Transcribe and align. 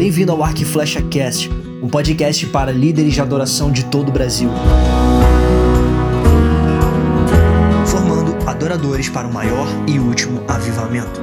Bem-vindo 0.00 0.32
ao 0.32 0.42
Arc 0.42 0.64
Flecha 0.64 1.02
Cast, 1.02 1.50
um 1.82 1.86
podcast 1.86 2.46
para 2.46 2.72
líderes 2.72 3.12
de 3.12 3.20
adoração 3.20 3.70
de 3.70 3.84
todo 3.84 4.08
o 4.08 4.10
Brasil. 4.10 4.48
Formando 7.84 8.34
adoradores 8.48 9.10
para 9.10 9.28
o 9.28 9.30
maior 9.30 9.66
e 9.86 9.98
último 9.98 10.42
avivamento. 10.48 11.20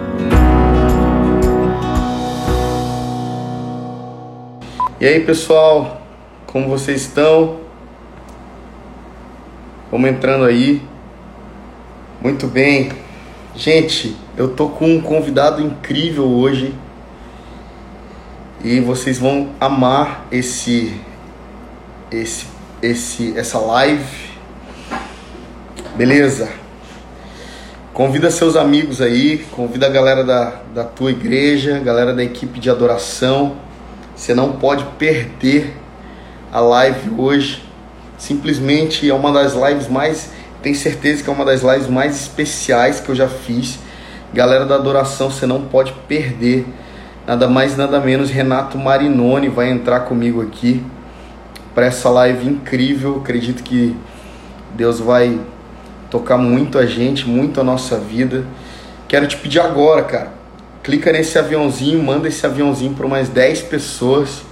E 5.01 5.07
aí, 5.07 5.21
pessoal, 5.21 5.99
como 6.45 6.69
vocês 6.69 7.01
estão? 7.01 7.57
Vamos 9.89 10.07
entrando 10.07 10.45
aí. 10.45 10.83
Muito 12.21 12.45
bem. 12.45 12.91
Gente, 13.55 14.15
eu 14.37 14.49
tô 14.49 14.69
com 14.69 14.85
um 14.85 15.01
convidado 15.01 15.63
incrível 15.63 16.29
hoje. 16.29 16.75
E 18.69 18.81
vocês 18.81 19.17
vão 19.17 19.51
amar 19.61 20.27
esse 20.29 20.93
esse 22.11 22.47
esse 22.81 23.33
essa 23.37 23.57
live. 23.59 24.03
Beleza? 25.95 26.49
Convida 27.93 28.29
seus 28.29 28.57
amigos 28.57 29.01
aí, 29.01 29.37
convida 29.51 29.85
a 29.85 29.89
galera 29.89 30.21
da, 30.21 30.53
da 30.75 30.83
tua 30.83 31.11
igreja, 31.11 31.79
galera 31.79 32.13
da 32.13 32.21
equipe 32.21 32.59
de 32.59 32.69
adoração. 32.69 33.55
Você 34.13 34.33
não 34.33 34.51
pode 34.51 34.83
perder 34.99 35.73
a 36.51 36.59
live 36.59 37.11
hoje. 37.17 37.63
Simplesmente 38.17 39.09
é 39.09 39.13
uma 39.13 39.31
das 39.31 39.53
lives 39.53 39.87
mais, 39.87 40.31
tenho 40.61 40.75
certeza 40.75 41.23
que 41.23 41.29
é 41.29 41.31
uma 41.31 41.45
das 41.45 41.61
lives 41.61 41.87
mais 41.87 42.17
especiais 42.17 42.99
que 42.99 43.07
eu 43.07 43.15
já 43.15 43.29
fiz. 43.29 43.79
Galera 44.33 44.65
da 44.65 44.75
adoração, 44.75 45.31
você 45.31 45.45
não 45.45 45.61
pode 45.61 45.93
perder 46.05 46.65
nada 47.27 47.49
mais 47.49 47.75
nada 47.75 47.99
menos 47.99 48.29
Renato 48.29 48.77
Marinoni 48.77 49.49
vai 49.49 49.69
entrar 49.69 49.99
comigo 50.01 50.41
aqui 50.41 50.81
para 51.75 51.85
essa 51.85 52.09
live 52.09 52.47
incrível. 52.47 53.17
Acredito 53.17 53.61
que 53.63 53.93
Deus 54.73 55.01
vai 55.01 55.37
tocar 56.09 56.37
muito 56.37 56.79
a 56.79 56.85
gente, 56.85 57.27
muito 57.27 57.59
a 57.59 57.65
nossa 57.65 57.97
vida. 57.99 58.45
Quero 59.09 59.27
te 59.27 59.35
pedir 59.35 59.59
agora, 59.59 60.03
cara, 60.03 60.31
clica 60.81 61.11
nesse 61.11 61.37
aviãozinho, 61.37 62.01
manda 62.01 62.29
esse 62.29 62.45
aviãozinho 62.45 62.93
para 62.93 63.07
mais 63.09 63.27
10 63.27 63.63
pessoas. 63.63 64.43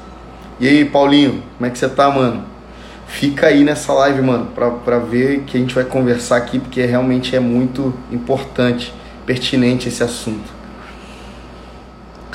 E 0.59 0.67
aí, 0.67 0.83
Paulinho, 0.83 1.43
como 1.57 1.67
é 1.67 1.69
que 1.69 1.79
você 1.79 1.87
tá, 1.87 2.09
mano? 2.11 2.43
Fica 3.07 3.47
aí 3.47 3.63
nessa 3.63 3.93
live, 3.93 4.21
mano, 4.21 4.47
pra, 4.53 4.69
pra 4.71 4.99
ver 4.99 5.43
que 5.45 5.55
a 5.55 5.59
gente 5.59 5.73
vai 5.73 5.85
conversar 5.85 6.37
aqui, 6.37 6.59
porque 6.59 6.85
realmente 6.85 7.35
é 7.35 7.39
muito 7.39 7.93
importante, 8.11 8.93
pertinente 9.25 9.87
esse 9.87 10.03
assunto 10.03 10.54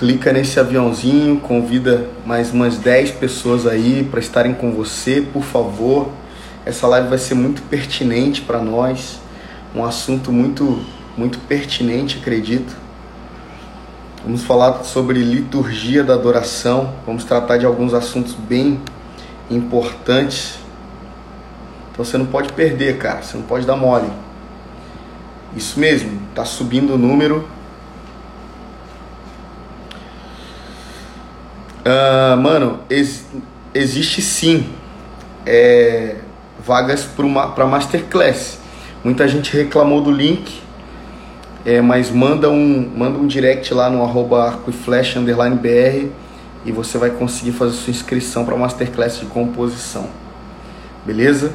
clica 0.00 0.32
nesse 0.32 0.58
aviãozinho, 0.58 1.38
convida 1.40 2.08
mais 2.24 2.54
umas 2.54 2.78
10 2.78 3.10
pessoas 3.10 3.66
aí 3.66 4.02
para 4.10 4.18
estarem 4.18 4.54
com 4.54 4.72
você, 4.72 5.20
por 5.20 5.42
favor. 5.42 6.08
Essa 6.64 6.86
live 6.86 7.08
vai 7.08 7.18
ser 7.18 7.34
muito 7.34 7.60
pertinente 7.60 8.40
para 8.40 8.62
nós, 8.62 9.20
um 9.74 9.84
assunto 9.84 10.32
muito 10.32 10.82
muito 11.18 11.38
pertinente, 11.40 12.16
acredito. 12.16 12.74
Vamos 14.24 14.42
falar 14.42 14.84
sobre 14.84 15.18
liturgia 15.18 16.02
da 16.02 16.14
adoração, 16.14 16.94
vamos 17.04 17.24
tratar 17.24 17.58
de 17.58 17.66
alguns 17.66 17.92
assuntos 17.92 18.32
bem 18.32 18.80
importantes. 19.50 20.60
Então 21.92 22.02
você 22.06 22.16
não 22.16 22.24
pode 22.24 22.54
perder, 22.54 22.96
cara, 22.96 23.20
você 23.20 23.36
não 23.36 23.44
pode 23.44 23.66
dar 23.66 23.76
mole. 23.76 24.10
Isso 25.54 25.78
mesmo, 25.78 26.22
tá 26.34 26.46
subindo 26.46 26.94
o 26.94 26.98
número 26.98 27.46
Uh, 31.80 32.36
mano, 32.36 32.80
ex 32.90 33.24
existe 33.72 34.20
sim 34.20 34.66
é, 35.46 36.16
vagas 36.64 37.08
para 37.54 37.66
Masterclass. 37.66 38.58
Muita 39.02 39.26
gente 39.26 39.56
reclamou 39.56 40.02
do 40.02 40.10
link, 40.10 40.60
é, 41.64 41.80
mas 41.80 42.10
manda 42.10 42.50
um, 42.50 42.90
manda 42.96 43.18
um 43.18 43.26
direct 43.26 43.72
lá 43.72 43.88
no 43.88 44.02
arroba 44.02 44.44
arcoiflash 44.44 45.16
underline 45.16 45.56
br 45.56 46.08
e 46.64 46.72
você 46.72 46.98
vai 46.98 47.10
conseguir 47.10 47.52
fazer 47.52 47.72
sua 47.72 47.90
inscrição 47.90 48.44
para 48.44 48.56
Masterclass 48.56 49.18
de 49.18 49.26
composição. 49.26 50.08
Beleza? 51.06 51.52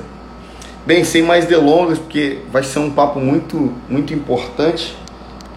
Bem, 0.86 1.04
sem 1.04 1.22
mais 1.22 1.46
delongas, 1.46 2.00
porque 2.00 2.40
vai 2.52 2.64
ser 2.64 2.80
um 2.80 2.92
papo 2.92 3.20
muito, 3.20 3.74
muito 3.90 4.14
importante, 4.14 4.96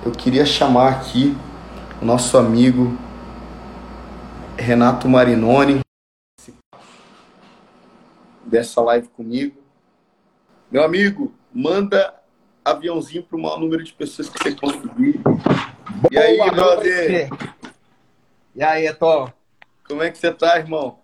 eu 0.05 0.13
queria 0.13 0.45
chamar 0.45 0.89
aqui 0.89 1.37
o 2.01 2.05
nosso 2.05 2.37
amigo 2.37 2.97
Renato 4.59 5.09
Marinoni 5.09 5.81
dessa 8.45 8.81
live 8.81 9.09
comigo. 9.09 9.63
Meu 10.71 10.83
amigo, 10.83 11.33
manda 11.55 12.15
aviãozinho 12.65 13.23
para 13.23 13.37
o 13.37 13.41
maior 13.41 13.61
número 13.61 13.85
de 13.85 13.93
pessoas 13.93 14.29
que 14.29 14.39
você 14.43 14.55
conseguir. 14.55 15.19
Boa 15.19 16.11
e 16.11 16.19
aí, 16.19 16.51
brother? 16.51 17.31
E 18.55 18.63
aí, 18.63 18.87
Eto? 18.87 19.33
Como 19.87 20.03
é 20.03 20.11
que 20.11 20.19
você 20.19 20.33
tá, 20.33 20.59
irmão? 20.59 20.99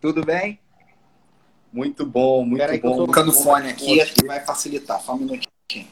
Tudo 0.00 0.24
bem? 0.24 0.58
Muito 1.72 2.04
bom, 2.04 2.44
muito 2.44 2.60
Pera 2.60 2.72
aí 2.72 2.80
bom. 2.80 2.88
Que 2.88 2.94
eu 2.94 3.06
tô 3.06 3.12
colocando 3.12 3.28
o 3.28 3.32
fone 3.32 3.68
aqui, 3.68 4.00
acho 4.00 4.14
que 4.14 4.26
vai 4.26 4.40
facilitar. 4.40 5.00
Só 5.00 5.14
um 5.14 5.18
minutinho. 5.18 5.88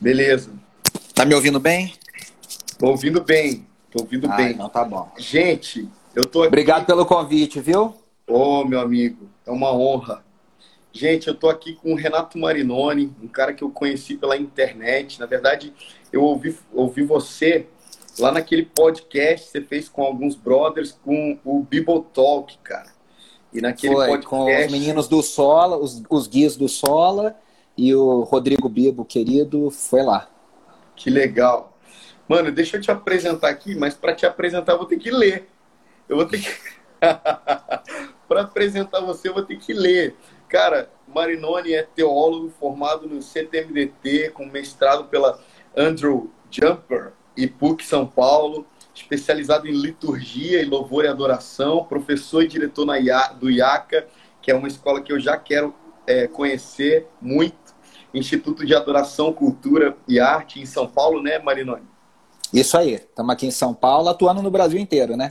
Beleza. 0.00 0.50
Tá 1.14 1.24
me 1.24 1.34
ouvindo 1.34 1.60
bem? 1.60 1.94
Tô 2.78 2.86
ouvindo 2.86 3.22
bem. 3.22 3.66
Tô 3.90 4.02
ouvindo 4.02 4.30
ah, 4.30 4.36
bem. 4.36 4.52
Então 4.52 4.68
tá 4.68 4.84
bom. 4.84 5.12
Gente, 5.18 5.88
eu 6.14 6.26
tô 6.26 6.40
aqui... 6.40 6.48
Obrigado 6.48 6.86
pelo 6.86 7.06
convite, 7.06 7.60
viu? 7.60 7.94
Ô, 8.26 8.60
oh, 8.60 8.64
meu 8.64 8.80
amigo, 8.80 9.28
é 9.46 9.50
uma 9.50 9.72
honra. 9.72 10.24
Gente, 10.92 11.28
eu 11.28 11.34
tô 11.34 11.48
aqui 11.48 11.74
com 11.74 11.92
o 11.92 11.96
Renato 11.96 12.36
Marinoni, 12.38 13.14
um 13.22 13.28
cara 13.28 13.52
que 13.52 13.62
eu 13.62 13.70
conheci 13.70 14.16
pela 14.16 14.36
internet. 14.36 15.20
Na 15.20 15.26
verdade, 15.26 15.72
eu 16.12 16.22
ouvi, 16.22 16.56
ouvi 16.72 17.02
você 17.02 17.66
lá 18.18 18.32
naquele 18.32 18.64
podcast 18.64 19.46
que 19.46 19.52
você 19.52 19.60
fez 19.60 19.88
com 19.88 20.02
alguns 20.02 20.34
brothers 20.34 20.92
com 20.92 21.38
o 21.44 21.62
Bible 21.62 22.04
Talk, 22.12 22.58
cara. 22.58 22.90
E 23.52 23.60
naquele 23.60 23.94
Foi, 23.94 24.06
podcast... 24.06 24.28
com 24.28 24.44
os 24.44 24.72
meninos 24.72 25.08
do 25.08 25.22
Sola, 25.22 25.76
os, 25.76 26.02
os 26.08 26.26
guias 26.26 26.56
do 26.56 26.68
Sola 26.68 27.36
e 27.76 27.94
o 27.94 28.22
Rodrigo 28.22 28.68
Bibo, 28.68 29.04
querido, 29.04 29.70
foi 29.70 30.02
lá. 30.02 30.28
Que 30.94 31.08
legal. 31.08 31.76
Mano, 32.28 32.52
deixa 32.52 32.76
eu 32.76 32.80
te 32.80 32.90
apresentar 32.90 33.48
aqui, 33.48 33.74
mas 33.74 33.94
para 33.94 34.14
te 34.14 34.26
apresentar 34.26 34.72
eu 34.72 34.78
vou 34.78 34.86
ter 34.86 34.98
que 34.98 35.10
ler. 35.10 35.48
Eu 36.10 36.16
vou 36.16 36.26
ter 36.26 36.40
que. 36.40 36.50
para 38.28 38.42
apresentar 38.42 39.00
você, 39.00 39.28
eu 39.28 39.34
vou 39.34 39.44
ter 39.44 39.56
que 39.56 39.72
ler. 39.72 40.16
Cara, 40.48 40.90
Marinoni 41.06 41.72
é 41.72 41.84
teólogo 41.84 42.52
formado 42.58 43.06
no 43.06 43.22
CTMDT, 43.22 44.30
com 44.34 44.44
mestrado 44.46 45.04
pela 45.04 45.40
Andrew 45.76 46.28
Jumper 46.50 47.12
e 47.36 47.46
PUC 47.46 47.84
São 47.84 48.08
Paulo, 48.08 48.66
especializado 48.92 49.68
em 49.68 49.72
liturgia 49.72 50.60
e 50.60 50.64
louvor 50.64 51.04
e 51.04 51.08
adoração, 51.08 51.84
professor 51.84 52.42
e 52.42 52.48
diretor 52.48 52.84
na 52.84 52.98
IA, 52.98 53.28
do 53.28 53.48
IACA, 53.48 54.08
que 54.42 54.50
é 54.50 54.54
uma 54.54 54.66
escola 54.66 55.00
que 55.00 55.12
eu 55.12 55.20
já 55.20 55.36
quero 55.36 55.72
é, 56.08 56.26
conhecer 56.26 57.06
muito. 57.22 57.56
Instituto 58.12 58.66
de 58.66 58.74
Adoração, 58.74 59.32
Cultura 59.32 59.96
e 60.08 60.18
Arte 60.18 60.60
em 60.60 60.66
São 60.66 60.88
Paulo, 60.88 61.22
né, 61.22 61.38
Marinoni? 61.38 61.84
Isso 62.52 62.76
aí, 62.76 62.94
estamos 62.94 63.32
aqui 63.32 63.46
em 63.46 63.52
São 63.52 63.72
Paulo, 63.72 64.08
atuando 64.08 64.42
no 64.42 64.50
Brasil 64.50 64.80
inteiro, 64.80 65.16
né? 65.16 65.28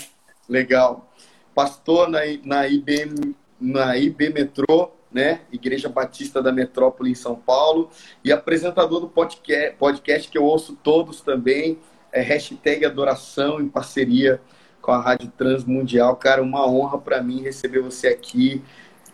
Legal. 0.49 1.07
Pastor 1.53 2.09
na, 2.09 2.19
na, 2.43 2.67
IB, 2.67 3.35
na 3.59 3.95
IB 3.97 4.29
Metrô, 4.29 4.91
né? 5.11 5.41
Igreja 5.51 5.87
Batista 5.87 6.41
da 6.41 6.51
Metrópole 6.51 7.11
em 7.11 7.15
São 7.15 7.35
Paulo. 7.35 7.89
E 8.23 8.31
apresentador 8.31 8.99
do 8.99 9.07
podcast, 9.07 9.75
podcast 9.77 10.29
que 10.29 10.37
eu 10.37 10.43
ouço 10.43 10.77
todos 10.81 11.21
também. 11.21 11.77
É 12.11 12.21
hashtag 12.21 12.85
Adoração, 12.85 13.61
em 13.61 13.69
parceria 13.69 14.41
com 14.81 14.91
a 14.91 14.99
Rádio 14.99 15.31
Transmundial. 15.37 16.15
Cara, 16.15 16.41
uma 16.41 16.67
honra 16.67 16.97
para 16.97 17.21
mim 17.21 17.41
receber 17.41 17.81
você 17.81 18.07
aqui. 18.07 18.63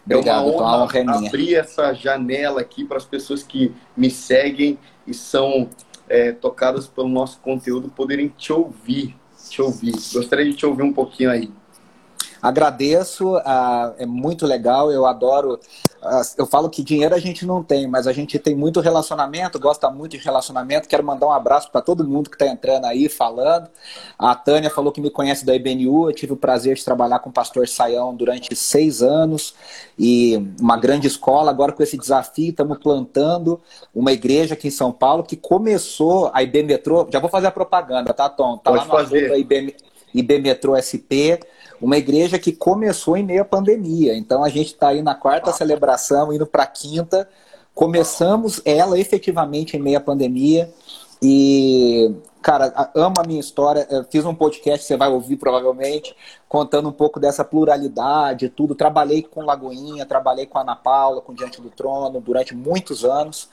Obrigado, 0.05 0.47
é 0.47 0.51
uma 0.51 0.83
honra, 0.83 0.99
honra 0.99 1.27
abrir 1.27 1.55
essa 1.55 1.91
janela 1.93 2.61
aqui 2.61 2.85
para 2.85 2.97
as 2.97 3.05
pessoas 3.05 3.43
que 3.43 3.73
me 3.97 4.09
seguem 4.09 4.77
e 5.05 5.13
são 5.13 5.69
é, 6.07 6.31
tocadas 6.31 6.87
pelo 6.87 7.09
nosso 7.09 7.39
conteúdo 7.39 7.89
poderem 7.89 8.27
te 8.27 8.53
ouvir 8.53 9.15
te 9.55 9.61
ouvir. 9.61 9.93
Gostaria 10.13 10.45
de 10.45 10.53
te 10.53 10.65
ouvir 10.65 10.83
um 10.83 10.93
pouquinho 10.93 11.31
aí. 11.31 11.49
Agradeço, 12.45 13.37
uh, 13.37 13.95
é 13.97 14.05
muito 14.05 14.45
legal, 14.45 14.91
eu 14.91 15.07
adoro. 15.07 15.59
Uh, 15.99 16.21
eu 16.37 16.45
falo 16.45 16.69
que 16.69 16.83
dinheiro 16.83 17.15
a 17.15 17.17
gente 17.17 17.43
não 17.43 17.63
tem, 17.63 17.87
mas 17.87 18.05
a 18.05 18.13
gente 18.13 18.37
tem 18.37 18.53
muito 18.53 18.79
relacionamento, 18.81 19.59
gosta 19.59 19.89
muito 19.89 20.11
de 20.11 20.23
relacionamento. 20.23 20.87
Quero 20.87 21.03
mandar 21.03 21.25
um 21.25 21.31
abraço 21.31 21.71
para 21.71 21.81
todo 21.81 22.07
mundo 22.07 22.29
que 22.29 22.35
está 22.35 22.45
entrando 22.45 22.85
aí 22.85 23.09
falando. 23.09 23.67
A 24.19 24.35
Tânia 24.35 24.69
falou 24.69 24.91
que 24.91 25.01
me 25.01 25.09
conhece 25.09 25.43
da 25.43 25.55
IBNU, 25.55 26.07
eu 26.07 26.13
tive 26.13 26.33
o 26.33 26.37
prazer 26.37 26.75
de 26.75 26.85
trabalhar 26.85 27.17
com 27.17 27.31
o 27.31 27.33
pastor 27.33 27.67
Saião 27.67 28.13
durante 28.13 28.55
seis 28.55 29.01
anos 29.01 29.55
e 29.97 30.37
uma 30.61 30.77
grande 30.77 31.07
escola. 31.07 31.49
Agora, 31.49 31.71
com 31.71 31.81
esse 31.81 31.97
desafio, 31.97 32.51
estamos 32.51 32.77
plantando 32.77 33.59
uma 33.91 34.11
igreja 34.11 34.53
aqui 34.53 34.67
em 34.67 34.71
São 34.71 34.91
Paulo 34.91 35.23
que 35.23 35.35
começou 35.35 36.29
a 36.31 36.43
IB 36.43 36.61
Metrô. 36.61 37.07
Já 37.11 37.19
vou 37.19 37.29
fazer 37.31 37.47
a 37.47 37.51
propaganda, 37.51 38.13
tá, 38.13 38.29
Tom? 38.29 38.59
Tá 38.59 38.69
Pode 38.69 38.87
lá 38.87 38.93
no 38.93 39.03
fazer. 39.03 39.35
IB, 39.35 39.75
IB 40.13 40.39
Metrô 40.39 40.77
SP, 40.77 41.41
uma 41.81 41.97
igreja 41.97 42.39
que 42.39 42.51
começou 42.51 43.17
em 43.17 43.23
meio 43.23 43.41
à 43.41 43.45
pandemia. 43.45 44.15
Então 44.15 44.43
a 44.43 44.49
gente 44.49 44.67
está 44.67 44.89
aí 44.89 45.01
na 45.01 45.15
quarta 45.15 45.51
celebração, 45.51 46.31
indo 46.33 46.45
para 46.45 46.63
a 46.63 46.67
quinta. 46.67 47.27
Começamos 47.73 48.61
ela 48.63 48.99
efetivamente 48.99 49.75
em 49.75 49.79
meio 49.79 49.97
à 49.97 50.01
pandemia. 50.01 50.71
E, 51.21 52.13
cara, 52.41 52.91
amo 52.95 53.15
a 53.19 53.27
minha 53.27 53.39
história. 53.39 53.87
Eu 53.89 54.03
fiz 54.03 54.25
um 54.25 54.35
podcast, 54.35 54.85
você 54.85 54.95
vai 54.95 55.09
ouvir 55.09 55.37
provavelmente, 55.37 56.15
contando 56.47 56.89
um 56.89 56.91
pouco 56.91 57.19
dessa 57.19 57.43
pluralidade, 57.43 58.49
tudo. 58.49 58.75
Trabalhei 58.75 59.23
com 59.23 59.43
Lagoinha, 59.43 60.05
trabalhei 60.05 60.45
com 60.45 60.57
a 60.57 60.61
Ana 60.61 60.75
Paula, 60.75 61.21
com 61.21 61.33
Diante 61.33 61.61
do 61.61 61.69
Trono, 61.69 62.21
durante 62.21 62.55
muitos 62.55 63.03
anos. 63.03 63.49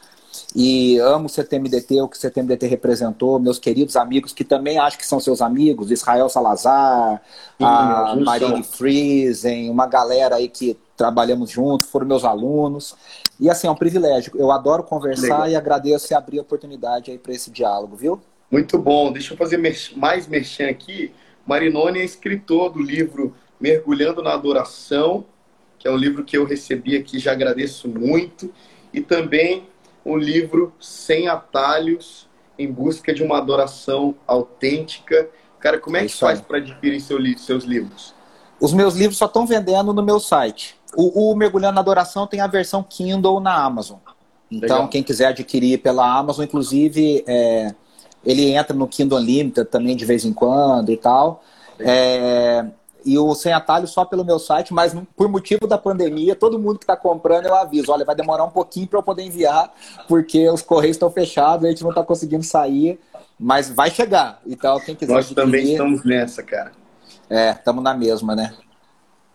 E 0.54 0.98
amo 0.98 1.26
o 1.26 1.28
CTMDT, 1.28 2.00
o 2.00 2.08
que 2.08 2.16
o 2.16 2.20
CTMDT 2.20 2.66
representou, 2.66 3.38
meus 3.38 3.58
queridos 3.58 3.96
amigos, 3.96 4.32
que 4.32 4.44
também 4.44 4.78
acho 4.78 4.98
que 4.98 5.06
são 5.06 5.20
seus 5.20 5.42
amigos, 5.42 5.90
Israel 5.90 6.28
Salazar, 6.28 7.22
Sim, 7.58 7.64
a 7.64 8.16
Marine 8.16 8.62
Friesen, 8.62 9.70
uma 9.70 9.86
galera 9.86 10.36
aí 10.36 10.48
que 10.48 10.76
trabalhamos 10.96 11.50
juntos, 11.50 11.86
foram 11.86 12.06
meus 12.06 12.24
alunos. 12.24 12.94
E 13.38 13.50
assim, 13.50 13.66
é 13.66 13.70
um 13.70 13.76
privilégio. 13.76 14.32
Eu 14.36 14.50
adoro 14.50 14.82
conversar 14.82 15.22
Legal. 15.22 15.48
e 15.48 15.56
agradeço 15.56 16.12
e 16.12 16.14
abrir 16.14 16.38
a 16.38 16.42
oportunidade 16.42 17.10
aí 17.10 17.18
para 17.18 17.32
esse 17.32 17.50
diálogo, 17.50 17.96
viu? 17.96 18.20
Muito 18.50 18.78
bom. 18.78 19.10
Deixa 19.12 19.32
eu 19.32 19.36
fazer 19.38 19.58
mais 19.96 20.26
merchan 20.26 20.68
aqui. 20.68 21.12
Marinone 21.46 22.00
é 22.00 22.04
escritor 22.04 22.70
do 22.70 22.80
livro 22.80 23.34
Mergulhando 23.58 24.22
na 24.22 24.32
Adoração, 24.32 25.24
que 25.78 25.88
é 25.88 25.90
um 25.90 25.96
livro 25.96 26.24
que 26.24 26.36
eu 26.36 26.44
recebi 26.44 26.96
aqui, 26.96 27.18
já 27.18 27.32
agradeço 27.32 27.88
muito. 27.88 28.52
E 28.92 29.00
também 29.00 29.66
o 30.04 30.16
livro 30.16 30.72
Sem 30.80 31.28
Atalhos, 31.28 32.28
em 32.58 32.70
busca 32.70 33.14
de 33.14 33.22
uma 33.22 33.38
adoração 33.38 34.14
autêntica. 34.26 35.28
Cara, 35.58 35.78
como 35.78 35.96
é 35.96 36.06
que 36.06 36.14
faz 36.14 36.40
para 36.40 36.58
adquirir 36.58 37.00
seu, 37.00 37.18
seus 37.38 37.64
livros? 37.64 38.14
Os 38.60 38.72
meus 38.72 38.94
livros 38.94 39.18
só 39.18 39.26
estão 39.26 39.46
vendendo 39.46 39.92
no 39.92 40.02
meu 40.02 40.20
site. 40.20 40.76
O, 40.96 41.30
o, 41.30 41.36
Mergulhando 41.36 41.74
na 41.74 41.80
Adoração 41.80 42.26
tem 42.26 42.40
a 42.40 42.46
versão 42.46 42.82
Kindle 42.82 43.40
na 43.40 43.54
Amazon. 43.54 43.98
Então, 44.50 44.76
Legal. 44.76 44.88
quem 44.88 45.02
quiser 45.02 45.28
adquirir 45.28 45.78
pela 45.78 46.18
Amazon, 46.18 46.44
inclusive, 46.44 47.24
é, 47.26 47.74
ele 48.24 48.52
entra 48.52 48.76
no 48.76 48.86
Kindle 48.86 49.18
Unlimited 49.18 49.66
também 49.68 49.96
de 49.96 50.04
vez 50.04 50.24
em 50.24 50.32
quando 50.32 50.92
e 50.92 50.96
tal. 50.96 51.42
É, 51.78 52.66
e 53.04 53.18
o 53.18 53.34
Sem 53.34 53.52
Atalho 53.52 53.86
só 53.86 54.04
pelo 54.04 54.24
meu 54.24 54.38
site, 54.38 54.72
mas 54.72 54.94
por 55.16 55.28
motivo 55.28 55.66
da 55.66 55.78
pandemia, 55.78 56.34
todo 56.34 56.58
mundo 56.58 56.78
que 56.78 56.84
está 56.84 56.96
comprando 56.96 57.46
eu 57.46 57.54
aviso, 57.54 57.92
olha, 57.92 58.04
vai 58.04 58.14
demorar 58.14 58.44
um 58.44 58.50
pouquinho 58.50 58.86
para 58.86 58.98
eu 58.98 59.02
poder 59.02 59.22
enviar, 59.22 59.72
porque 60.08 60.48
os 60.48 60.62
correios 60.62 60.96
estão 60.96 61.10
fechados, 61.10 61.64
a 61.64 61.70
gente 61.70 61.82
não 61.82 61.90
está 61.90 62.02
conseguindo 62.02 62.42
sair, 62.42 62.98
mas 63.38 63.70
vai 63.70 63.90
chegar. 63.90 64.40
Então, 64.46 64.78
quem 64.80 64.94
quiser 64.94 65.12
Nós 65.12 65.26
adquirir, 65.26 65.44
também 65.44 65.72
estamos 65.72 66.04
nessa, 66.04 66.42
cara. 66.42 66.72
É, 67.28 67.50
estamos 67.50 67.82
na 67.82 67.94
mesma, 67.94 68.36
né? 68.36 68.54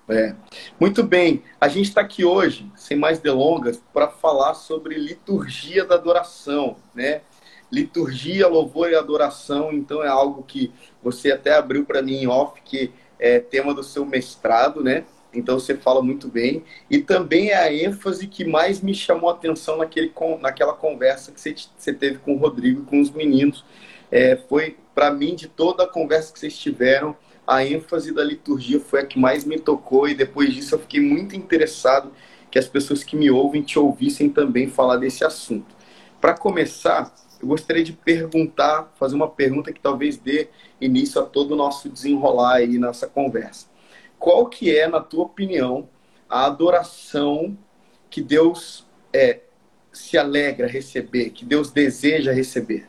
É. 0.10 0.34
Muito 0.80 1.04
bem, 1.04 1.44
a 1.60 1.68
gente 1.68 1.90
está 1.90 2.00
aqui 2.00 2.24
hoje, 2.24 2.72
sem 2.76 2.98
mais 2.98 3.20
delongas, 3.20 3.82
para 3.94 4.08
falar 4.08 4.54
sobre 4.54 4.96
liturgia 4.96 5.84
da 5.84 5.96
adoração, 5.96 6.78
né? 6.96 7.22
Liturgia, 7.70 8.48
louvor 8.48 8.90
e 8.90 8.96
adoração, 8.96 9.74
então 9.74 10.02
é 10.02 10.08
algo 10.08 10.44
que 10.44 10.72
você 11.04 11.34
até 11.34 11.58
abriu 11.58 11.86
para 11.86 12.02
mim 12.02 12.22
em 12.22 12.28
off, 12.28 12.62
que 12.64 12.94
é 13.20 13.40
tema 13.40 13.74
do 13.74 13.84
seu 13.84 14.06
mestrado, 14.06 14.84
né? 14.84 15.06
Então 15.34 15.60
você 15.60 15.76
fala 15.76 16.02
muito 16.02 16.28
bem. 16.28 16.64
E 16.90 17.00
também 17.00 17.50
é 17.50 17.58
a 17.58 17.74
ênfase 17.74 18.28
que 18.28 18.46
mais 18.46 18.82
me 18.82 18.94
chamou 18.94 19.30
a 19.30 19.34
atenção 19.34 19.78
naquele, 19.78 20.12
naquela 20.42 20.74
conversa 20.74 21.32
que 21.32 21.40
você, 21.40 21.94
teve 21.94 22.18
com 22.20 22.36
o 22.36 22.38
Rodrigo, 22.38 22.84
com 22.86 23.00
os 23.00 23.12
meninos. 23.12 23.64
É, 24.12 24.36
foi, 24.36 24.78
para 24.96 25.12
mim, 25.12 25.36
de 25.36 25.48
toda 25.48 25.84
a 25.84 25.88
conversa 25.88 26.32
que 26.32 26.40
vocês 26.40 26.58
tiveram, 26.58 27.16
a 27.46 27.64
ênfase 27.64 28.14
da 28.14 28.24
liturgia 28.24 28.80
foi 28.80 29.02
a 29.02 29.06
que 29.06 29.20
mais 29.20 29.46
me 29.46 29.60
tocou. 29.60 30.08
E 30.08 30.16
depois 30.16 30.54
disso 30.54 30.76
eu 30.76 30.80
fiquei 30.80 31.02
muito 31.02 31.36
interessado 31.36 32.12
que 32.50 32.58
as 32.58 32.68
pessoas 32.68 33.04
que 33.04 33.16
me 33.16 33.30
ouvem 33.30 33.62
te 33.62 33.78
ouvissem 33.78 34.30
também 34.30 34.68
falar 34.68 34.98
desse 34.98 35.24
assunto. 35.24 35.76
Para 36.20 36.34
começar, 36.34 37.14
eu 37.42 37.48
gostaria 37.48 37.84
de 37.84 37.94
perguntar, 37.94 38.92
fazer 38.96 39.16
uma 39.16 39.30
pergunta 39.30 39.72
que 39.72 39.80
talvez 39.80 40.18
dê 40.18 40.48
início 40.80 41.22
a 41.22 41.26
todo 41.26 41.52
o 41.52 41.56
nosso 41.56 41.90
desenrolar 41.90 42.56
aí 42.56 42.78
nessa 42.78 43.08
conversa. 43.08 43.68
Qual 44.20 44.46
que 44.48 44.76
é, 44.76 44.88
na 44.88 45.00
tua 45.00 45.24
opinião, 45.24 45.88
a 46.30 46.46
adoração 46.46 47.58
que 48.10 48.22
Deus 48.22 48.86
é, 49.14 49.42
se 49.92 50.18
alegra 50.18 50.68
receber, 50.68 51.30
que 51.30 51.46
Deus 51.46 51.72
deseja 51.72 52.32
receber? 52.32 52.88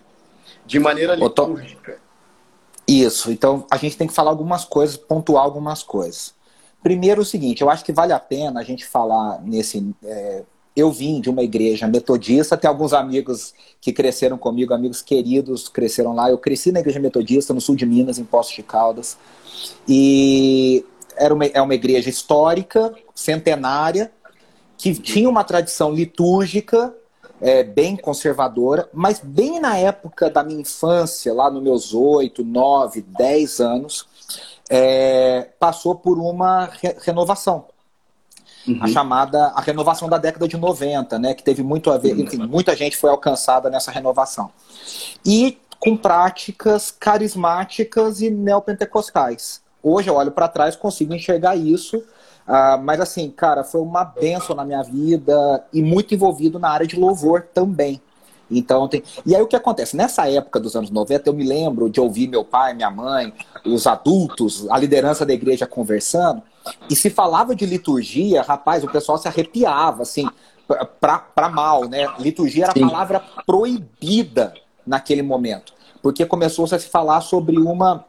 De 0.65 0.79
maneira 0.79 1.15
litúrgica. 1.15 2.01
Isso, 2.87 3.31
então 3.31 3.67
a 3.71 3.77
gente 3.77 3.97
tem 3.97 4.06
que 4.06 4.15
falar 4.15 4.31
algumas 4.31 4.65
coisas, 4.65 4.97
pontuar 4.97 5.44
algumas 5.44 5.83
coisas. 5.83 6.35
Primeiro, 6.83 7.23
o 7.23 7.25
seguinte, 7.25 7.61
eu 7.61 7.69
acho 7.69 7.85
que 7.85 7.93
vale 7.93 8.12
a 8.12 8.21
pena 8.21 8.61
a 8.61 8.65
gente 8.65 8.87
falar 8.87 9.43
nesse. 9.43 9.94
É, 10.03 10.44
eu 10.81 10.93
vim 10.93 11.21
de 11.21 11.29
uma 11.29 11.43
igreja 11.43 11.89
metodista, 11.89 12.57
tem 12.57 12.69
alguns 12.69 12.93
amigos 12.93 13.53
que 13.81 13.93
cresceram 13.93 14.39
comigo, 14.39 14.73
amigos 14.73 15.03
queridos, 15.03 15.69
cresceram 15.69 16.15
lá. 16.15 16.31
Eu 16.31 16.39
cresci 16.39 16.71
na 16.71 16.81
igreja 16.81 17.01
metodista, 17.01 17.53
no 17.53 17.61
sul 17.61 17.75
de 17.75 17.85
Minas, 17.85 18.19
em 18.19 18.25
Poços 18.25 18.55
de 18.55 18.63
Caldas. 18.63 19.17
E 19.89 20.85
era 21.17 21.35
uma, 21.35 21.47
é 21.47 21.61
uma 21.61 21.75
igreja 21.75 22.09
histórica, 22.09 22.95
centenária, 23.15 24.13
que 24.77 24.95
tinha 24.95 25.29
uma 25.29 25.43
tradição 25.43 25.93
litúrgica 25.93 26.95
é, 27.41 27.65
bem 27.65 27.97
conservadora, 27.97 28.89
mas 28.93 29.21
bem 29.21 29.59
na 29.59 29.77
época 29.77 30.31
da 30.31 30.45
minha 30.45 30.61
infância, 30.61 31.35
lá 31.35 31.51
nos 31.51 31.63
meus 31.63 31.93
oito, 31.93 32.45
nove, 32.45 33.01
dez 33.01 33.61
anos, 33.61 34.07
é, 34.71 35.49
passou 35.59 35.97
por 35.97 36.19
uma 36.19 36.67
re 36.67 36.95
renovação 37.01 37.67
uhum. 38.73 38.79
a 38.82 38.88
chamada 38.88 39.47
a 39.55 39.61
renovação 39.61 40.09
da 40.09 40.19
década 40.19 40.47
de 40.47 40.56
90, 40.56 41.19
né, 41.19 41.35
que 41.35 41.43
teve 41.43 41.62
muito 41.62 41.91
a 41.91 41.99
ver, 41.99 42.15
uhum. 42.15 42.20
enfim, 42.20 42.38
muita 42.38 42.75
gente 42.76 42.97
foi 42.97 43.11
alcançada 43.11 43.70
nessa 43.70 43.91
renovação. 43.91 44.50
E 45.25 45.59
com 45.81 45.97
práticas 45.97 46.91
carismáticas 46.91 48.20
e 48.20 48.31
neopentecostais. 48.31 49.61
Hoje 49.82 50.11
eu 50.11 50.15
olho 50.15 50.32
para 50.32 50.49
trás 50.49 50.75
consigo 50.75 51.15
enxergar 51.15 51.56
isso, 51.56 51.99
uh, 51.99 52.82
mas 52.82 53.00
assim, 53.00 53.31
cara, 53.31 53.62
foi 53.62 53.81
uma 53.81 54.05
benção 54.05 54.56
na 54.56 54.65
minha 54.65 54.82
vida 54.82 55.65
e 55.73 55.81
muito 55.82 56.15
envolvido 56.15 56.59
na 56.59 56.69
área 56.69 56.87
de 56.87 56.99
louvor 56.99 57.47
também. 57.55 58.00
Então 58.50 58.88
tem. 58.88 59.03
E 59.26 59.37
aí 59.37 59.43
o 59.43 59.47
que 59.47 59.55
acontece? 59.55 59.97
Nessa 59.97 60.29
época 60.29 60.59
dos 60.59 60.75
anos 60.75 60.91
90, 60.91 61.29
eu 61.29 61.35
me 61.35 61.44
lembro 61.44 61.91
de 61.91 62.00
ouvir 62.00 62.29
meu 62.29 62.44
pai, 62.44 62.75
minha 62.75 62.91
mãe, 62.91 63.32
os 63.65 63.87
adultos, 63.87 64.69
a 64.70 64.79
liderança 64.79 65.25
da 65.25 65.35
igreja 65.35 65.67
conversando, 65.67 66.43
e 66.89 66.96
se 66.96 67.10
falava 67.10 67.55
de 67.55 67.67
liturgia, 67.67 68.43
rapaz, 68.43 68.84
o 68.84 68.91
pessoal 68.91 69.19
se 69.19 69.29
arrepiava, 69.29 70.03
assim, 70.03 70.29
para 71.01 71.48
mal, 71.48 71.89
né? 71.89 72.06
Liturgia 72.19 72.65
era 72.65 72.72
a 72.72 72.89
palavra 72.89 73.22
proibida 73.46 74.55
naquele 74.87 75.22
momento, 75.22 75.72
porque 76.03 76.25
começou 76.27 76.67
-se 76.67 76.75
a 76.75 76.79
se 76.79 76.89
falar 76.89 77.20
sobre 77.20 77.58
uma 77.58 78.05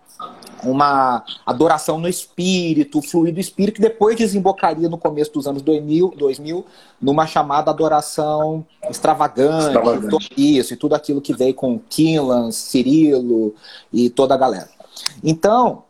uma 0.64 1.24
adoração 1.46 1.98
no 1.98 2.08
espírito, 2.08 3.02
fluir 3.02 3.34
do 3.34 3.40
espírito, 3.40 3.76
que 3.76 3.82
depois 3.82 4.18
desembocaria 4.18 4.90
no 4.90 4.98
começo 4.98 5.32
dos 5.32 5.48
anos 5.48 5.62
2000, 5.62 6.14
2000 6.18 6.66
numa 7.02 7.26
chamada 7.26 7.72
adoração 7.72 8.66
extravagante, 8.90 9.68
extravagante. 9.68 10.34
isso, 10.36 10.74
e 10.74 10.78
tudo 10.78 10.96
aquilo 10.96 11.22
que 11.22 11.34
veio 11.34 11.54
com 11.54 11.80
Kinlan, 11.80 12.52
Cirilo 12.52 13.56
e 13.92 14.10
toda 14.10 14.34
a 14.34 14.38
galera. 14.38 14.70
Então, 15.24 15.84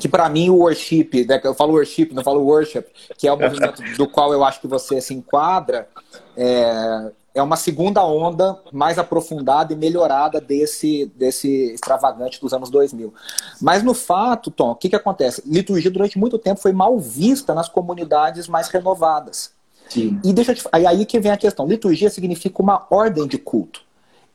que 0.00 0.08
para 0.08 0.28
mim 0.28 0.50
o 0.50 0.56
worship, 0.56 1.24
né, 1.28 1.40
eu 1.44 1.54
falo 1.54 1.74
worship, 1.74 2.10
não 2.12 2.24
falo 2.24 2.40
worship, 2.40 2.84
que 3.16 3.28
é 3.28 3.32
o 3.32 3.38
movimento 3.38 3.82
do 3.96 4.08
qual 4.08 4.32
eu 4.32 4.42
acho 4.42 4.60
que 4.60 4.66
você 4.66 5.00
se 5.00 5.14
enquadra, 5.14 5.88
é, 6.36 7.10
é 7.34 7.42
uma 7.42 7.56
segunda 7.56 8.04
onda 8.04 8.58
mais 8.72 8.98
aprofundada 8.98 9.72
e 9.72 9.76
melhorada 9.76 10.40
desse, 10.40 11.06
desse 11.14 11.72
extravagante 11.72 12.40
dos 12.40 12.52
anos 12.52 12.70
2000. 12.70 13.12
Mas 13.60 13.82
no 13.82 13.94
fato, 13.94 14.50
Tom, 14.50 14.72
o 14.72 14.74
que, 14.74 14.88
que 14.88 14.96
acontece? 14.96 15.42
Liturgia 15.46 15.90
durante 15.90 16.18
muito 16.18 16.38
tempo 16.38 16.60
foi 16.60 16.72
mal 16.72 16.98
vista 16.98 17.54
nas 17.54 17.68
comunidades 17.68 18.48
mais 18.48 18.68
renovadas. 18.68 19.52
Sim. 19.88 20.20
E 20.24 20.32
deixa 20.32 20.54
te... 20.54 20.62
aí, 20.72 21.04
que 21.04 21.20
vem 21.20 21.32
a 21.32 21.36
questão. 21.36 21.66
Liturgia 21.66 22.10
significa 22.10 22.62
uma 22.62 22.86
ordem 22.90 23.26
de 23.26 23.38
culto. 23.38 23.82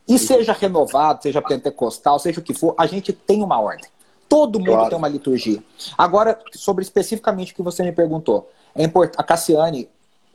E 0.07 0.19
Sim. 0.19 0.27
seja 0.27 0.53
renovado, 0.53 1.23
seja 1.23 1.41
pentecostal, 1.41 2.19
seja 2.19 2.39
o 2.39 2.43
que 2.43 2.53
for, 2.53 2.75
a 2.77 2.85
gente 2.85 3.11
tem 3.11 3.41
uma 3.41 3.59
ordem. 3.59 3.89
Todo 4.27 4.59
mundo 4.59 4.71
claro. 4.71 4.89
tem 4.89 4.97
uma 4.97 5.07
liturgia. 5.07 5.63
Agora, 5.97 6.39
sobre 6.53 6.83
especificamente 6.83 7.53
o 7.53 7.55
que 7.55 7.61
você 7.61 7.83
me 7.83 7.91
perguntou. 7.91 8.49
É 8.73 8.83
import... 8.83 9.13
A 9.17 9.23
Cassiane, 9.23 9.89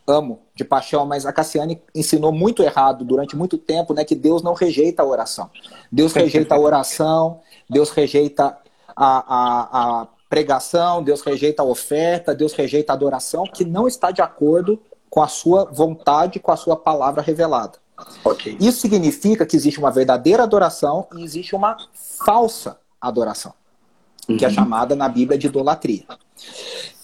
amo 0.07 0.41
de 0.55 0.65
paixão, 0.65 1.05
mas 1.07 1.27
a 1.27 1.33
Cassiane 1.33 1.81
ensinou 1.95 2.33
muito 2.33 2.63
errado 2.63 3.05
durante 3.05 3.37
muito 3.37 3.59
tempo, 3.59 3.93
né? 3.95 4.05
Que 4.05 4.15
Deus 4.15 4.43
não 4.43 4.55
rejeita 4.55 5.03
a 5.03 5.07
oração. 5.07 5.51
Deus 5.91 6.13
rejeita 6.13 6.55
a 6.55 6.59
oração, 6.61 7.41
Deus 7.69 7.91
rejeita 7.91 8.57
a, 8.97 9.25
a, 9.37 10.01
a 10.03 10.09
pregação, 10.29 11.03
Deus 11.03 11.21
rejeita 11.23 11.63
a 11.63 11.67
oferta, 11.67 12.35
Deus 12.35 12.53
rejeita 12.53 12.93
a 12.93 12.95
adoração, 12.95 13.45
que 13.45 13.65
não 13.65 13.89
está 13.89 14.11
de 14.11 14.23
acordo 14.23 14.81
com 15.09 15.23
a 15.23 15.29
sua 15.29 15.65
vontade, 15.65 16.39
com 16.39 16.53
a 16.53 16.57
sua 16.57 16.77
palavra 16.77 17.21
revelada. 17.21 17.79
Okay. 18.25 18.57
Isso 18.61 18.81
significa 18.81 19.45
que 19.45 19.57
existe 19.57 19.79
uma 19.79 19.91
verdadeira 19.91 20.45
adoração 20.45 21.07
e 21.17 21.23
existe 21.23 21.55
uma 21.55 21.77
falsa 22.25 22.79
adoração. 23.01 23.53
Uhum. 24.29 24.37
que 24.37 24.45
é 24.45 24.49
uhum. 24.49 24.55
chamada 24.55 24.95
na 24.95 25.09
Bíblia 25.09 25.39
de 25.39 25.47
idolatria. 25.47 26.05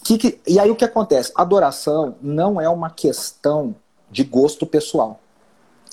Que, 0.04 0.18
que, 0.18 0.38
e 0.46 0.58
aí 0.58 0.70
o 0.70 0.76
que 0.76 0.85
acontece? 0.85 1.32
Adoração 1.35 2.14
não 2.23 2.61
é 2.61 2.68
uma 2.68 2.90
questão 2.90 3.75
de 4.11 4.23
gosto 4.23 4.64
pessoal. 4.64 5.20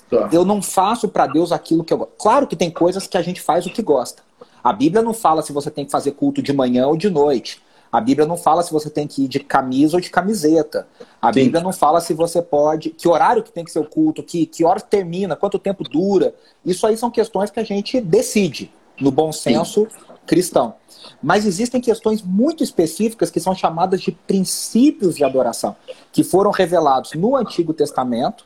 Tá. 0.09 0.29
Eu 0.31 0.45
não 0.45 0.61
faço 0.61 1.07
para 1.07 1.25
Deus 1.25 1.51
aquilo 1.51 1.83
que 1.83 1.91
eu 1.91 1.97
gosto. 1.97 2.13
Claro 2.17 2.47
que 2.47 2.55
tem 2.55 2.69
coisas 2.69 3.07
que 3.07 3.17
a 3.17 3.21
gente 3.21 3.41
faz 3.41 3.65
o 3.65 3.71
que 3.71 3.81
gosta. 3.81 4.21
A 4.63 4.71
Bíblia 4.71 5.01
não 5.01 5.13
fala 5.13 5.41
se 5.41 5.51
você 5.51 5.71
tem 5.71 5.85
que 5.85 5.91
fazer 5.91 6.11
culto 6.11 6.41
de 6.41 6.53
manhã 6.53 6.87
ou 6.87 6.95
de 6.95 7.09
noite. 7.09 7.61
A 7.91 7.99
Bíblia 7.99 8.27
não 8.27 8.37
fala 8.37 8.63
se 8.63 8.71
você 8.71 8.89
tem 8.89 9.07
que 9.07 9.25
ir 9.25 9.27
de 9.27 9.39
camisa 9.39 9.97
ou 9.97 10.01
de 10.01 10.09
camiseta. 10.09 10.87
A 11.21 11.31
Sim. 11.31 11.43
Bíblia 11.43 11.61
não 11.61 11.71
fala 11.71 11.99
se 11.99 12.13
você 12.13 12.41
pode. 12.41 12.89
Que 12.89 13.07
horário 13.07 13.43
que 13.43 13.51
tem 13.51 13.63
que 13.63 13.71
ser 13.71 13.79
o 13.79 13.85
culto, 13.85 14.23
que, 14.23 14.45
que 14.45 14.63
hora 14.63 14.79
termina, 14.79 15.35
quanto 15.35 15.59
tempo 15.59 15.83
dura. 15.83 16.33
Isso 16.65 16.87
aí 16.87 16.97
são 16.97 17.11
questões 17.11 17.51
que 17.51 17.59
a 17.59 17.63
gente 17.63 17.99
decide, 17.99 18.71
no 18.99 19.11
bom 19.11 19.31
senso 19.31 19.87
Sim. 19.89 20.12
Cristão. 20.25 20.75
Mas 21.21 21.45
existem 21.45 21.81
questões 21.81 22.21
muito 22.21 22.63
específicas 22.63 23.29
que 23.29 23.39
são 23.39 23.53
chamadas 23.53 24.01
de 24.01 24.11
princípios 24.11 25.15
de 25.15 25.23
adoração, 25.23 25.75
que 26.11 26.23
foram 26.23 26.51
revelados 26.51 27.13
no 27.13 27.35
Antigo 27.35 27.73
Testamento 27.73 28.45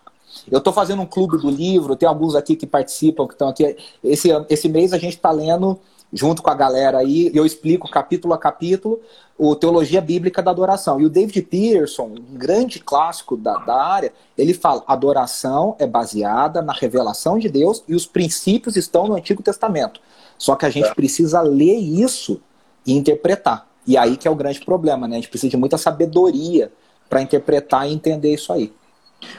eu 0.49 0.59
estou 0.59 0.73
fazendo 0.73 1.01
um 1.01 1.05
clube 1.05 1.37
do 1.37 1.49
livro, 1.49 1.95
tem 1.95 2.07
alguns 2.07 2.35
aqui 2.35 2.55
que 2.55 2.67
participam, 2.67 3.25
que 3.27 3.33
estão 3.33 3.49
aqui. 3.49 3.75
Esse, 4.03 4.29
esse 4.49 4.69
mês 4.69 4.93
a 4.93 4.97
gente 4.97 5.15
está 5.15 5.31
lendo 5.31 5.79
junto 6.11 6.41
com 6.41 6.49
a 6.49 6.55
galera 6.55 6.99
aí, 6.99 7.29
eu 7.33 7.45
explico 7.45 7.89
capítulo 7.89 8.33
a 8.33 8.37
capítulo 8.37 9.01
o 9.37 9.53
Teologia 9.55 9.99
Bíblica 9.99 10.41
da 10.41 10.51
Adoração. 10.51 11.01
E 11.01 11.05
o 11.05 11.09
David 11.09 11.41
Peterson, 11.41 12.05
um 12.05 12.37
grande 12.37 12.79
clássico 12.79 13.35
da, 13.35 13.57
da 13.57 13.75
área, 13.75 14.13
ele 14.37 14.53
fala: 14.53 14.83
adoração 14.87 15.75
é 15.79 15.85
baseada 15.85 16.61
na 16.61 16.73
revelação 16.73 17.37
de 17.37 17.49
Deus 17.49 17.83
e 17.87 17.95
os 17.95 18.05
princípios 18.05 18.77
estão 18.77 19.07
no 19.07 19.15
Antigo 19.15 19.43
Testamento. 19.43 19.99
Só 20.37 20.55
que 20.55 20.65
a 20.65 20.69
gente 20.69 20.89
é. 20.89 20.93
precisa 20.93 21.41
ler 21.41 21.77
isso 21.77 22.41
e 22.85 22.93
interpretar. 22.93 23.67
E 23.85 23.97
aí 23.97 24.17
que 24.17 24.27
é 24.27 24.31
o 24.31 24.35
grande 24.35 24.63
problema, 24.63 25.07
né? 25.07 25.15
A 25.15 25.19
gente 25.19 25.29
precisa 25.29 25.49
de 25.49 25.57
muita 25.57 25.77
sabedoria 25.77 26.71
para 27.09 27.21
interpretar 27.21 27.89
e 27.89 27.93
entender 27.93 28.33
isso 28.33 28.51
aí. 28.51 28.73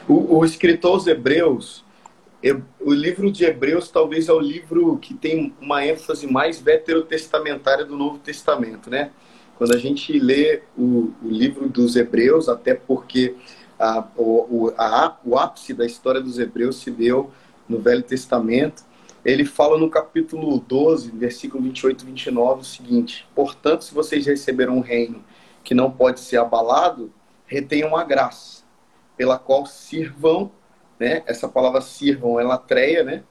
O, 0.07 0.37
o 0.37 0.45
escritor 0.45 0.93
aos 0.93 1.07
Hebreus, 1.07 1.85
o 2.79 2.91
livro 2.91 3.31
de 3.31 3.45
Hebreus 3.45 3.89
talvez 3.89 4.27
é 4.27 4.33
o 4.33 4.39
livro 4.39 4.97
que 4.97 5.13
tem 5.13 5.53
uma 5.61 5.85
ênfase 5.85 6.25
mais 6.25 6.59
veterotestamentária 6.59 7.85
do 7.85 7.95
Novo 7.95 8.17
Testamento, 8.17 8.89
né? 8.89 9.11
Quando 9.57 9.73
a 9.73 9.77
gente 9.77 10.17
lê 10.17 10.61
o, 10.77 11.11
o 11.21 11.27
livro 11.27 11.67
dos 11.67 11.95
Hebreus, 11.95 12.47
até 12.47 12.73
porque 12.73 13.35
a, 13.77 14.05
o, 14.17 14.73
a, 14.77 15.17
o 15.23 15.37
ápice 15.37 15.73
da 15.73 15.85
história 15.85 16.21
dos 16.21 16.39
Hebreus 16.39 16.77
se 16.77 16.89
deu 16.89 17.29
no 17.67 17.79
Velho 17.79 18.01
Testamento, 18.01 18.83
ele 19.23 19.45
fala 19.45 19.77
no 19.77 19.89
capítulo 19.89 20.59
12, 20.59 21.11
versículo 21.11 21.63
28 21.63 22.03
e 22.03 22.05
29 22.05 22.61
o 22.61 22.63
seguinte: 22.63 23.27
Portanto, 23.35 23.83
se 23.83 23.93
vocês 23.93 24.25
receberam 24.25 24.77
um 24.77 24.81
reino 24.81 25.23
que 25.63 25.73
não 25.73 25.91
pode 25.91 26.19
ser 26.19 26.37
abalado, 26.37 27.11
retenham 27.45 27.95
a 27.95 28.03
graça 28.03 28.63
pela 29.17 29.37
qual 29.37 29.65
sirvam, 29.65 30.51
né? 30.97 31.23
Essa 31.25 31.47
palavra 31.47 31.81
sirvam 31.81 32.39
é 32.39 32.43
latreia, 32.43 33.03
né? 33.03 33.23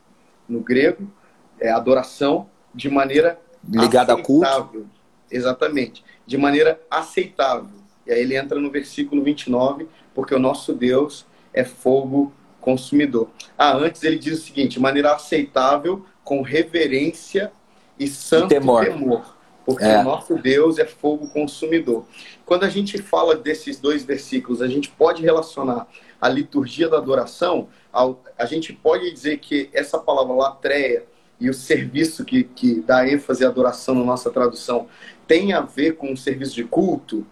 No 0.46 0.60
grego, 0.60 1.10
é 1.58 1.70
adoração 1.70 2.48
de 2.74 2.90
maneira 2.90 3.40
ligada 3.66 4.12
a 4.12 4.22
culto. 4.22 4.86
Exatamente, 5.30 6.04
de 6.26 6.36
maneira 6.36 6.80
aceitável. 6.90 7.78
E 8.06 8.12
aí 8.12 8.20
ele 8.20 8.36
entra 8.36 8.58
no 8.58 8.70
versículo 8.70 9.22
29, 9.22 9.88
porque 10.14 10.34
o 10.34 10.38
nosso 10.38 10.74
Deus 10.74 11.26
é 11.52 11.64
fogo 11.64 12.32
consumidor. 12.68 13.30
Ah, 13.56 13.74
antes 13.74 14.02
ele 14.02 14.18
diz 14.18 14.40
o 14.40 14.42
seguinte: 14.42 14.72
de 14.72 14.80
maneira 14.80 15.14
aceitável, 15.14 16.04
com 16.22 16.42
reverência 16.42 17.50
e 17.98 18.06
santo 18.06 18.52
e 18.52 18.58
temor. 18.58 18.84
temor 18.84 19.38
porque 19.68 19.84
é. 19.84 20.00
o 20.00 20.02
nosso 20.02 20.34
Deus 20.36 20.78
é 20.78 20.86
fogo 20.86 21.28
consumidor. 21.28 22.06
Quando 22.46 22.64
a 22.64 22.70
gente 22.70 22.96
fala 22.96 23.36
desses 23.36 23.78
dois 23.78 24.02
versículos, 24.02 24.62
a 24.62 24.66
gente 24.66 24.88
pode 24.88 25.22
relacionar 25.22 25.86
a 26.18 26.26
liturgia 26.26 26.88
da 26.88 26.96
adoração, 26.96 27.68
ao, 27.92 28.18
a 28.38 28.46
gente 28.46 28.72
pode 28.72 29.12
dizer 29.12 29.36
que 29.40 29.68
essa 29.74 29.98
palavra 29.98 30.34
latreia 30.34 31.04
e 31.38 31.50
o 31.50 31.54
serviço 31.54 32.24
que, 32.24 32.44
que 32.44 32.80
dá 32.80 33.06
ênfase 33.06 33.44
à 33.44 33.48
adoração 33.48 33.94
na 33.94 34.04
nossa 34.04 34.30
tradução 34.30 34.86
tem 35.26 35.52
a 35.52 35.60
ver 35.60 35.96
com 35.96 36.14
o 36.14 36.16
serviço 36.16 36.54
de 36.54 36.64
culto? 36.64 37.26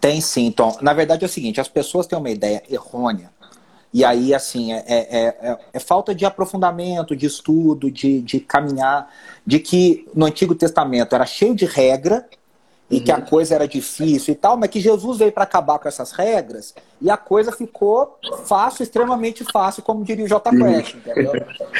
Tem 0.00 0.20
sim, 0.20 0.50
Tom. 0.50 0.76
Na 0.80 0.92
verdade 0.92 1.24
é 1.24 1.26
o 1.26 1.30
seguinte, 1.30 1.60
as 1.60 1.68
pessoas 1.68 2.08
têm 2.08 2.18
uma 2.18 2.30
ideia 2.30 2.60
errônea 2.68 3.31
e 3.92 4.04
aí, 4.04 4.34
assim, 4.34 4.72
é, 4.72 4.84
é, 4.86 5.26
é, 5.26 5.58
é, 5.74 5.78
falta 5.78 6.14
de 6.14 6.24
aprofundamento, 6.24 7.14
de 7.14 7.26
estudo, 7.26 7.90
de, 7.90 8.22
de 8.22 8.40
caminhar, 8.40 9.12
de 9.46 9.58
que 9.58 10.08
no 10.14 10.24
Antigo 10.24 10.54
Testamento 10.54 11.14
era 11.14 11.26
cheio 11.26 11.54
de 11.54 11.66
regra 11.66 12.26
e 12.90 12.96
uhum. 12.96 13.04
que 13.04 13.12
a 13.12 13.16
uhum. 13.16 13.24
coisa 13.26 13.54
era 13.54 13.68
difícil 13.68 14.32
e 14.32 14.34
tal, 14.34 14.56
mas 14.56 14.70
que 14.70 14.80
Jesus 14.80 15.18
veio 15.18 15.30
para 15.30 15.44
acabar 15.44 15.78
com 15.78 15.88
essas 15.88 16.10
regras 16.12 16.74
e 17.02 17.10
a 17.10 17.18
coisa 17.18 17.52
ficou 17.52 18.18
fácil, 18.46 18.82
extremamente 18.82 19.44
fácil, 19.44 19.82
como 19.82 20.04
diria 20.04 20.24
o 20.24 20.28
J. 20.28 20.50
Quest, 20.50 20.94
entendeu? 20.94 21.32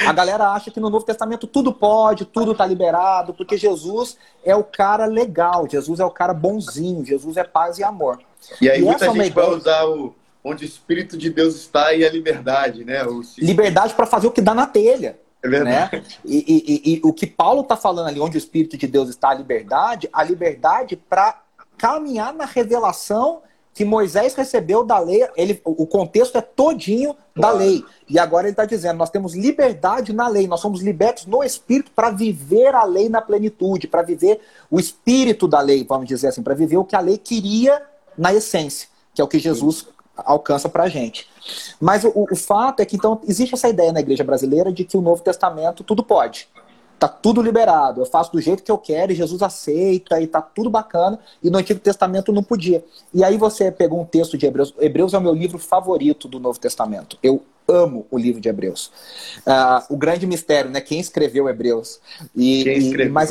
A 0.05 0.13
galera 0.13 0.49
acha 0.51 0.69
que 0.69 0.79
no 0.79 0.91
Novo 0.91 1.05
Testamento 1.05 1.47
tudo 1.47 1.73
pode, 1.73 2.25
tudo 2.25 2.53
tá 2.53 2.65
liberado, 2.65 3.33
porque 3.33 3.57
Jesus 3.57 4.17
é 4.45 4.55
o 4.55 4.63
cara 4.63 5.05
legal, 5.05 5.67
Jesus 5.67 5.99
é 5.99 6.05
o 6.05 6.11
cara 6.11 6.33
bonzinho, 6.33 7.03
Jesus 7.03 7.37
é 7.37 7.43
paz 7.43 7.79
e 7.79 7.83
amor. 7.83 8.19
E 8.61 8.69
aí 8.69 8.81
e 8.81 8.83
muita 8.83 9.05
é 9.05 9.11
gente 9.11 9.31
vai 9.31 9.49
usar 9.49 9.85
o 9.85 10.13
onde 10.43 10.65
o 10.65 10.67
Espírito 10.67 11.17
de 11.17 11.29
Deus 11.29 11.55
está 11.55 11.93
e 11.93 12.05
a 12.05 12.11
liberdade, 12.11 12.83
né? 12.83 13.05
O... 13.05 13.21
Liberdade 13.37 13.93
para 13.93 14.05
fazer 14.05 14.27
o 14.27 14.31
que 14.31 14.41
dá 14.41 14.53
na 14.53 14.67
telha. 14.67 15.17
É 15.41 15.47
verdade. 15.47 15.97
Né? 15.97 16.03
E, 16.25 16.37
e, 16.37 16.93
e, 16.95 16.97
e 16.97 17.01
o 17.03 17.13
que 17.13 17.27
Paulo 17.27 17.61
está 17.61 17.75
falando 17.75 18.07
ali, 18.07 18.19
onde 18.19 18.37
o 18.37 18.39
Espírito 18.39 18.77
de 18.77 18.87
Deus 18.87 19.09
está, 19.09 19.29
a 19.29 19.33
liberdade, 19.33 20.09
a 20.11 20.23
liberdade 20.23 20.95
para 20.95 21.41
caminhar 21.77 22.33
na 22.33 22.45
revelação 22.45 23.41
que 23.73 23.83
Moisés 23.83 24.35
recebeu 24.35 24.83
da 24.83 24.99
lei. 24.99 25.27
Ele, 25.35 25.59
o 25.65 25.87
contexto 25.87 26.37
é 26.37 26.41
todinho 26.41 27.15
da 27.35 27.51
lei. 27.51 27.83
E 28.07 28.19
agora 28.19 28.45
ele 28.45 28.53
está 28.53 28.65
dizendo: 28.65 28.97
nós 28.97 29.09
temos 29.09 29.33
liberdade 29.35 30.13
na 30.13 30.27
lei, 30.27 30.47
nós 30.47 30.59
somos 30.59 30.81
libertos 30.81 31.25
no 31.25 31.43
Espírito 31.43 31.91
para 31.91 32.11
viver 32.11 32.75
a 32.75 32.83
lei 32.83 33.09
na 33.09 33.21
plenitude, 33.21 33.87
para 33.87 34.01
viver 34.01 34.39
o 34.69 34.79
espírito 34.79 35.47
da 35.47 35.59
lei, 35.59 35.83
vamos 35.83 36.07
dizer 36.07 36.27
assim, 36.27 36.43
para 36.43 36.53
viver 36.53 36.77
o 36.77 36.85
que 36.85 36.95
a 36.95 36.99
lei 36.99 37.17
queria 37.17 37.81
na 38.17 38.33
essência, 38.33 38.87
que 39.13 39.21
é 39.21 39.23
o 39.23 39.27
que 39.27 39.39
Jesus 39.39 39.87
alcança 40.15 40.69
para 40.69 40.83
a 40.83 40.89
gente. 40.89 41.27
Mas 41.79 42.03
o, 42.03 42.11
o, 42.15 42.35
fato 42.35 42.81
é 42.81 42.85
que 42.85 42.95
então 42.95 43.19
existe 43.27 43.53
essa 43.55 43.67
ideia 43.67 43.91
na 43.91 43.99
igreja 43.99 44.23
brasileira 44.23 44.71
de 44.71 44.83
que 44.83 44.97
o 44.97 45.01
Novo 45.01 45.23
Testamento 45.23 45.83
tudo 45.83 46.03
pode. 46.03 46.47
Tá 46.99 47.07
tudo 47.07 47.41
liberado, 47.41 47.99
eu 47.99 48.05
faço 48.05 48.31
do 48.31 48.39
jeito 48.39 48.63
que 48.63 48.71
eu 48.71 48.77
quero 48.77 49.11
e 49.11 49.15
Jesus 49.15 49.41
aceita 49.41 50.21
e 50.21 50.27
tá 50.27 50.41
tudo 50.41 50.69
bacana, 50.69 51.19
e 51.43 51.49
no 51.49 51.57
Antigo 51.57 51.79
Testamento 51.79 52.31
não 52.31 52.41
podia. 52.41 52.83
E 53.13 53.23
aí 53.23 53.37
você 53.37 53.69
pegou 53.71 53.99
um 53.99 54.05
texto 54.05 54.37
de 54.37 54.45
Hebreus. 54.45 54.73
Hebreus 54.79 55.13
é 55.13 55.17
o 55.17 55.21
meu 55.21 55.33
livro 55.33 55.57
favorito 55.57 56.29
do 56.29 56.39
Novo 56.39 56.57
Testamento. 56.59 57.17
Eu 57.21 57.43
amo 57.67 58.05
o 58.09 58.17
livro 58.17 58.39
de 58.39 58.47
Hebreus. 58.47 58.91
Uh, 59.39 59.93
o 59.93 59.97
grande 59.97 60.25
mistério, 60.25 60.69
né? 60.69 60.79
Quem 60.79 60.99
escreveu 60.99 61.49
Hebreus? 61.49 61.99
E, 62.35 62.63
Quem 62.63 62.77
escreveu? 62.77 63.07
E, 63.07 63.09
mas 63.09 63.29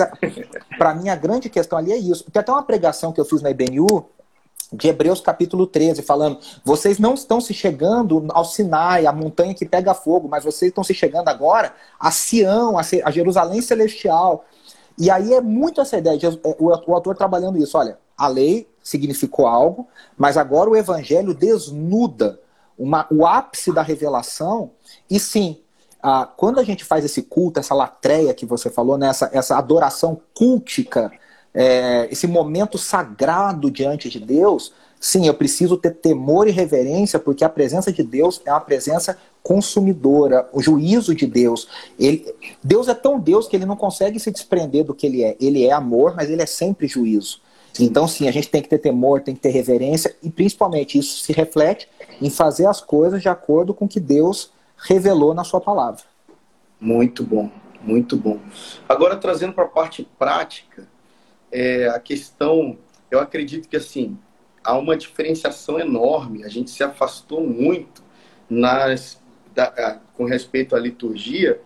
para 0.77 0.95
mim 0.95 1.09
a 1.09 1.17
grande 1.17 1.49
questão 1.49 1.79
ali 1.79 1.93
é 1.93 1.97
isso. 1.97 2.25
Tem 2.31 2.41
até 2.41 2.53
uma 2.53 2.63
pregação 2.63 3.13
que 3.13 3.21
eu 3.21 3.25
fiz 3.25 3.41
na 3.41 3.51
IBNU, 3.51 4.07
de 4.73 4.89
Hebreus 4.89 5.21
capítulo 5.21 5.67
13, 5.67 6.03
falando: 6.03 6.39
vocês 6.65 6.99
não 6.99 7.15
estão 7.15 7.41
se 7.41 7.53
chegando 7.53 8.25
ao 8.31 8.45
Sinai, 8.45 9.07
a 9.07 9.13
montanha 9.13 9.55
que 9.55 9.67
pega 9.67 9.93
fogo, 9.95 10.29
mas 10.29 10.45
vocês 10.45 10.71
estão 10.71 10.83
se 10.83 10.95
chegando 10.95 11.29
agora 11.29 11.75
a 12.01 12.11
Sião, 12.11 12.77
a 12.79 13.11
Jerusalém 13.11 13.61
celestial. 13.61 14.45
E 14.99 15.11
aí 15.11 15.35
é 15.35 15.41
muito 15.41 15.81
essa 15.81 15.97
ideia, 15.99 16.17
de, 16.19 16.27
é, 16.27 16.31
o, 16.43 16.95
autor 16.95 17.17
trabalhando 17.17 17.59
isso. 17.59 17.77
Olha, 17.77 17.99
a 18.17 18.29
lei 18.29 18.69
significou 18.83 19.47
algo, 19.47 19.89
mas 20.17 20.37
agora 20.37 20.71
o 20.71 20.77
evangelho 20.77 21.35
desnuda 21.35 22.41
uma, 22.79 23.07
o 23.11 23.27
ápice 23.27 23.73
da 23.73 23.83
revelação. 23.83 24.71
E 25.09 25.19
sim, 25.19 25.61
ah, 26.03 26.29
quando 26.37 26.61
a 26.61 26.65
gente 26.65 26.85
faz 26.85 27.05
esse 27.05 27.23
culto, 27.23 27.61
essa 27.61 27.75
latreia 27.75 28.35
que 28.35 28.45
você 28.45 28.69
falou, 28.69 28.99
né, 28.99 29.09
essa, 29.09 29.31
essa 29.33 29.57
adoração 29.57 30.21
cultica 30.35 31.11
é, 31.55 32.09
esse 32.11 32.27
momento 32.27 32.79
sagrado 32.79 33.71
diante 33.71 34.09
de 34.09 34.19
Deus, 34.19 34.73
sim, 35.01 35.27
eu 35.27 35.35
preciso 35.35 35.77
ter 35.77 35.93
temor 35.93 36.49
e 36.49 36.51
reverência, 36.51 37.19
porque 37.19 37.45
a 37.45 37.49
presença 37.49 37.93
de 37.93 38.03
Deus 38.03 38.41
é 38.45 38.51
uma 38.51 38.61
presença 38.61 39.19
consumidora, 39.43 40.49
o 40.53 40.63
juízo 40.63 41.15
de 41.15 41.27
Deus. 41.27 41.69
Ele, 41.99 42.33
Deus 42.63 42.89
é 42.89 42.95
tão 42.95 43.19
Deus 43.19 43.49
que 43.49 43.57
ele 43.57 43.67
não 43.67 43.77
consegue 43.77 44.19
se 44.21 44.31
desprender 44.31 44.85
do 44.85 44.95
que 44.95 45.07
ele 45.07 45.25
é. 45.25 45.37
Ele 45.41 45.67
é 45.67 45.73
amor, 45.73 46.15
mas 46.15 46.31
ele 46.31 46.43
é 46.43 46.47
sempre 46.47 46.87
juízo. 46.87 47.41
Então, 47.81 48.07
sim, 48.07 48.29
a 48.29 48.33
gente 48.33 48.49
tem 48.49 48.63
que 48.63 48.69
ter 48.69 48.79
temor, 48.79 49.23
tem 49.23 49.35
que 49.35 49.41
ter 49.41 49.49
reverência, 49.49 50.15
e 50.23 50.31
principalmente 50.31 50.99
isso 50.99 51.25
se 51.25 51.33
reflete 51.33 51.89
em 52.21 52.29
fazer 52.29 52.67
as 52.67 52.81
coisas 52.81 53.23
de 53.23 53.29
acordo 53.29 53.73
com 53.73 53.87
o 53.87 53.89
que 53.89 54.01
Deus 54.01 54.53
revelou 54.77 55.33
na 55.33 55.43
sua 55.43 55.61
palavra. 55.61 56.03
Muito 56.79 57.25
bom, 57.25 57.51
muito 57.83 58.17
bom. 58.17 58.39
Agora, 58.89 59.17
trazendo 59.17 59.55
para 59.55 59.65
a 59.65 59.69
parte 59.69 60.07
prática, 60.19 60.87
é, 61.53 61.89
a 61.89 62.01
questão, 62.01 62.79
eu 63.11 63.21
acredito 63.21 63.69
que 63.69 63.77
assim, 63.77 64.19
há 64.65 64.77
uma 64.77 64.97
diferenciação 64.97 65.79
enorme, 65.79 66.45
a 66.45 66.49
gente 66.49 66.71
se 66.71 66.83
afastou 66.83 67.47
muito 67.47 68.03
nas, 68.49 69.21
da, 69.55 70.01
com 70.17 70.25
respeito 70.25 70.75
à 70.75 70.79
liturgia, 70.79 71.61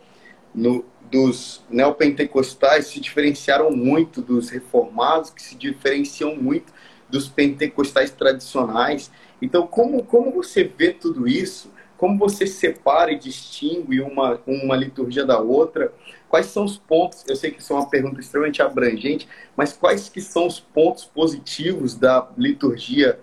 no, 0.55 0.85
dos 1.11 1.63
neopentecostais 1.71 2.87
se 2.87 3.01
diferenciaram 3.01 3.71
muito 3.71 4.21
dos 4.21 4.51
reformados, 4.51 5.31
que 5.31 5.43
se 5.43 5.55
diferenciam 5.55 6.35
muito 6.35 6.73
dos 7.09 7.29
pentecostais 7.29 8.11
tradicionais. 8.11 9.11
Então, 9.41 9.67
como, 9.67 10.03
como 10.03 10.33
você 10.33 10.65
vê 10.65 10.93
tudo 10.93 11.29
isso? 11.29 11.73
Como 11.97 12.19
você 12.19 12.47
separa 12.47 13.13
e 13.13 13.19
distingue 13.19 14.01
uma, 14.01 14.41
uma 14.47 14.77
liturgia 14.77 15.25
da 15.25 15.39
outra? 15.39 15.93
Quais 16.37 16.49
são 16.49 16.67
os 16.67 16.77
pontos? 16.77 17.25
Eu 17.27 17.35
sei 17.35 17.51
que 17.51 17.63
isso 17.63 17.73
é 17.73 17.77
uma 17.77 17.89
pergunta 17.89 18.21
extremamente 18.21 18.61
abrangente, 18.61 19.27
mas 19.57 19.73
quais 19.73 20.11
que 20.11 20.21
são 20.21 20.47
os 20.47 20.61
pontos 20.61 21.03
positivos 21.03 21.95
da 21.95 22.29
liturgia 22.37 23.19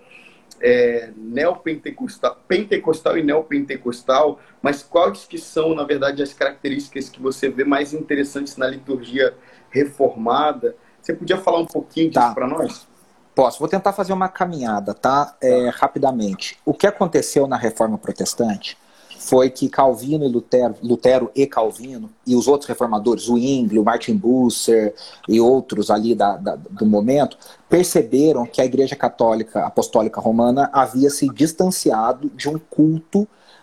é, 0.59 1.11
neopentecostal, 1.15 2.35
pentecostal 2.47 3.15
e 3.15 3.21
neopentecostal, 3.21 4.39
mas 4.63 4.81
quais 4.81 5.25
que 5.25 5.37
são, 5.37 5.75
na 5.75 5.83
verdade, 5.83 6.23
as 6.23 6.33
características 6.33 7.07
que 7.07 7.21
você 7.21 7.49
vê 7.49 7.63
mais 7.63 7.93
interessantes 7.93 8.57
na 8.57 8.65
liturgia 8.65 9.35
reformada? 9.69 10.75
Você 10.99 11.13
podia 11.13 11.37
falar 11.37 11.59
um 11.59 11.67
pouquinho 11.67 12.09
disso 12.09 12.19
tá. 12.19 12.33
para 12.33 12.47
nós? 12.47 12.87
Posso. 13.35 13.59
Vou 13.59 13.67
tentar 13.67 13.93
fazer 13.93 14.13
uma 14.13 14.27
caminhada, 14.27 14.91
tá? 14.95 15.37
É, 15.39 15.69
rapidamente. 15.69 16.57
O 16.65 16.73
que 16.73 16.87
aconteceu 16.87 17.45
na 17.45 17.57
Reforma 17.57 17.99
Protestante 17.99 18.75
foi 19.23 19.49
que 19.49 19.69
Calvino 19.69 20.25
e 20.25 20.27
Lutero, 20.27 20.75
Lutero 20.83 21.31
e 21.33 21.47
Calvino, 21.47 22.09
e 22.27 22.35
os 22.35 22.45
outros 22.45 22.67
reformadores, 22.67 23.29
o 23.29 23.37
Zwingli, 23.37 23.79
o 23.79 23.83
Martin 23.83 24.17
Bucer 24.17 24.93
e 25.29 25.39
outros 25.39 25.89
ali 25.89 26.13
da, 26.13 26.35
da, 26.35 26.55
do 26.55 26.85
momento, 26.85 27.37
perceberam 27.69 28.45
que 28.45 28.61
a 28.61 28.65
Igreja 28.65 28.97
Católica 28.97 29.65
Apostólica 29.65 30.19
Romana 30.19 30.69
havia 30.73 31.09
se 31.09 31.29
distanciado 31.29 32.29
de 32.35 32.49
um 32.49 32.59
culto 32.59 33.21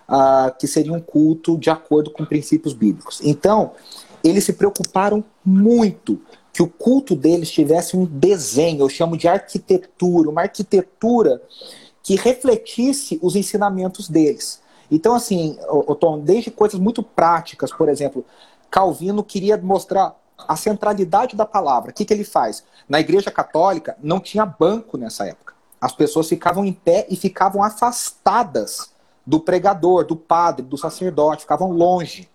uh, 0.08 0.50
que 0.58 0.66
seria 0.66 0.94
um 0.94 1.00
culto 1.00 1.58
de 1.58 1.68
acordo 1.68 2.10
com 2.10 2.24
princípios 2.24 2.72
bíblicos. 2.72 3.20
Então, 3.22 3.72
eles 4.24 4.44
se 4.44 4.54
preocuparam 4.54 5.22
muito 5.44 6.18
que 6.54 6.62
o 6.62 6.68
culto 6.68 7.14
deles 7.14 7.50
tivesse 7.50 7.96
um 7.96 8.06
desenho, 8.06 8.80
eu 8.80 8.88
chamo 8.88 9.14
de 9.14 9.28
arquitetura, 9.28 10.30
uma 10.30 10.42
arquitetura 10.42 11.40
que 12.02 12.16
refletisse 12.16 13.18
os 13.22 13.36
ensinamentos 13.36 14.08
deles. 14.08 14.59
Então, 14.90 15.14
assim, 15.14 15.58
o, 15.68 15.94
Tom, 15.94 16.18
desde 16.18 16.50
coisas 16.50 16.78
muito 16.78 17.02
práticas, 17.02 17.72
por 17.72 17.88
exemplo, 17.88 18.24
Calvino 18.70 19.22
queria 19.22 19.56
mostrar 19.56 20.16
a 20.48 20.56
centralidade 20.56 21.36
da 21.36 21.46
palavra. 21.46 21.90
O 21.90 21.94
que, 21.94 22.04
que 22.04 22.12
ele 22.12 22.24
faz? 22.24 22.64
Na 22.88 22.98
Igreja 22.98 23.30
Católica 23.30 23.96
não 24.02 24.18
tinha 24.18 24.44
banco 24.44 24.96
nessa 24.96 25.26
época. 25.26 25.54
As 25.80 25.92
pessoas 25.92 26.28
ficavam 26.28 26.64
em 26.64 26.72
pé 26.72 27.06
e 27.08 27.16
ficavam 27.16 27.62
afastadas 27.62 28.92
do 29.26 29.40
pregador, 29.40 30.04
do 30.04 30.16
padre, 30.16 30.64
do 30.64 30.76
sacerdote, 30.76 31.42
ficavam 31.42 31.70
longe. 31.70 32.28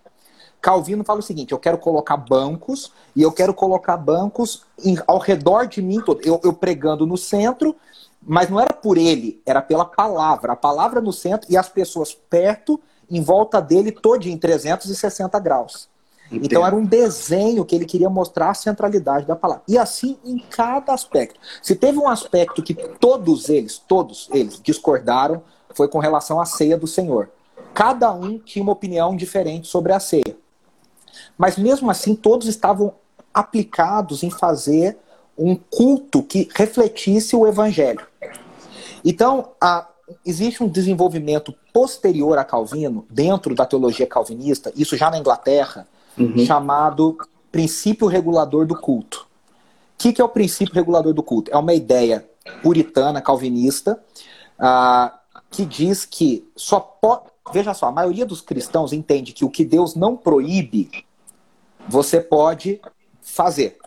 Calvino 0.60 1.04
fala 1.04 1.20
o 1.20 1.22
seguinte: 1.22 1.52
eu 1.52 1.58
quero 1.58 1.78
colocar 1.78 2.16
bancos 2.16 2.92
e 3.14 3.22
eu 3.22 3.30
quero 3.30 3.54
colocar 3.54 3.96
bancos 3.96 4.64
em, 4.82 4.96
ao 5.06 5.18
redor 5.18 5.66
de 5.66 5.80
mim 5.80 6.00
todo. 6.00 6.20
Eu, 6.24 6.40
eu, 6.42 6.52
pregando 6.52 7.06
no 7.06 7.16
centro, 7.16 7.76
mas 8.26 8.50
não 8.50 8.58
era 8.58 8.74
por 8.74 8.98
ele, 8.98 9.40
era 9.46 9.62
pela 9.62 9.84
palavra. 9.84 10.52
A 10.52 10.56
palavra 10.56 11.00
no 11.00 11.12
centro 11.12 11.50
e 11.50 11.56
as 11.56 11.68
pessoas 11.68 12.12
perto, 12.12 12.80
em 13.08 13.22
volta 13.22 13.60
dele, 13.60 13.92
todo 13.92 14.26
em 14.26 14.36
360 14.36 15.38
graus. 15.38 15.88
Entendo. 16.26 16.44
Então 16.44 16.66
era 16.66 16.74
um 16.74 16.84
desenho 16.84 17.64
que 17.64 17.76
ele 17.76 17.84
queria 17.84 18.10
mostrar 18.10 18.50
a 18.50 18.54
centralidade 18.54 19.26
da 19.26 19.36
palavra. 19.36 19.62
E 19.68 19.78
assim 19.78 20.18
em 20.24 20.38
cada 20.38 20.92
aspecto. 20.92 21.38
Se 21.62 21.76
teve 21.76 21.98
um 21.98 22.08
aspecto 22.08 22.64
que 22.64 22.74
todos 22.74 23.48
eles, 23.48 23.78
todos 23.78 24.28
eles 24.32 24.60
discordaram, 24.60 25.42
foi 25.72 25.86
com 25.86 26.00
relação 26.00 26.40
à 26.40 26.44
ceia 26.44 26.76
do 26.76 26.88
Senhor. 26.88 27.30
Cada 27.72 28.12
um 28.12 28.38
tinha 28.38 28.62
uma 28.62 28.72
opinião 28.72 29.14
diferente 29.14 29.68
sobre 29.68 29.92
a 29.92 30.00
ceia. 30.00 30.36
Mas 31.38 31.56
mesmo 31.56 31.90
assim, 31.90 32.14
todos 32.16 32.48
estavam 32.48 32.94
aplicados 33.32 34.22
em 34.24 34.30
fazer 34.30 34.98
um 35.38 35.54
culto 35.54 36.22
que 36.22 36.48
refletisse 36.54 37.36
o 37.36 37.46
evangelho. 37.46 38.06
Então, 39.04 39.50
a, 39.60 39.86
existe 40.24 40.62
um 40.62 40.68
desenvolvimento 40.68 41.54
posterior 41.72 42.38
a 42.38 42.44
Calvino, 42.44 43.06
dentro 43.10 43.54
da 43.54 43.66
teologia 43.66 44.06
calvinista, 44.06 44.72
isso 44.76 44.96
já 44.96 45.10
na 45.10 45.18
Inglaterra, 45.18 45.86
uhum. 46.18 46.38
chamado 46.44 47.16
princípio 47.52 48.06
regulador 48.06 48.66
do 48.66 48.78
culto. 48.78 49.26
O 49.94 49.98
que, 49.98 50.12
que, 50.12 50.20
é 50.20 50.24
o 50.24 50.28
princípio 50.28 50.74
regulador 50.74 51.14
do 51.14 51.22
culto? 51.22 51.50
É 51.50 51.56
uma 51.56 51.72
ideia 51.72 52.28
puritana, 52.62 53.20
calvinista, 53.20 53.98
uh, 54.58 55.10
que 55.50 55.64
diz 55.64 56.04
que 56.04 56.46
só 56.54 56.80
pode. 56.80 57.24
Veja 57.52 57.72
só, 57.72 57.86
a 57.86 57.92
maioria 57.92 58.26
dos 58.26 58.40
cristãos 58.40 58.92
entende 58.92 59.32
que 59.32 59.44
o 59.44 59.50
que 59.50 59.64
Deus 59.64 59.94
não 59.94 60.16
proíbe, 60.16 60.90
você 61.88 62.20
pode 62.20 62.80
fazer. 63.22 63.78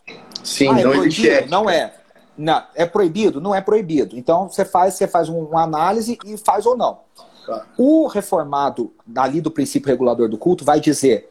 Sim, 0.43 0.69
ah, 0.69 0.79
é 0.79 0.83
não 0.83 0.91
proibido? 0.91 1.49
Não 1.49 1.69
é. 1.69 1.93
Não, 2.37 2.63
é 2.73 2.85
proibido? 2.85 3.41
Não 3.41 3.53
é 3.53 3.61
proibido. 3.61 4.17
Então 4.17 4.49
você 4.49 4.63
faz, 4.63 4.93
você 4.93 5.07
faz 5.07 5.27
uma 5.27 5.63
análise 5.63 6.17
e 6.25 6.37
faz 6.37 6.65
ou 6.65 6.77
não. 6.77 6.99
Tá. 7.45 7.65
O 7.77 8.07
reformado, 8.07 8.93
ali 9.15 9.41
do 9.41 9.51
princípio 9.51 9.89
regulador 9.89 10.29
do 10.29 10.37
culto, 10.37 10.63
vai 10.63 10.79
dizer 10.79 11.29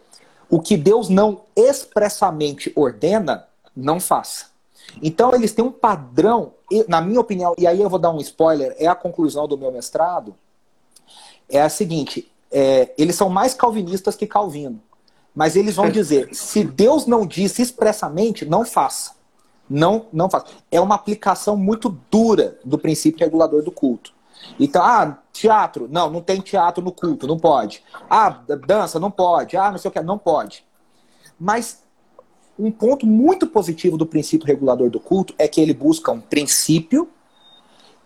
o 0.51 0.61
que 0.61 0.77
Deus 0.77 1.09
não 1.09 1.43
expressamente 1.55 2.73
ordena, 2.75 3.47
não 3.77 4.01
faça. 4.01 4.47
Então 5.03 5.35
eles 5.35 5.53
têm 5.53 5.65
um 5.65 5.71
padrão, 5.71 6.55
na 6.89 7.01
minha 7.01 7.21
opinião, 7.21 7.55
e 7.59 7.67
aí 7.67 7.81
eu 7.81 7.91
vou 7.91 7.99
dar 7.99 8.11
um 8.11 8.19
spoiler, 8.19 8.75
é 8.79 8.87
a 8.87 8.95
conclusão 8.95 9.47
do 9.47 9.59
meu 9.59 9.71
mestrado, 9.71 10.35
é 11.49 11.61
a 11.61 11.69
seguinte, 11.69 12.31
é, 12.51 12.93
eles 12.97 13.15
são 13.17 13.29
mais 13.29 13.55
calvinistas 13.55 14.17
que 14.17 14.27
Calvino. 14.27 14.81
Mas 15.39 15.55
eles 15.55 15.77
vão 15.77 15.89
dizer: 15.89 16.35
se 16.35 16.65
Deus 16.65 17.07
não 17.07 17.25
disse 17.25 17.63
expressamente, 17.63 18.45
não 18.45 18.65
faça. 18.65 19.13
Não, 19.71 20.07
não 20.13 20.29
faça. 20.29 20.47
É 20.69 20.81
uma 20.81 20.97
aplicação 20.97 21.57
muito 21.57 21.97
dura 22.11 22.59
do 22.65 22.77
princípio 22.77 23.21
regulador 23.21 23.63
do 23.63 23.71
culto. 23.71 24.13
Então, 24.59 24.83
ah, 24.83 25.17
teatro, 25.33 25.87
não, 25.89 26.11
não 26.11 26.21
tem 26.21 26.41
teatro 26.41 26.83
no 26.83 26.91
culto, 26.91 27.29
não 27.29 27.39
pode. 27.39 27.85
Ah, 28.11 28.31
dança, 28.67 28.99
não 28.99 29.13
pode. 29.13 29.57
Ah, 29.57 29.71
não 29.71 29.79
sei 29.79 29.89
o 29.89 29.93
que, 29.93 30.01
não 30.01 30.19
pode. 30.19 30.65
Mas 31.39 31.85
um 32.59 32.73
ponto 32.73 33.07
muito 33.07 33.47
positivo 33.47 33.97
do 33.97 34.07
princípio 34.07 34.45
regulador 34.45 34.91
do 34.91 34.99
culto 34.99 35.35
é 35.39 35.47
que 35.47 35.61
ele 35.61 35.73
busca 35.73 36.11
um 36.11 36.21
princípio 36.21 37.09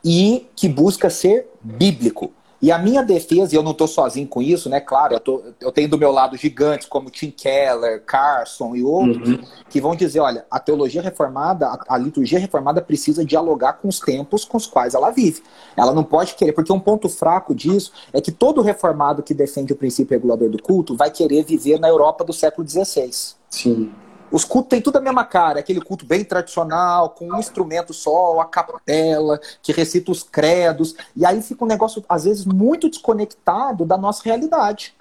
e 0.04 0.46
que 0.54 0.68
busca 0.68 1.08
ser 1.08 1.48
bíblico. 1.62 2.30
E 2.62 2.70
a 2.70 2.78
minha 2.78 3.02
defesa, 3.02 3.52
e 3.52 3.58
eu 3.58 3.62
não 3.62 3.72
estou 3.72 3.88
sozinho 3.88 4.28
com 4.28 4.40
isso, 4.40 4.68
né? 4.68 4.78
Claro, 4.78 5.14
eu, 5.14 5.20
tô, 5.20 5.42
eu, 5.60 5.72
tenho 5.72 5.88
do 5.88 5.98
meu 5.98 6.12
lado 6.12 6.36
gigantes 6.36 6.86
como 6.86 7.10
Tim 7.10 7.28
Keller, 7.28 8.04
Carson 8.04 8.76
e 8.76 8.84
outros, 8.84 9.30
uhum. 9.30 9.40
que 9.68 9.80
vão 9.80 9.96
dizer: 9.96 10.20
olha, 10.20 10.46
a 10.48 10.60
teologia 10.60 11.02
reformada, 11.02 11.66
a, 11.66 11.84
a, 11.88 11.98
liturgia 11.98 12.38
reformada 12.38 12.80
precisa 12.80 13.24
dialogar 13.24 13.72
com 13.74 13.88
os 13.88 13.98
tempos 13.98 14.44
com 14.44 14.56
os 14.56 14.68
quais 14.68 14.94
ela 14.94 15.10
vive. 15.10 15.42
Ela 15.76 15.92
não 15.92 16.04
pode 16.04 16.36
querer, 16.36 16.52
porque 16.52 16.72
um 16.72 16.78
ponto 16.78 17.08
fraco 17.08 17.52
disso 17.52 17.92
é 18.12 18.20
que 18.20 18.30
todo 18.30 18.62
reformado 18.62 19.24
que 19.24 19.34
defende 19.34 19.72
o 19.72 19.76
princípio 19.76 20.14
regulador 20.14 20.48
do 20.48 20.62
culto 20.62 20.96
vai 20.96 21.10
querer 21.10 21.44
viver 21.44 21.80
na 21.80 21.88
Europa 21.88 22.22
do 22.22 22.32
século 22.32 22.68
XVI. 22.68 23.10
Sim. 23.50 23.92
Os 24.32 24.44
cultos 24.44 24.70
têm 24.70 24.80
tudo 24.80 24.96
a 24.96 25.00
mesma 25.00 25.24
cara, 25.24 25.60
aquele 25.60 25.80
culto 25.80 26.06
bem 26.06 26.24
tradicional, 26.24 27.10
com 27.10 27.28
um 27.28 27.38
instrumento 27.38 27.92
só, 27.92 28.40
a 28.40 28.46
capela, 28.46 29.38
que 29.62 29.72
recita 29.72 30.10
os 30.10 30.22
credos. 30.22 30.96
E 31.14 31.26
aí 31.26 31.42
fica 31.42 31.64
um 31.64 31.68
negócio, 31.68 32.02
às 32.08 32.24
vezes, 32.24 32.46
muito 32.46 32.88
desconectado 32.88 33.84
da 33.84 33.98
nossa 33.98 34.22
realidade. 34.24 34.94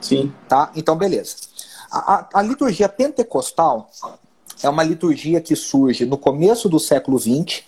Sim. 0.00 0.32
Tá? 0.48 0.72
Então, 0.74 0.96
beleza. 0.96 1.36
A, 1.90 2.14
a, 2.14 2.28
a 2.34 2.42
liturgia 2.42 2.88
pentecostal 2.88 3.90
é 4.62 4.68
uma 4.68 4.82
liturgia 4.82 5.40
que 5.40 5.54
surge 5.54 6.06
no 6.06 6.16
começo 6.16 6.68
do 6.68 6.80
século 6.80 7.18
XX 7.18 7.62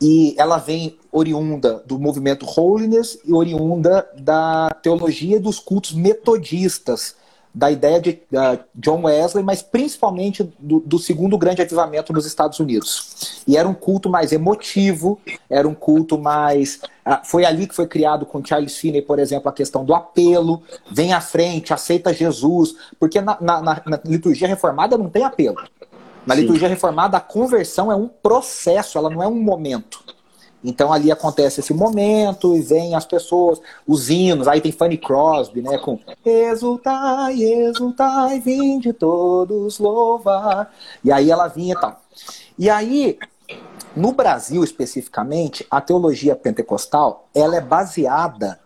e 0.00 0.34
ela 0.38 0.58
vem 0.58 0.96
oriunda 1.10 1.82
do 1.84 1.98
movimento 1.98 2.46
Holiness 2.46 3.18
e 3.24 3.32
oriunda 3.32 4.08
da 4.16 4.70
teologia 4.82 5.40
dos 5.40 5.58
cultos 5.58 5.92
metodistas, 5.92 7.16
da 7.54 7.70
ideia 7.70 8.00
de 8.00 8.10
uh, 8.32 8.58
John 8.74 9.02
Wesley, 9.04 9.42
mas 9.42 9.62
principalmente 9.62 10.48
do, 10.58 10.80
do, 10.80 10.98
segundo 10.98 11.36
grande 11.36 11.62
avivamento 11.62 12.12
nos 12.12 12.26
Estados 12.26 12.60
Unidos. 12.60 13.42
E 13.46 13.56
era 13.56 13.68
um 13.68 13.74
culto 13.74 14.08
mais 14.08 14.32
emotivo, 14.32 15.18
era 15.48 15.66
um 15.66 15.74
culto 15.74 16.18
mais. 16.18 16.80
Uh, 17.06 17.18
foi 17.24 17.44
ali 17.44 17.66
que 17.66 17.74
foi 17.74 17.86
criado 17.86 18.26
com 18.26 18.44
Charles 18.44 18.76
Finney, 18.76 19.02
por 19.02 19.18
exemplo, 19.18 19.48
a 19.48 19.52
questão 19.52 19.84
do 19.84 19.94
apelo, 19.94 20.62
vem 20.90 21.12
à 21.12 21.20
frente, 21.20 21.72
aceita 21.72 22.12
Jesus, 22.12 22.74
porque 22.98 23.20
na, 23.20 23.38
na, 23.40 23.60
na 23.62 24.00
liturgia 24.04 24.46
reformada 24.46 24.96
não 24.96 25.08
tem 25.08 25.24
apelo. 25.24 25.58
Na 26.26 26.34
Sim. 26.34 26.42
liturgia 26.42 26.68
reformada, 26.68 27.16
a 27.16 27.20
conversão 27.20 27.90
é 27.90 27.96
um 27.96 28.06
processo, 28.06 28.98
ela 28.98 29.08
não 29.08 29.22
é 29.22 29.26
um 29.26 29.40
momento. 29.40 30.04
Então 30.62 30.92
ali 30.92 31.12
acontece 31.12 31.60
esse 31.60 31.72
momento 31.72 32.56
e 32.56 32.60
vem 32.60 32.94
as 32.94 33.04
pessoas, 33.04 33.60
os 33.86 34.10
hinos, 34.10 34.48
aí 34.48 34.60
tem 34.60 34.72
Fanny 34.72 34.98
Crosby, 34.98 35.62
né, 35.62 35.78
com 35.78 35.98
Exultai, 36.24 37.40
exultai, 37.42 38.40
vinde 38.40 38.92
todos 38.92 39.78
louvar. 39.78 40.72
E 41.04 41.12
aí 41.12 41.30
ela 41.30 41.48
vinha 41.48 41.74
e 41.74 41.80
tal. 41.80 42.00
E 42.58 42.68
aí, 42.68 43.18
no 43.94 44.12
Brasil 44.12 44.64
especificamente, 44.64 45.64
a 45.70 45.80
teologia 45.80 46.34
pentecostal, 46.34 47.28
ela 47.34 47.56
é 47.56 47.60
baseada 47.60 48.58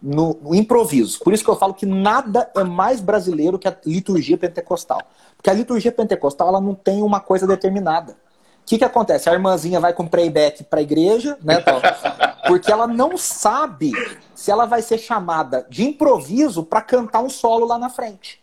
no, 0.00 0.38
no, 0.40 0.54
improviso. 0.54 1.18
Por 1.20 1.32
isso 1.32 1.42
que 1.42 1.50
eu 1.50 1.56
falo 1.56 1.74
que 1.74 1.86
nada 1.86 2.50
é 2.54 2.62
mais 2.62 3.00
brasileiro 3.00 3.58
que 3.58 3.66
a 3.66 3.76
liturgia 3.84 4.36
pentecostal. 4.36 5.00
Porque 5.36 5.50
a 5.50 5.54
liturgia 5.54 5.90
pentecostal 5.90 6.48
ela 6.48 6.60
não 6.60 6.74
tem 6.74 7.02
uma 7.02 7.20
coisa 7.20 7.46
determinada. 7.46 8.16
O 8.64 8.66
que, 8.66 8.78
que 8.78 8.84
acontece? 8.84 9.28
A 9.28 9.34
irmãzinha 9.34 9.78
vai 9.78 9.92
com 9.92 10.08
playback 10.08 10.64
para 10.64 10.78
a 10.78 10.82
igreja, 10.82 11.36
né, 11.42 11.60
Tom? 11.60 11.82
Porque 12.48 12.72
ela 12.72 12.86
não 12.86 13.18
sabe 13.18 13.92
se 14.34 14.50
ela 14.50 14.64
vai 14.64 14.80
ser 14.80 14.96
chamada 14.96 15.66
de 15.68 15.84
improviso 15.84 16.64
para 16.64 16.80
cantar 16.80 17.20
um 17.20 17.28
solo 17.28 17.66
lá 17.66 17.78
na 17.78 17.90
frente. 17.90 18.42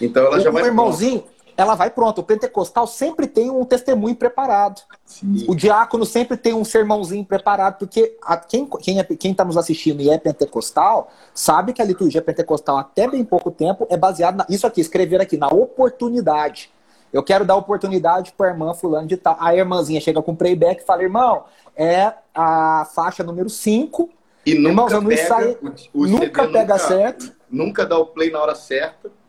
Então 0.00 0.24
ela 0.24 0.40
já 0.40 0.48
o 0.48 0.54
vai. 0.54 0.64
irmãozinho, 0.64 1.24
ela 1.54 1.74
vai 1.74 1.90
pronto. 1.90 2.22
O 2.22 2.24
pentecostal 2.24 2.86
sempre 2.86 3.26
tem 3.26 3.50
um 3.50 3.62
testemunho 3.64 4.16
preparado. 4.16 4.80
Sim. 5.04 5.44
O 5.46 5.54
diácono 5.54 6.06
sempre 6.06 6.38
tem 6.38 6.54
um 6.54 6.64
sermãozinho 6.64 7.24
preparado, 7.24 7.78
porque 7.78 8.16
a, 8.22 8.38
quem 8.38 8.66
quem 8.80 9.00
é, 9.00 9.04
quem 9.04 9.32
está 9.32 9.44
nos 9.44 9.58
assistindo 9.58 10.00
e 10.00 10.08
é 10.08 10.16
pentecostal 10.16 11.10
sabe 11.34 11.74
que 11.74 11.82
a 11.82 11.84
liturgia 11.84 12.22
pentecostal 12.22 12.78
até 12.78 13.06
bem 13.06 13.22
pouco 13.22 13.50
tempo 13.50 13.86
é 13.90 13.98
baseada 13.98 14.46
isso 14.48 14.66
aqui, 14.66 14.80
escrever 14.80 15.20
aqui 15.20 15.36
na 15.36 15.48
oportunidade. 15.48 16.70
Eu 17.12 17.22
quero 17.22 17.44
dar 17.44 17.56
oportunidade 17.56 18.32
para 18.32 18.48
a 18.48 18.50
irmã 18.50 18.72
fulano 18.74 19.06
de 19.06 19.16
tal. 19.16 19.36
A 19.38 19.54
irmãzinha 19.54 20.00
chega 20.00 20.22
com 20.22 20.34
playback 20.34 20.82
e 20.82 20.86
fala: 20.86 21.02
"Irmão, 21.02 21.44
é 21.76 22.12
a 22.34 22.88
faixa 22.94 23.22
número 23.22 23.50
5". 23.50 24.08
E 24.44 24.54
nunca 24.54 24.96
Irmãos, 24.96 25.14
pega, 25.14 25.58
o, 25.94 26.02
o 26.02 26.06
nunca 26.06 26.48
pega 26.48 26.74
nunca, 26.74 26.78
certo. 26.78 27.32
Nunca 27.48 27.86
dá 27.86 27.96
o 27.96 28.06
play 28.06 28.30
na 28.30 28.40
hora 28.40 28.54
certa. 28.54 29.10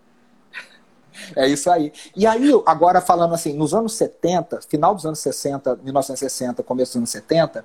É 1.36 1.48
isso 1.48 1.70
aí. 1.70 1.94
E 2.16 2.26
aí, 2.26 2.50
agora 2.66 3.00
falando 3.00 3.36
assim, 3.36 3.54
nos 3.54 3.72
anos 3.72 3.94
70, 3.94 4.62
final 4.68 4.96
dos 4.96 5.06
anos 5.06 5.20
60, 5.20 5.80
1960, 5.84 6.64
começo 6.64 6.94
dos 6.94 6.98
anos 6.98 7.10
70, 7.12 7.64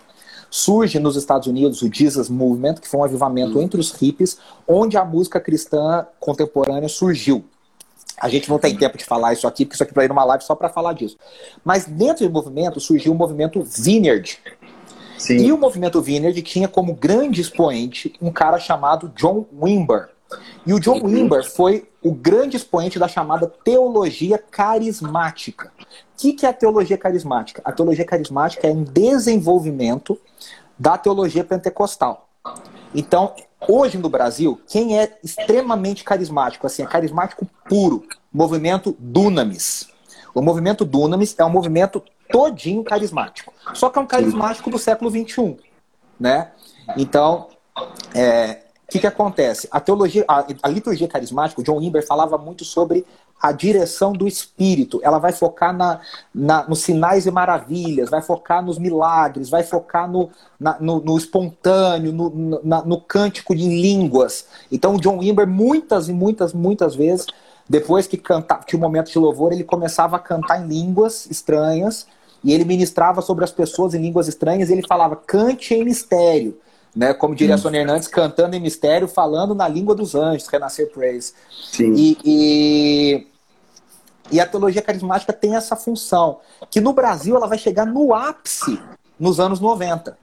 surge 0.50 0.98
nos 0.98 1.16
Estados 1.16 1.46
Unidos 1.48 1.80
o 1.80 1.90
Jesus 1.90 2.28
Movement, 2.28 2.74
que 2.74 2.86
foi 2.86 3.00
um 3.00 3.04
avivamento 3.04 3.58
hum. 3.58 3.62
entre 3.62 3.80
os 3.80 3.90
hippies, 3.92 4.36
onde 4.66 4.98
a 4.98 5.04
música 5.04 5.40
cristã 5.40 6.06
contemporânea 6.20 6.90
surgiu. 6.90 7.42
A 8.20 8.28
gente 8.28 8.48
não 8.48 8.58
tem 8.58 8.76
tempo 8.76 8.98
de 8.98 9.04
falar 9.04 9.32
isso 9.32 9.46
aqui, 9.46 9.64
porque 9.64 9.74
isso 9.74 9.82
aqui 9.82 9.94
vai 9.94 10.06
ir 10.06 10.08
numa 10.08 10.24
live 10.24 10.44
só 10.44 10.54
para 10.54 10.68
falar 10.68 10.92
disso. 10.92 11.16
Mas 11.64 11.84
dentro 11.84 12.26
do 12.26 12.32
movimento 12.32 12.80
surgiu 12.80 13.12
o 13.12 13.14
movimento 13.14 13.62
Vineyard. 13.62 14.38
Sim. 15.18 15.36
E 15.36 15.52
o 15.52 15.58
movimento 15.58 16.00
Vineyard 16.00 16.40
tinha 16.42 16.68
como 16.68 16.94
grande 16.94 17.40
expoente 17.40 18.14
um 18.20 18.30
cara 18.30 18.58
chamado 18.58 19.08
John 19.16 19.46
Wimber. 19.52 20.10
E 20.66 20.72
o 20.72 20.78
John 20.78 21.00
Wimber 21.02 21.44
foi 21.44 21.88
o 22.02 22.12
grande 22.12 22.56
expoente 22.56 22.98
da 22.98 23.08
chamada 23.08 23.46
teologia 23.64 24.38
carismática. 24.38 25.72
O 25.80 25.86
que, 26.16 26.32
que 26.32 26.46
é 26.46 26.48
a 26.48 26.52
teologia 26.52 26.98
carismática? 26.98 27.62
A 27.64 27.72
teologia 27.72 28.04
carismática 28.04 28.66
é 28.66 28.70
um 28.70 28.84
desenvolvimento 28.84 30.18
da 30.78 30.96
teologia 30.96 31.42
pentecostal. 31.42 32.28
Então, 32.94 33.34
hoje 33.66 33.98
no 33.98 34.08
Brasil, 34.08 34.60
quem 34.68 34.98
é 34.98 35.18
extremamente 35.22 36.04
carismático, 36.04 36.66
assim, 36.66 36.82
é 36.82 36.86
carismático 36.86 37.46
puro, 37.68 38.04
movimento 38.32 38.96
Dunamis. 38.98 39.88
O 40.34 40.42
movimento 40.42 40.84
Dunamis 40.84 41.34
é 41.38 41.44
um 41.44 41.50
movimento 41.50 42.02
todinho 42.30 42.84
carismático. 42.84 43.52
Só 43.74 43.90
que 43.90 43.98
é 43.98 44.02
um 44.02 44.06
carismático 44.06 44.70
do 44.70 44.78
século 44.78 45.10
XXI, 45.10 45.56
né? 46.20 46.52
Então, 46.96 47.48
é, 48.14 48.62
o 48.88 48.90
que, 48.90 49.00
que 49.00 49.06
acontece? 49.06 49.68
A 49.70 49.80
teologia, 49.80 50.24
a, 50.26 50.46
a 50.62 50.68
liturgia 50.70 51.06
carismática, 51.06 51.60
o 51.60 51.64
John 51.64 51.76
Wimber 51.76 52.04
falava 52.06 52.38
muito 52.38 52.64
sobre 52.64 53.04
a 53.38 53.52
direção 53.52 54.14
do 54.14 54.26
Espírito. 54.26 54.98
Ela 55.02 55.18
vai 55.18 55.30
focar 55.30 55.76
na, 55.76 56.00
na, 56.34 56.66
nos 56.66 56.78
sinais 56.78 57.26
e 57.26 57.30
maravilhas, 57.30 58.08
vai 58.08 58.22
focar 58.22 58.64
nos 58.64 58.78
milagres, 58.78 59.50
vai 59.50 59.62
focar 59.62 60.10
no, 60.10 60.30
na, 60.58 60.80
no, 60.80 61.00
no, 61.00 61.18
espontâneo, 61.18 62.14
no, 62.14 62.60
na, 62.64 62.82
no 62.82 62.98
cântico 62.98 63.54
de 63.54 63.68
línguas. 63.68 64.46
Então, 64.72 64.94
o 64.94 65.00
John 65.00 65.18
Wimber, 65.18 65.46
muitas 65.46 66.08
e 66.08 66.12
muitas, 66.14 66.54
muitas 66.54 66.94
vezes, 66.94 67.26
depois 67.68 68.06
que 68.06 68.16
cantava, 68.16 68.64
tinha 68.64 68.78
um 68.78 68.82
momento 68.82 69.12
de 69.12 69.18
louvor, 69.18 69.52
ele 69.52 69.64
começava 69.64 70.16
a 70.16 70.18
cantar 70.18 70.64
em 70.64 70.66
línguas 70.66 71.26
estranhas 71.30 72.06
e 72.42 72.54
ele 72.54 72.64
ministrava 72.64 73.20
sobre 73.20 73.44
as 73.44 73.52
pessoas 73.52 73.92
em 73.92 74.00
línguas 74.00 74.28
estranhas 74.28 74.70
e 74.70 74.72
ele 74.72 74.86
falava: 74.88 75.14
cante 75.14 75.74
em 75.74 75.84
mistério 75.84 76.58
né? 76.94 77.14
Como 77.14 77.34
diria 77.34 77.54
a 77.54 77.58
Sônia 77.58 77.80
Hernandes, 77.80 78.08
cantando 78.08 78.56
em 78.56 78.60
mistério, 78.60 79.08
falando 79.08 79.54
na 79.54 79.68
língua 79.68 79.94
dos 79.94 80.14
anjos, 80.14 80.48
Renascer 80.48 80.90
Praise. 80.90 81.32
Sim. 81.70 81.92
E, 81.94 82.18
e, 82.24 83.26
e, 84.32 84.40
a 84.40 84.46
teologia 84.46 84.82
carismática 84.82 85.32
tem 85.32 85.56
essa 85.56 85.76
função, 85.76 86.38
que 86.70 86.80
no 86.80 86.92
Brasil 86.92 87.36
ela 87.36 87.46
vai 87.46 87.58
chegar 87.58 87.86
no 87.86 88.14
ápice 88.14 88.80
nos 89.18 89.40
anos 89.40 89.60
90, 89.60 90.16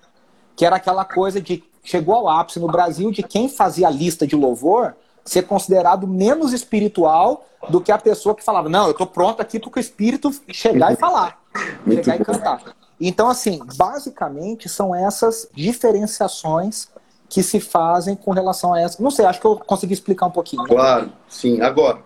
que 0.56 0.66
era 0.66 0.76
aquela 0.76 1.06
coisa 1.06 1.42
de 1.42 1.64
chegou 1.84 2.16
ao 2.16 2.28
ápice 2.28 2.60
no 2.60 2.68
Brasil 2.68 3.12
de 3.12 3.22
quem 3.22 3.48
fazia 3.48 3.88
a 3.88 3.92
lista 3.92 4.26
de 4.26 4.36
louvor 4.36 4.96
ser 5.24 5.44
considerado 5.44 6.08
menos 6.08 6.52
espiritual 6.52 7.46
do 7.70 7.82
que 7.82 7.92
a 7.92 7.98
pessoa 7.98 8.36
que 8.36 8.44
falava, 8.44 8.70
não, 8.70 8.86
eu 8.86 8.92
estou 8.92 9.08
pronto 9.08 9.42
aqui 9.42 9.60
para 9.60 9.72
o 9.76 9.80
Espírito 9.80 10.32
chegar 10.52 10.94
e 10.94 10.96
falar, 10.96 11.40
chegar 11.86 12.20
e 12.20 12.24
cantar. 12.24 12.62
Então, 13.00 13.30
assim, 13.30 13.60
basicamente 13.76 14.70
são 14.70 14.96
essas 14.96 15.50
diferenciações 15.54 16.88
que 17.30 17.44
se 17.44 17.60
fazem 17.60 18.16
com 18.16 18.32
relação 18.32 18.74
a 18.74 18.80
essa. 18.80 19.02
Não 19.02 19.12
sei, 19.12 19.26
acho 19.26 19.40
que 19.40 19.48
eu 19.48 19.58
consegui 19.58 19.94
explicar 19.94 20.28
um 20.28 20.32
pouquinho. 20.32 20.64
Né? 20.64 20.70
Claro, 20.70 21.12
sim. 21.28 21.60
Agora, 21.62 22.02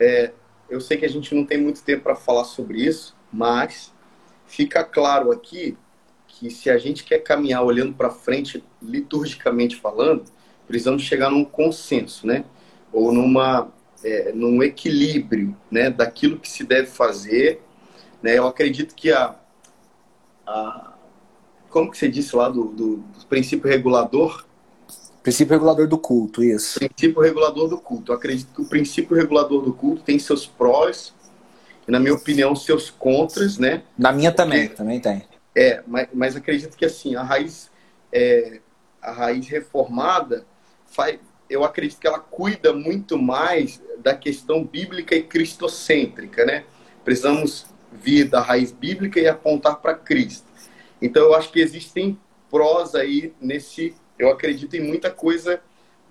é, 0.00 0.32
eu 0.68 0.80
sei 0.80 0.96
que 0.96 1.04
a 1.04 1.08
gente 1.08 1.34
não 1.34 1.44
tem 1.44 1.58
muito 1.60 1.82
tempo 1.82 2.02
para 2.02 2.16
falar 2.16 2.44
sobre 2.44 2.82
isso, 2.82 3.14
mas 3.32 3.92
fica 4.46 4.82
claro 4.82 5.30
aqui 5.30 5.76
que 6.26 6.50
se 6.50 6.68
a 6.68 6.78
gente 6.78 7.04
quer 7.04 7.20
caminhar 7.20 7.62
olhando 7.62 7.94
para 7.94 8.10
frente, 8.10 8.64
liturgicamente 8.82 9.76
falando, 9.76 10.24
precisamos 10.66 11.02
chegar 11.02 11.30
num 11.30 11.44
consenso, 11.44 12.26
né? 12.26 12.44
Ou 12.92 13.12
numa, 13.12 13.68
é, 14.02 14.32
num 14.32 14.62
equilíbrio, 14.62 15.56
né? 15.70 15.90
Daquilo 15.90 16.38
que 16.38 16.48
se 16.48 16.64
deve 16.64 16.88
fazer. 16.88 17.62
Né? 18.22 18.38
Eu 18.38 18.46
acredito 18.46 18.94
que 18.94 19.12
a, 19.12 19.36
a, 20.46 20.94
como 21.70 21.90
que 21.90 21.98
você 21.98 22.08
disse 22.08 22.36
lá 22.36 22.48
do, 22.48 22.66
do, 22.66 22.96
do, 22.96 23.26
princípio 23.28 23.68
regulador? 23.68 24.44
Princípio 25.22 25.54
regulador 25.54 25.88
do 25.88 25.98
culto, 25.98 26.44
isso. 26.44 26.78
Princípio 26.78 27.22
regulador 27.22 27.68
do 27.68 27.78
culto. 27.78 28.12
Eu 28.12 28.16
acredito 28.16 28.54
que 28.54 28.62
o 28.62 28.66
princípio 28.66 29.16
regulador 29.16 29.62
do 29.62 29.72
culto 29.72 30.02
tem 30.02 30.18
seus 30.18 30.46
prós 30.46 31.14
e, 31.88 31.90
na 31.90 31.98
minha 31.98 32.14
opinião, 32.14 32.54
seus 32.54 32.90
contras, 32.90 33.58
né? 33.58 33.82
Na 33.98 34.12
minha 34.12 34.30
também, 34.30 34.62
Porque, 34.62 34.76
também 34.76 35.00
tem. 35.00 35.24
É, 35.54 35.82
mas, 35.86 36.08
mas 36.12 36.36
acredito 36.36 36.76
que 36.76 36.84
assim, 36.84 37.16
a 37.16 37.22
raiz, 37.22 37.70
é, 38.12 38.60
a 39.00 39.12
raiz 39.12 39.48
reformada, 39.48 40.46
faz, 40.86 41.18
eu 41.48 41.64
acredito 41.64 41.98
que 41.98 42.06
ela 42.06 42.18
cuida 42.18 42.72
muito 42.72 43.18
mais 43.18 43.80
da 43.98 44.14
questão 44.14 44.64
bíblica 44.64 45.14
e 45.14 45.22
cristocêntrica, 45.22 46.44
né? 46.44 46.64
Precisamos 47.04 47.66
vir 47.94 48.28
da 48.28 48.40
raiz 48.40 48.72
bíblica 48.72 49.20
e 49.20 49.26
apontar 49.26 49.76
para 49.76 49.94
Cristo. 49.94 50.46
Então 51.00 51.22
eu 51.22 51.34
acho 51.34 51.50
que 51.50 51.60
existem 51.60 52.18
prós 52.50 52.94
aí 52.94 53.32
nesse, 53.40 53.94
eu 54.18 54.30
acredito 54.30 54.74
em 54.74 54.80
muita 54.80 55.10
coisa 55.10 55.60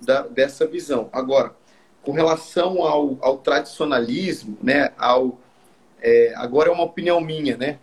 da, 0.02 0.22
dessa 0.22 0.66
visão. 0.66 1.10
Agora, 1.12 1.56
com 2.02 2.12
relação 2.12 2.82
ao, 2.84 3.18
ao 3.22 3.38
tradicionalismo, 3.38 4.58
né, 4.62 4.92
ao 4.98 5.40
é, 6.04 6.34
agora 6.36 6.70
é 6.70 6.74
uma 6.74 6.84
opinião 6.84 7.22
minha, 7.22 7.56
né? 7.56 7.80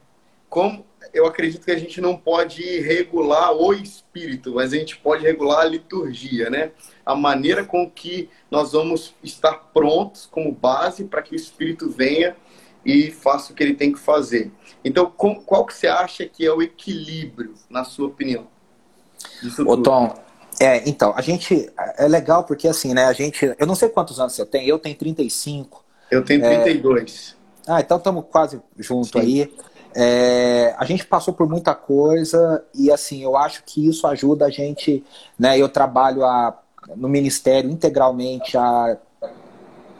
Como 0.48 0.84
eu 1.14 1.24
acredito 1.24 1.64
que 1.64 1.70
a 1.70 1.78
gente 1.78 2.00
não 2.02 2.16
pode 2.16 2.62
regular 2.80 3.52
o 3.52 3.72
espírito, 3.72 4.56
mas 4.56 4.74
a 4.74 4.76
gente 4.76 4.98
pode 4.98 5.24
regular 5.24 5.60
a 5.60 5.64
liturgia, 5.64 6.50
né? 6.50 6.72
A 7.04 7.14
maneira 7.14 7.64
com 7.64 7.90
que 7.90 8.28
nós 8.50 8.72
vamos 8.72 9.14
estar 9.22 9.54
prontos 9.72 10.26
como 10.26 10.52
base 10.52 11.04
para 11.04 11.22
que 11.22 11.32
o 11.32 11.36
espírito 11.36 11.88
venha 11.88 12.36
e 12.84 13.10
faça 13.10 13.52
o 13.52 13.56
que 13.56 13.62
ele 13.62 13.74
tem 13.74 13.92
que 13.92 13.98
fazer. 13.98 14.50
Então, 14.84 15.10
qual 15.10 15.66
que 15.66 15.74
você 15.74 15.86
acha 15.86 16.26
que 16.26 16.46
é 16.46 16.52
o 16.52 16.62
equilíbrio, 16.62 17.54
na 17.68 17.84
sua 17.84 18.06
opinião? 18.06 18.46
Ô, 19.66 19.76
Tom, 19.76 20.14
é, 20.60 20.88
então, 20.88 21.12
a 21.16 21.22
gente. 21.22 21.70
É 21.96 22.06
legal 22.06 22.44
porque 22.44 22.68
assim, 22.68 22.92
né? 22.92 23.04
A 23.06 23.12
gente. 23.12 23.54
Eu 23.58 23.66
não 23.66 23.74
sei 23.74 23.88
quantos 23.88 24.20
anos 24.20 24.34
você 24.34 24.44
tem, 24.44 24.66
eu 24.66 24.78
tenho 24.78 24.96
35. 24.96 25.84
Eu 26.10 26.24
tenho 26.24 26.40
32. 26.42 27.36
É, 27.66 27.72
ah, 27.72 27.80
então 27.80 27.98
estamos 27.98 28.24
quase 28.30 28.60
junto 28.78 29.18
Sim. 29.18 29.20
aí. 29.20 29.54
É, 29.94 30.74
a 30.78 30.84
gente 30.84 31.04
passou 31.06 31.34
por 31.34 31.48
muita 31.48 31.74
coisa 31.74 32.64
e 32.74 32.92
assim, 32.92 33.22
eu 33.22 33.36
acho 33.36 33.64
que 33.64 33.88
isso 33.88 34.06
ajuda 34.06 34.46
a 34.46 34.50
gente, 34.50 35.04
né? 35.38 35.58
Eu 35.58 35.68
trabalho 35.68 36.24
a, 36.24 36.56
no 36.94 37.08
Ministério 37.08 37.70
integralmente 37.70 38.56
há 38.56 38.96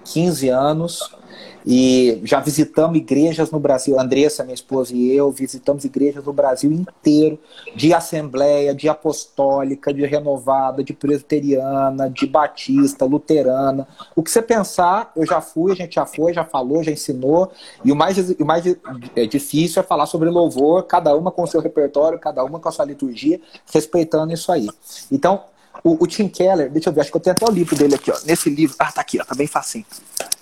15 0.05 0.49
anos. 0.49 1.21
E 1.67 2.21
já 2.25 2.41
visitamos 2.41 2.97
igrejas 2.97 3.51
no 3.51 3.61
Brasil, 3.61 4.01
Andressa, 4.01 4.43
minha 4.43 4.55
esposa 4.55 4.95
e 4.95 5.15
eu, 5.15 5.31
visitamos 5.31 5.85
igrejas 5.85 6.25
no 6.25 6.33
Brasil 6.33 6.73
inteiro, 6.73 7.39
de 7.77 7.93
assembleia, 7.93 8.75
de 8.75 8.89
apostólica, 8.89 9.93
de 9.93 10.07
renovada, 10.07 10.83
de 10.83 10.95
presbiteriana, 10.95 12.09
de 12.09 12.27
batista, 12.27 13.05
luterana. 13.05 13.87
O 14.17 14.23
que 14.23 14.31
você 14.31 14.41
pensar, 14.41 15.13
eu 15.15 15.27
já 15.27 15.41
fui, 15.41 15.73
a 15.73 15.75
gente 15.75 15.97
já 15.97 16.07
foi, 16.07 16.33
já 16.33 16.45
falou, 16.45 16.83
já 16.83 16.93
ensinou. 16.93 17.53
E 17.85 17.93
o 17.93 17.97
mais, 17.97 18.17
o 18.19 18.45
mais 18.45 18.65
é, 18.67 19.27
difícil 19.27 19.81
é 19.81 19.85
falar 19.85 20.07
sobre 20.07 20.31
louvor, 20.31 20.85
cada 20.85 21.15
uma 21.15 21.31
com 21.31 21.43
o 21.43 21.47
seu 21.47 21.61
repertório, 21.61 22.19
cada 22.19 22.43
uma 22.43 22.59
com 22.59 22.69
a 22.69 22.73
sua 22.73 22.87
liturgia, 22.87 23.39
respeitando 23.71 24.33
isso 24.33 24.51
aí. 24.51 24.67
Então, 25.13 25.43
O, 25.83 26.05
o, 26.05 26.07
Tim 26.07 26.29
Keller, 26.29 26.71
deixa 26.71 26.91
eu 26.91 26.93
ver, 26.93 27.01
acho 27.03 27.11
que 27.11 27.17
eu 27.17 27.21
tenho 27.21 27.37
até 27.37 27.45
o 27.47 27.51
livro 27.51 27.77
dele 27.77 27.95
aqui, 27.95 28.11
ó. 28.11 28.17
Nesse 28.25 28.51
livro. 28.51 28.77
Ah, 28.79 28.93
tá 28.93 29.01
aqui, 29.01 29.19
ó, 29.21 29.25
tá 29.25 29.35
bem 29.35 29.47
facinho. 29.47 29.87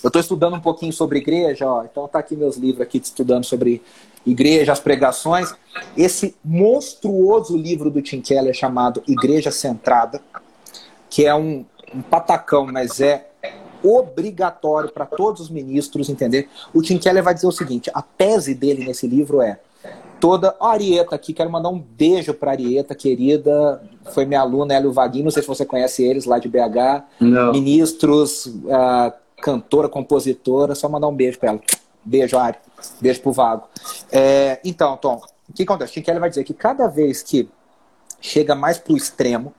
Eu 0.02 0.08
estou 0.08 0.20
estudando 0.20 0.54
um 0.54 0.60
pouquinho 0.60 0.92
sobre 0.92 1.18
igreja, 1.18 1.66
ó. 1.66 1.84
Então 1.84 2.06
tá 2.08 2.18
aqui 2.18 2.36
meus 2.36 2.56
livros 2.56 2.80
aqui 2.80 2.98
estudando 2.98 3.44
sobre 3.44 3.82
igreja, 4.26 4.72
as 4.72 4.80
pregações. 4.80 5.54
Esse 5.96 6.36
monstruoso 6.44 7.56
livro 7.56 7.90
do 7.90 8.02
Tim 8.02 8.20
Keller 8.20 8.54
chamado 8.54 9.02
Igreja 9.06 9.50
Centrada, 9.50 10.20
que 11.08 11.24
é 11.24 11.34
um, 11.34 11.64
um 11.94 12.02
patacão, 12.02 12.66
mas 12.66 13.00
é 13.00 13.28
obrigatório 13.82 14.90
para 14.90 15.06
todos 15.06 15.42
os 15.42 15.50
ministros 15.50 16.08
entender. 16.08 16.48
O 16.74 16.82
Tim 16.82 16.98
Keller 16.98 17.22
vai 17.22 17.34
dizer 17.34 17.46
o 17.46 17.52
seguinte: 17.52 17.90
a 17.94 18.02
tese 18.02 18.54
dele 18.54 18.84
nesse 18.84 19.06
livro 19.06 19.40
é 19.40 19.58
toda. 20.20 20.54
a 20.60 20.70
Arieta 20.70 21.14
aqui, 21.14 21.32
quero 21.32 21.50
mandar 21.50 21.68
um 21.68 21.78
beijo 21.78 22.34
para 22.34 22.52
Arieta, 22.52 22.94
querida. 22.94 23.82
Foi 24.08 24.24
minha 24.24 24.40
aluna, 24.40 24.74
Hélio 24.74 24.92
Vaguinho, 24.92 25.24
não 25.24 25.30
sei 25.30 25.42
se 25.42 25.48
você 25.48 25.64
conhece 25.64 26.02
eles, 26.02 26.24
lá 26.24 26.38
de 26.38 26.48
BH. 26.48 27.04
Não. 27.20 27.52
Ministros, 27.52 28.46
uh, 28.46 29.12
cantora, 29.40 29.88
compositora, 29.88 30.74
só 30.74 30.88
mandar 30.88 31.08
um 31.08 31.14
beijo 31.14 31.38
para 31.38 31.50
ela. 31.50 31.60
Beijo, 32.04 32.38
Ari. 32.38 32.56
Beijo 33.00 33.20
pro 33.20 33.32
Vago. 33.32 33.68
É, 34.10 34.60
então, 34.64 34.96
Tom, 34.96 35.20
o 35.48 35.52
que 35.52 35.62
acontece? 35.62 35.92
Tim 35.92 36.02
Keller 36.02 36.20
vai 36.20 36.28
dizer 36.30 36.44
que 36.44 36.54
cada 36.54 36.86
vez 36.86 37.22
que 37.22 37.48
chega 38.20 38.54
mais 38.54 38.78
pro 38.78 38.96
extremo, 38.96 39.52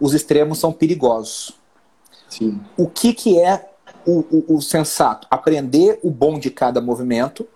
os 0.00 0.14
extremos 0.14 0.58
são 0.58 0.72
perigosos. 0.72 1.56
Sim. 2.28 2.60
O 2.76 2.88
que, 2.88 3.12
que 3.12 3.40
é 3.40 3.68
o, 4.06 4.20
o, 4.30 4.56
o 4.56 4.62
sensato? 4.62 5.26
Aprender 5.30 5.98
o 6.02 6.10
bom 6.10 6.38
de 6.38 6.50
cada 6.50 6.80
movimento 6.80 7.46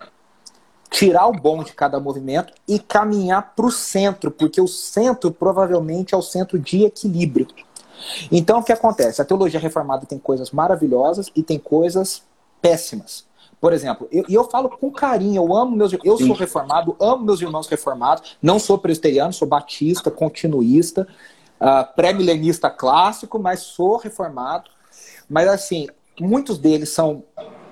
tirar 0.97 1.27
o 1.27 1.33
bom 1.33 1.63
de 1.63 1.75
cada 1.75 2.01
movimento 2.01 2.55
e 2.67 2.79
caminhar 2.79 3.53
para 3.55 3.67
o 3.67 3.71
centro, 3.71 4.31
porque 4.31 4.63
o 4.63 4.67
centro 4.67 5.31
provavelmente 5.31 6.15
é 6.15 6.17
o 6.17 6.23
centro 6.23 6.59
de 6.59 6.85
equilíbrio. 6.85 7.47
Então, 8.33 8.61
o 8.61 8.63
que 8.63 8.73
acontece? 8.73 9.21
A 9.21 9.25
teologia 9.25 9.61
reformada 9.61 10.07
tem 10.07 10.19
coisas 10.19 10.51
maravilhosas 10.51 11.31
e 11.37 11.43
tem 11.43 11.59
coisas 11.59 12.23
péssimas. 12.63 13.27
Por 13.61 13.75
exemplo, 13.75 14.09
e 14.11 14.19
eu, 14.19 14.25
eu, 14.27 14.45
falo 14.45 14.71
com 14.71 14.91
carinho, 14.91 15.43
eu 15.43 15.55
amo 15.55 15.77
meus 15.77 15.93
eu 16.03 16.17
sou 16.17 16.35
reformado, 16.35 16.97
amo 16.99 17.25
meus 17.25 17.43
irmãos 17.43 17.67
reformados, 17.67 18.39
não 18.41 18.59
sou 18.59 18.79
presbiteriano, 18.79 19.35
sou 19.35 19.47
batista, 19.47 20.11
continuista, 20.11 21.07
uh, 21.61 21.95
pré-milenista 21.95 22.71
clássico, 22.71 23.39
mas 23.39 23.61
sou 23.61 23.99
reformado. 23.99 24.71
Mas 25.29 25.47
assim, 25.47 25.89
muitos 26.19 26.57
deles 26.57 26.89
são 26.89 27.23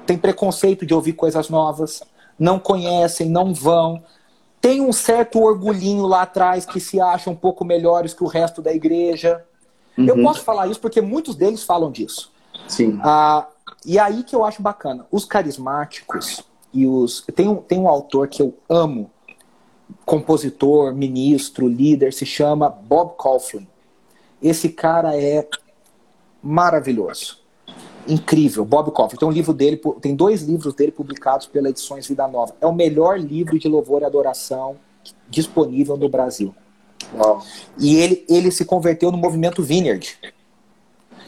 têm 0.05 0.19
preconceito 0.19 0.85
de 0.85 0.93
ouvir 0.93 1.15
coisas 1.15 1.49
novas, 1.49 2.03
não 2.39 2.59
conhecem, 2.59 3.29
não 3.29 3.53
vão. 3.53 4.03
Tem 4.61 4.81
um 4.81 4.93
certo 4.93 5.41
orgulhinho 5.41 6.07
lá 6.07 6.23
atrás 6.23 6.65
que 6.65 6.81
se 6.81 7.01
acham 7.01 7.33
um 7.33 7.37
pouco 7.37 7.65
melhores 7.65 8.15
que 8.15 8.25
o 8.25 8.27
resto 8.27 8.63
da 8.63 8.73
igreja. 8.73 9.45
Uhum. 9.97 10.07
Eu 10.07 10.23
posso 10.23 10.41
falar 10.41 10.67
isso 10.67 10.81
porque 10.81 11.01
muitos 11.01 11.35
deles 11.37 11.63
falam 11.63 11.91
disso. 11.91 12.33
Sim. 12.67 12.99
Ah, 13.03 13.47
e 13.85 13.99
aí 13.99 14.23
que 14.23 14.35
eu 14.35 14.45
acho 14.45 14.63
bacana. 14.63 15.07
Os 15.11 15.25
carismáticos 15.25 16.43
e 16.73 16.87
os. 16.87 17.25
Tem 17.35 17.49
um, 17.49 17.57
tem 17.57 17.79
um 17.79 17.89
autor 17.89 18.29
que 18.29 18.41
eu 18.41 18.55
amo, 18.69 19.11
compositor, 20.05 20.95
ministro, 20.95 21.69
líder, 21.69 22.13
se 22.13 22.25
chama 22.25 22.69
Bob 22.69 23.17
Kauflin. 23.19 23.69
Esse 24.43 24.71
cara 24.71 25.17
é 25.17 25.47
maravilhoso 26.43 27.44
incrível, 28.07 28.65
Bob 28.65 28.91
Kaufman. 28.93 29.19
Tem 29.19 29.29
um 29.29 29.33
livro 29.33 29.53
dele, 29.53 29.81
tem 30.01 30.15
dois 30.15 30.43
livros 30.43 30.75
dele 30.75 30.93
publicados 30.93 31.47
pela 31.47 31.69
Edições 31.69 32.07
Vida 32.07 32.27
Nova. 32.29 32.55
É 32.61 32.67
o 32.67 32.75
melhor 32.75 33.19
livro 33.19 33.59
de 33.59 33.69
louvor 33.69 34.03
e 34.03 34.05
adoração 34.05 34.77
disponível 35.29 35.97
no 35.97 36.09
Brasil. 36.09 36.55
E 37.79 37.97
ele, 37.97 38.25
ele 38.29 38.51
se 38.51 38.65
converteu 38.65 39.11
no 39.11 39.19
movimento 39.19 39.63
Vineyard. 39.63 40.19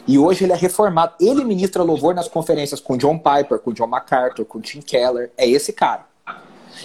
E 0.07 0.17
hoje 0.17 0.45
ele 0.45 0.53
é 0.53 0.55
reformado. 0.55 1.13
Ele 1.19 1.43
ministra 1.43 1.83
louvor 1.83 2.15
nas 2.15 2.27
conferências 2.27 2.79
com 2.79 2.97
John 2.97 3.17
Piper, 3.17 3.59
com 3.59 3.73
John 3.73 3.87
MacArthur, 3.87 4.45
com 4.45 4.61
Tim 4.61 4.81
Keller. 4.81 5.31
É 5.37 5.47
esse 5.47 5.73
cara. 5.73 6.05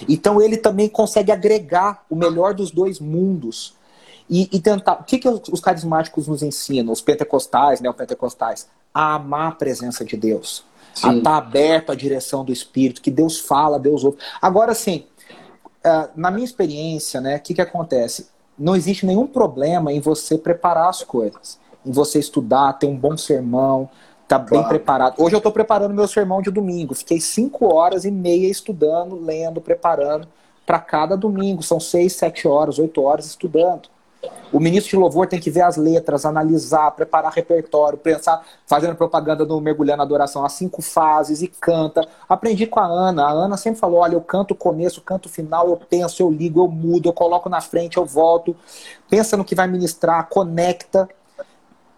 Então 0.08 0.40
ele 0.40 0.56
também 0.56 0.88
consegue 0.88 1.30
agregar 1.30 2.04
o 2.10 2.16
melhor 2.16 2.54
dos 2.54 2.70
dois 2.70 2.98
mundos. 2.98 3.74
E, 4.28 4.48
e 4.52 4.60
tentar. 4.60 4.94
O 4.94 5.04
que, 5.04 5.18
que 5.18 5.28
os 5.28 5.60
carismáticos 5.60 6.26
nos 6.26 6.42
ensinam? 6.42 6.92
Os 6.92 7.00
pentecostais, 7.00 7.80
neopentecostais? 7.80 8.68
A 8.94 9.14
amar 9.14 9.52
a 9.52 9.54
presença 9.54 10.04
de 10.04 10.16
Deus, 10.16 10.64
sim. 10.94 11.08
a 11.08 11.14
estar 11.14 11.30
tá 11.30 11.36
aberto 11.36 11.92
à 11.92 11.94
direção 11.94 12.44
do 12.44 12.52
Espírito, 12.52 13.02
que 13.02 13.10
Deus 13.10 13.38
fala, 13.38 13.78
Deus 13.78 14.04
ouve. 14.04 14.18
Agora, 14.40 14.74
sim, 14.74 15.04
é, 15.82 16.08
na 16.14 16.30
minha 16.30 16.44
experiência, 16.44 17.20
né, 17.20 17.36
o 17.36 17.40
que, 17.40 17.54
que 17.54 17.60
acontece? 17.60 18.28
Não 18.58 18.76
existe 18.76 19.06
nenhum 19.06 19.26
problema 19.26 19.92
em 19.92 20.00
você 20.00 20.36
preparar 20.38 20.88
as 20.88 21.02
coisas, 21.02 21.58
em 21.84 21.90
você 21.90 22.18
estudar, 22.18 22.74
ter 22.74 22.86
um 22.86 22.96
bom 22.96 23.16
sermão, 23.16 23.88
tá 24.28 24.38
claro. 24.38 24.50
bem 24.50 24.68
preparado. 24.68 25.14
Hoje 25.18 25.34
eu 25.34 25.38
estou 25.38 25.52
preparando 25.52 25.94
meu 25.94 26.06
sermão 26.06 26.40
de 26.40 26.50
domingo. 26.50 26.94
Fiquei 26.94 27.20
cinco 27.20 27.72
horas 27.74 28.04
e 28.04 28.10
meia 28.10 28.48
estudando, 28.48 29.16
lendo, 29.16 29.60
preparando 29.60 30.28
para 30.64 30.78
cada 30.78 31.16
domingo. 31.16 31.62
São 31.62 31.80
seis, 31.80 32.14
sete 32.14 32.46
horas, 32.46 32.78
oito 32.78 33.02
horas 33.02 33.26
estudando. 33.26 33.88
O 34.52 34.60
ministro 34.60 34.90
de 34.90 34.96
louvor 34.96 35.26
tem 35.26 35.40
que 35.40 35.50
ver 35.50 35.62
as 35.62 35.76
letras, 35.76 36.26
analisar, 36.26 36.90
preparar 36.90 37.32
repertório, 37.32 37.96
pensar, 37.96 38.44
fazendo 38.66 38.94
propaganda 38.94 39.46
no 39.46 39.60
Mergulhando 39.60 40.02
Adoração, 40.02 40.44
as 40.44 40.52
cinco 40.52 40.82
fases 40.82 41.40
e 41.40 41.48
canta. 41.48 42.06
Aprendi 42.28 42.66
com 42.66 42.78
a 42.78 42.84
Ana. 42.84 43.24
A 43.24 43.30
Ana 43.30 43.56
sempre 43.56 43.80
falou: 43.80 44.00
olha, 44.00 44.14
eu 44.14 44.20
canto 44.20 44.52
o 44.52 44.56
começo, 44.56 45.00
canto 45.00 45.26
o 45.26 45.28
final, 45.30 45.68
eu 45.68 45.76
penso, 45.76 46.22
eu 46.22 46.30
ligo, 46.30 46.60
eu 46.60 46.68
mudo, 46.68 47.08
eu 47.08 47.12
coloco 47.12 47.48
na 47.48 47.60
frente, 47.60 47.96
eu 47.96 48.04
volto. 48.04 48.54
Pensa 49.08 49.36
no 49.36 49.44
que 49.44 49.54
vai 49.54 49.66
ministrar, 49.66 50.28
conecta. 50.28 51.08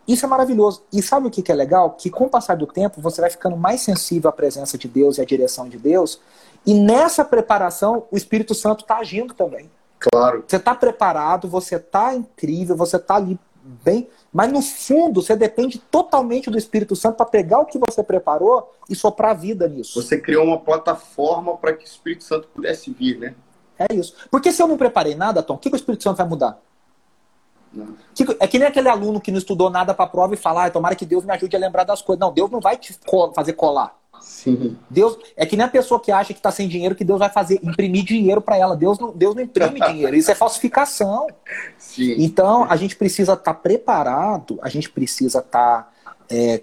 Isso 0.07 0.25
é 0.25 0.29
maravilhoso. 0.29 0.85
E 0.93 1.03
sabe 1.03 1.27
o 1.27 1.31
que 1.31 1.51
é 1.51 1.55
legal? 1.55 1.91
Que 1.93 2.11
com 2.11 2.27
o 2.27 2.31
passar 2.31 2.57
do 2.57 2.67
tempo 2.67 3.01
você 3.01 3.21
vai 3.21 3.31
ficando 3.31 3.57
mais 3.57 3.81
sensível 3.81 4.29
à 4.29 4.33
presença 4.33 4.79
de 4.79 4.87
Deus 4.87 5.19
e 5.19 5.23
à 5.23 5.25
direção 5.25 5.69
de 5.69 5.79
Deus. 5.79 6.21
E 6.65 6.73
nessa 6.75 7.25
preparação, 7.25 8.05
o 8.11 8.17
Espírito 8.17 8.55
Santo 8.55 8.83
está 8.83 8.99
agindo 8.99 9.35
também. 9.35 9.69
Claro. 10.13 10.45
Você 10.47 10.57
está 10.57 10.75
preparado, 10.75 11.49
você 11.49 11.77
está 11.77 12.15
incrível, 12.15 12.77
você 12.77 12.97
está 12.97 13.17
ali 13.17 13.39
bem, 13.83 14.09
mas 14.31 14.53
no 14.53 14.61
fundo 14.61 15.23
você 15.23 15.35
depende 15.35 15.79
totalmente 15.79 16.51
do 16.51 16.59
Espírito 16.59 16.95
Santo 16.95 17.17
para 17.17 17.27
pegar 17.27 17.61
o 17.61 17.65
que 17.65 17.79
você 17.79 18.03
preparou 18.03 18.71
e 18.89 18.95
soprar 18.95 19.31
a 19.31 19.35
vida 19.35 19.67
nisso. 19.67 20.03
Você 20.03 20.21
criou 20.21 20.45
uma 20.45 20.59
plataforma 20.59 21.57
para 21.57 21.73
que 21.73 21.85
o 21.85 21.89
Espírito 21.89 22.25
Santo 22.25 22.49
pudesse 22.49 22.91
vir, 22.93 23.19
né? 23.19 23.35
É 23.79 23.95
isso. 23.95 24.15
Porque 24.31 24.53
se 24.53 24.63
eu 24.63 24.69
não 24.69 24.77
preparei 24.77 25.15
nada, 25.15 25.43
Tom, 25.43 25.55
o 25.55 25.59
que, 25.59 25.71
que 25.71 25.77
o 25.77 25.79
Espírito 25.79 26.03
Santo 26.03 26.19
vai 26.19 26.29
mudar? 26.29 26.61
Não. 27.73 27.97
É 28.39 28.47
que 28.47 28.59
nem 28.59 28.69
aquele 28.69 28.89
aluno 28.89 29.21
que 29.21 29.33
não 29.33 29.39
estudou 29.39 29.71
nada 29.71 29.95
para 29.95 30.05
a 30.05 30.09
prova 30.09 30.35
e 30.35 30.37
fala, 30.37 30.67
ah, 30.67 30.71
tomara 30.71 30.95
que 30.95 31.07
Deus 31.07 31.25
me 31.25 31.33
ajude 31.33 31.57
a 31.57 31.59
lembrar 31.59 31.85
das 31.85 32.03
coisas. 32.03 32.21
Não, 32.21 32.33
Deus 32.33 32.51
não 32.51 32.61
vai 32.61 32.77
te 32.77 32.97
fazer 33.35 33.55
colar. 33.55 33.99
Sim. 34.25 34.77
Deus 34.89 35.19
é 35.37 35.45
que 35.45 35.55
nem 35.55 35.67
a 35.67 35.69
pessoa 35.69 36.01
que 36.01 36.11
acha 36.11 36.33
que 36.33 36.39
está 36.39 36.51
sem 36.51 36.67
dinheiro 36.67 36.95
que 36.95 37.05
Deus 37.05 37.19
vai 37.19 37.29
fazer 37.29 37.61
imprimir 37.63 38.05
dinheiro 38.05 38.41
para 38.41 38.57
ela. 38.57 38.75
Deus 38.75 38.99
não, 38.99 39.13
Deus 39.13 39.35
não 39.35 39.43
imprime 39.43 39.79
dinheiro. 39.87 40.17
Isso 40.17 40.31
é 40.31 40.35
falsificação. 40.35 41.27
Sim. 41.77 42.15
Então 42.19 42.65
a 42.65 42.75
gente 42.77 42.97
precisa 42.97 43.35
estar 43.35 43.53
tá 43.53 43.55
preparado. 43.55 44.59
A 44.63 44.71
gente 44.71 44.91
precisa 44.91 45.41
estar, 45.41 45.83
tá, 45.83 45.93
é, 46.31 46.63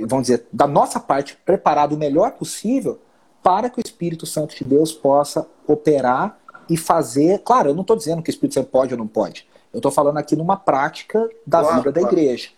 vamos 0.00 0.26
dizer, 0.26 0.46
da 0.50 0.66
nossa 0.66 0.98
parte 0.98 1.36
preparado 1.44 1.94
o 1.94 1.98
melhor 1.98 2.32
possível 2.32 2.98
para 3.42 3.68
que 3.68 3.78
o 3.78 3.84
Espírito 3.84 4.24
Santo 4.24 4.56
de 4.56 4.64
Deus 4.64 4.92
possa 4.92 5.46
operar 5.66 6.38
e 6.70 6.76
fazer. 6.76 7.38
Claro, 7.40 7.68
eu 7.68 7.74
não 7.74 7.82
estou 7.82 7.96
dizendo 7.96 8.22
que 8.22 8.30
o 8.30 8.32
Espírito 8.32 8.54
Santo 8.54 8.70
pode 8.70 8.94
ou 8.94 8.98
não 8.98 9.06
pode. 9.06 9.46
Eu 9.74 9.78
estou 9.78 9.92
falando 9.92 10.16
aqui 10.16 10.34
numa 10.34 10.56
prática 10.56 11.28
da 11.46 11.60
claro, 11.60 11.76
vida 11.76 11.92
da 11.92 12.00
claro. 12.00 12.16
igreja 12.16 12.55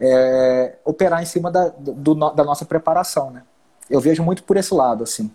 é, 0.00 0.76
operar 0.84 1.22
em 1.22 1.26
cima 1.26 1.50
da, 1.50 1.68
do, 1.68 2.14
da 2.14 2.44
nossa 2.44 2.64
preparação, 2.64 3.30
né? 3.30 3.42
Eu 3.88 4.00
vejo 4.00 4.22
muito 4.22 4.42
por 4.42 4.56
esse 4.56 4.74
lado, 4.74 5.04
assim. 5.04 5.30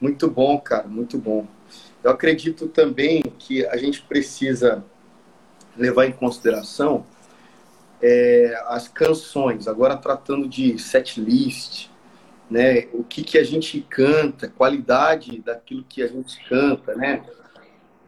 Muito 0.00 0.28
bom, 0.28 0.58
cara, 0.58 0.86
muito 0.86 1.16
bom. 1.16 1.46
Eu 2.02 2.10
acredito 2.10 2.68
também 2.68 3.22
que 3.38 3.64
a 3.66 3.76
gente 3.76 4.02
precisa 4.02 4.84
levar 5.76 6.06
em 6.06 6.12
consideração 6.12 7.04
é, 8.02 8.62
as 8.66 8.88
canções, 8.88 9.66
agora 9.66 9.96
tratando 9.96 10.46
de 10.46 10.78
set 10.78 11.20
list, 11.20 11.88
né? 12.50 12.88
O 12.92 13.02
que, 13.02 13.22
que 13.22 13.38
a 13.38 13.44
gente 13.44 13.80
canta, 13.88 14.48
qualidade 14.48 15.40
daquilo 15.40 15.84
que 15.88 16.02
a 16.02 16.06
gente 16.06 16.44
canta, 16.46 16.94
né? 16.94 17.24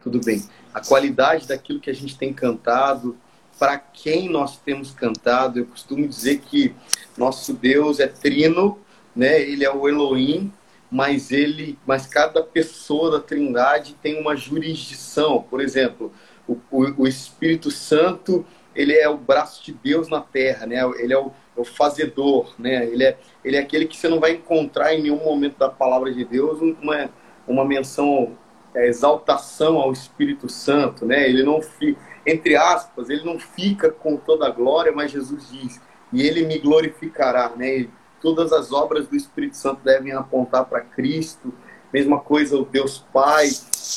Tudo 0.03 0.19
bem. 0.23 0.43
A 0.73 0.79
qualidade 0.79 1.47
daquilo 1.47 1.79
que 1.79 1.89
a 1.89 1.95
gente 1.95 2.15
tem 2.17 2.31
cantado, 2.31 3.17
para 3.57 3.77
quem 3.77 4.29
nós 4.29 4.57
temos 4.57 4.91
cantado. 4.91 5.59
Eu 5.59 5.65
costumo 5.65 6.07
dizer 6.07 6.39
que 6.39 6.73
nosso 7.17 7.53
Deus 7.53 7.99
é 7.99 8.07
trino, 8.07 8.79
né? 9.15 9.41
Ele 9.41 9.65
é 9.65 9.73
o 9.73 9.87
Elohim, 9.87 10.51
mas 10.89 11.31
ele, 11.31 11.77
mas 11.85 12.05
cada 12.05 12.41
pessoa 12.41 13.11
da 13.11 13.19
Trindade 13.19 13.95
tem 14.01 14.19
uma 14.19 14.35
jurisdição. 14.35 15.41
Por 15.41 15.61
exemplo, 15.61 16.11
o, 16.47 16.57
o, 16.71 17.03
o 17.03 17.07
Espírito 17.07 17.71
Santo 17.71 18.45
ele 18.77 18.93
é 18.93 19.09
o 19.09 19.17
braço 19.17 19.65
de 19.65 19.73
Deus 19.73 20.07
na 20.07 20.21
Terra, 20.21 20.67
né? 20.67 20.75
Ele 20.99 21.11
é 21.11 21.17
o, 21.17 21.31
é 21.57 21.59
o, 21.59 21.65
fazedor, 21.65 22.53
né? 22.59 22.85
Ele 22.85 23.03
é, 23.03 23.17
ele 23.43 23.57
é 23.57 23.59
aquele 23.59 23.87
que 23.87 23.97
você 23.97 24.07
não 24.07 24.19
vai 24.19 24.33
encontrar 24.33 24.93
em 24.93 25.01
nenhum 25.01 25.23
momento 25.25 25.57
da 25.57 25.67
palavra 25.67 26.13
de 26.13 26.23
Deus 26.23 26.61
uma, 26.61 27.09
uma 27.47 27.65
menção 27.65 28.37
a 28.75 28.85
exaltação 28.85 29.77
ao 29.77 29.91
Espírito 29.91 30.47
Santo, 30.47 31.05
né? 31.05 31.27
Ele 31.27 31.41
não 31.41 31.59
fica, 31.59 31.99
entre 32.27 32.57
aspas, 32.57 33.09
ele 33.09 33.23
não 33.23 33.39
fica 33.39 33.89
com 33.89 34.17
toda 34.17 34.45
a 34.45 34.49
glória, 34.49 34.91
mas 34.91 35.11
Jesus 35.11 35.49
diz, 35.49 35.79
e 36.11 36.21
ele 36.21 36.45
me 36.45 36.59
glorificará, 36.59 37.53
né? 37.55 37.77
E 37.79 37.89
todas 38.21 38.51
as 38.51 38.73
obras 38.73 39.07
do 39.07 39.15
Espírito 39.15 39.55
Santo 39.55 39.81
devem 39.81 40.11
apontar 40.11 40.65
para 40.65 40.81
Cristo. 40.81 41.53
Mesma 41.93 42.19
coisa 42.19 42.57
o 42.57 42.65
Deus 42.65 43.03
Pai, 43.13 43.47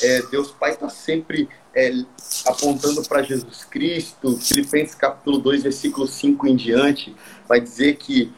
é, 0.01 0.21
Deus 0.31 0.49
Pai 0.49 0.71
está 0.71 0.87
sempre 0.87 1.49
é, 1.75 1.91
apontando 2.47 3.03
para 3.03 3.21
Jesus 3.21 3.65
Cristo. 3.65 4.37
Filipenses 4.37 4.95
capítulo 4.95 5.37
2, 5.39 5.63
versículo 5.63 6.07
5 6.07 6.47
em 6.47 6.55
diante, 6.55 7.13
vai 7.49 7.59
dizer 7.59 7.97
que 7.97 8.31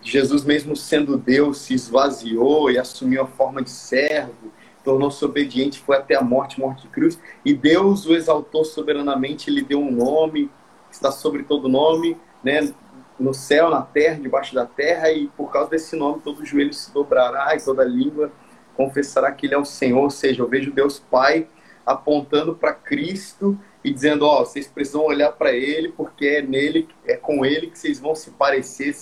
Jesus, 0.00 0.44
mesmo 0.44 0.76
sendo 0.76 1.16
Deus, 1.16 1.58
se 1.58 1.74
esvaziou 1.74 2.70
e 2.70 2.78
assumiu 2.78 3.22
a 3.22 3.26
forma 3.26 3.62
de 3.62 3.70
servo, 3.70 4.52
tornou-se 4.84 5.24
obediente, 5.24 5.78
foi 5.80 5.96
até 5.96 6.14
a 6.14 6.22
morte, 6.22 6.58
morte 6.58 6.82
de 6.82 6.88
cruz, 6.88 7.20
e 7.44 7.54
Deus 7.54 8.06
o 8.06 8.14
exaltou 8.14 8.64
soberanamente, 8.64 9.50
lhe 9.50 9.62
deu 9.62 9.80
um 9.80 9.90
nome, 9.90 10.50
está 10.90 11.10
sobre 11.12 11.42
todo 11.42 11.68
nome, 11.68 12.16
né, 12.42 12.72
no 13.18 13.34
céu, 13.34 13.68
na 13.68 13.82
terra, 13.82 14.18
debaixo 14.20 14.54
da 14.54 14.64
terra, 14.64 15.10
e 15.12 15.28
por 15.28 15.50
causa 15.50 15.70
desse 15.70 15.94
nome 15.94 16.20
todo 16.22 16.44
joelho 16.44 16.72
se 16.72 16.92
dobrará 16.92 17.54
e 17.54 17.62
toda 17.62 17.84
língua 17.84 18.32
confessará 18.74 19.30
que 19.30 19.46
ele 19.46 19.54
é 19.54 19.58
o 19.58 19.64
Senhor, 19.64 20.02
ou 20.02 20.10
seja, 20.10 20.42
eu 20.42 20.48
vejo 20.48 20.72
Deus 20.72 20.98
Pai 20.98 21.46
apontando 21.84 22.54
para 22.54 22.72
Cristo 22.72 23.58
e 23.84 23.92
dizendo, 23.92 24.24
ó, 24.24 24.40
oh, 24.40 24.46
vocês 24.46 24.66
precisam 24.66 25.02
olhar 25.02 25.32
para 25.32 25.52
ele, 25.52 25.88
porque 25.88 26.26
é 26.26 26.42
nele, 26.42 26.88
é 27.04 27.16
com 27.16 27.44
ele 27.44 27.68
que 27.68 27.78
vocês 27.78 27.98
vão 27.98 28.14
se 28.14 28.30
parecer 28.30 28.94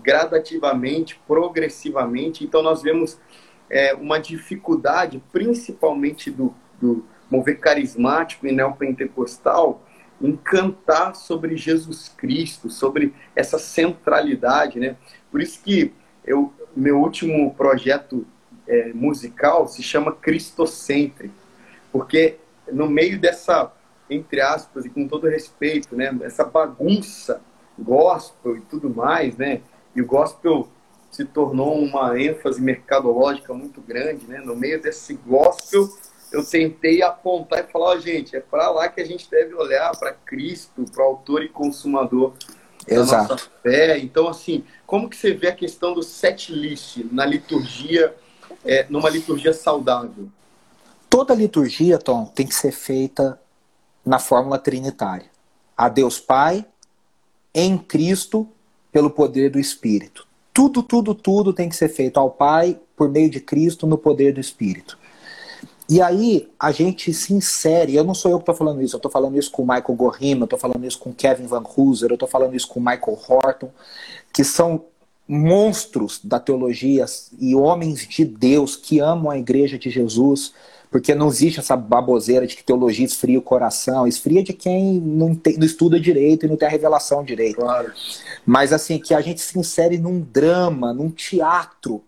gradativamente, 0.00 1.20
progressivamente. 1.26 2.44
Então 2.44 2.62
nós 2.62 2.82
vemos 2.82 3.18
é, 3.68 3.94
uma 3.94 4.18
dificuldade, 4.18 5.22
principalmente 5.32 6.30
do, 6.30 6.54
do 6.80 7.04
mover 7.30 7.58
carismático 7.58 8.46
e 8.46 8.52
neopentecostal, 8.52 9.82
em 10.20 10.34
cantar 10.36 11.14
sobre 11.14 11.56
Jesus 11.56 12.08
Cristo, 12.08 12.70
sobre 12.70 13.14
essa 13.34 13.58
centralidade, 13.58 14.78
né? 14.78 14.96
Por 15.30 15.40
isso 15.40 15.60
que 15.62 15.92
eu, 16.24 16.52
meu 16.74 16.98
último 16.98 17.54
projeto 17.54 18.26
é, 18.66 18.92
musical 18.92 19.68
se 19.68 19.82
chama 19.82 20.12
Cristocêntrico, 20.12 21.34
porque 21.92 22.36
no 22.72 22.88
meio 22.88 23.20
dessa, 23.20 23.72
entre 24.10 24.40
aspas, 24.40 24.84
e 24.84 24.90
com 24.90 25.06
todo 25.06 25.28
respeito, 25.28 25.94
né, 25.94 26.16
essa 26.22 26.44
bagunça 26.44 27.40
gospel 27.78 28.56
e 28.56 28.60
tudo 28.62 28.90
mais, 28.90 29.36
né, 29.36 29.60
e 29.94 30.00
o 30.00 30.06
gospel 30.06 30.68
se 31.16 31.24
tornou 31.24 31.78
uma 31.78 32.20
ênfase 32.20 32.60
mercadológica 32.60 33.54
muito 33.54 33.80
grande, 33.80 34.26
né, 34.26 34.38
no 34.44 34.54
meio 34.54 34.80
desse 34.80 35.14
gospel 35.14 35.88
eu 36.32 36.44
tentei 36.44 37.02
apontar 37.02 37.60
e 37.60 37.72
falar, 37.72 37.94
oh, 37.94 38.00
gente, 38.00 38.36
é 38.36 38.40
para 38.40 38.68
lá 38.70 38.88
que 38.88 39.00
a 39.00 39.04
gente 39.04 39.30
deve 39.30 39.54
olhar 39.54 39.96
para 39.96 40.12
Cristo, 40.12 40.84
para 40.92 41.02
o 41.04 41.08
autor 41.08 41.42
e 41.42 41.48
consumador 41.48 42.34
Exato. 42.86 43.28
da 43.28 43.34
nossa 43.34 43.50
fé. 43.62 43.98
Então, 43.98 44.28
assim, 44.28 44.64
como 44.86 45.08
que 45.08 45.16
você 45.16 45.32
vê 45.32 45.48
a 45.48 45.54
questão 45.54 45.94
do 45.94 46.02
set 46.02 46.52
list 46.52 46.98
na 47.10 47.24
liturgia 47.24 48.14
é, 48.64 48.86
numa 48.90 49.08
liturgia 49.08 49.52
saudável? 49.52 50.28
Toda 51.08 51.34
liturgia, 51.34 51.98
Tom, 51.98 52.26
tem 52.26 52.46
que 52.46 52.54
ser 52.54 52.72
feita 52.72 53.40
na 54.04 54.18
fórmula 54.18 54.58
trinitária. 54.58 55.30
A 55.76 55.88
Deus 55.88 56.18
Pai, 56.18 56.66
em 57.54 57.78
Cristo, 57.78 58.48
pelo 58.92 59.10
poder 59.10 59.50
do 59.50 59.58
Espírito. 59.58 60.26
Tudo, 60.56 60.82
tudo, 60.82 61.14
tudo 61.14 61.52
tem 61.52 61.68
que 61.68 61.76
ser 61.76 61.90
feito 61.90 62.16
ao 62.18 62.30
Pai, 62.30 62.80
por 62.96 63.10
meio 63.10 63.28
de 63.28 63.40
Cristo, 63.40 63.86
no 63.86 63.98
poder 63.98 64.32
do 64.32 64.40
Espírito. 64.40 64.98
E 65.86 66.00
aí 66.00 66.48
a 66.58 66.72
gente 66.72 67.12
se 67.12 67.34
insere, 67.34 67.94
eu 67.94 68.02
não 68.02 68.14
sou 68.14 68.30
eu 68.30 68.38
que 68.38 68.44
estou 68.44 68.54
falando 68.54 68.80
isso, 68.80 68.94
eu 68.94 68.98
estou 68.98 69.10
falando 69.10 69.36
isso 69.36 69.50
com 69.50 69.62
o 69.62 69.66
Michael 69.66 69.94
Gorrima, 69.94 70.40
eu 70.40 70.44
estou 70.44 70.58
falando 70.58 70.86
isso 70.86 70.98
com 70.98 71.12
Kevin 71.12 71.44
Van 71.44 71.62
Hooser, 71.62 72.08
eu 72.08 72.14
estou 72.14 72.26
falando 72.26 72.56
isso 72.56 72.68
com 72.68 72.80
o 72.80 72.82
Michael 72.82 73.18
Horton, 73.28 73.70
que 74.32 74.42
são 74.42 74.86
monstros 75.28 76.22
da 76.24 76.40
teologia 76.40 77.04
e 77.38 77.54
homens 77.54 78.08
de 78.08 78.24
Deus 78.24 78.76
que 78.76 78.98
amam 78.98 79.30
a 79.30 79.36
igreja 79.36 79.78
de 79.78 79.90
Jesus, 79.90 80.54
porque 80.90 81.14
não 81.14 81.28
existe 81.28 81.60
essa 81.60 81.76
baboseira 81.76 82.46
de 82.46 82.56
que 82.56 82.64
teologia 82.64 83.04
esfria 83.04 83.38
o 83.38 83.42
coração, 83.42 84.06
esfria 84.06 84.42
de 84.42 84.52
quem 84.52 85.00
não, 85.00 85.34
tem, 85.34 85.56
não 85.56 85.66
estuda 85.66 85.98
direito 85.98 86.46
e 86.46 86.48
não 86.48 86.56
tem 86.56 86.68
a 86.68 86.70
revelação 86.70 87.24
direito. 87.24 87.56
Claro. 87.56 87.92
Mas 88.44 88.72
assim, 88.72 88.98
que 88.98 89.14
a 89.14 89.20
gente 89.20 89.40
se 89.40 89.58
insere 89.58 89.98
num 89.98 90.20
drama, 90.20 90.92
num 90.92 91.10
teatro. 91.10 92.02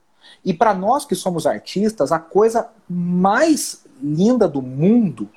E 0.45 0.55
para 0.55 0.75
nós 0.75 1.05
que 1.05 1.15
somos 1.15 1.47
artistas, 1.47 2.13
a 2.13 2.19
coisa 2.19 2.69
mais 2.89 3.85
linda 4.03 4.47
do 4.47 4.63
mundo 4.63 5.29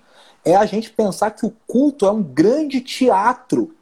é 0.46 0.56
a 0.56 0.66
gente 0.66 0.90
pensar 0.90 1.32
que 1.32 1.46
o 1.46 1.54
culto 1.68 2.06
é 2.06 2.12
um 2.12 2.22
grande 2.22 2.82
teatro 2.82 3.74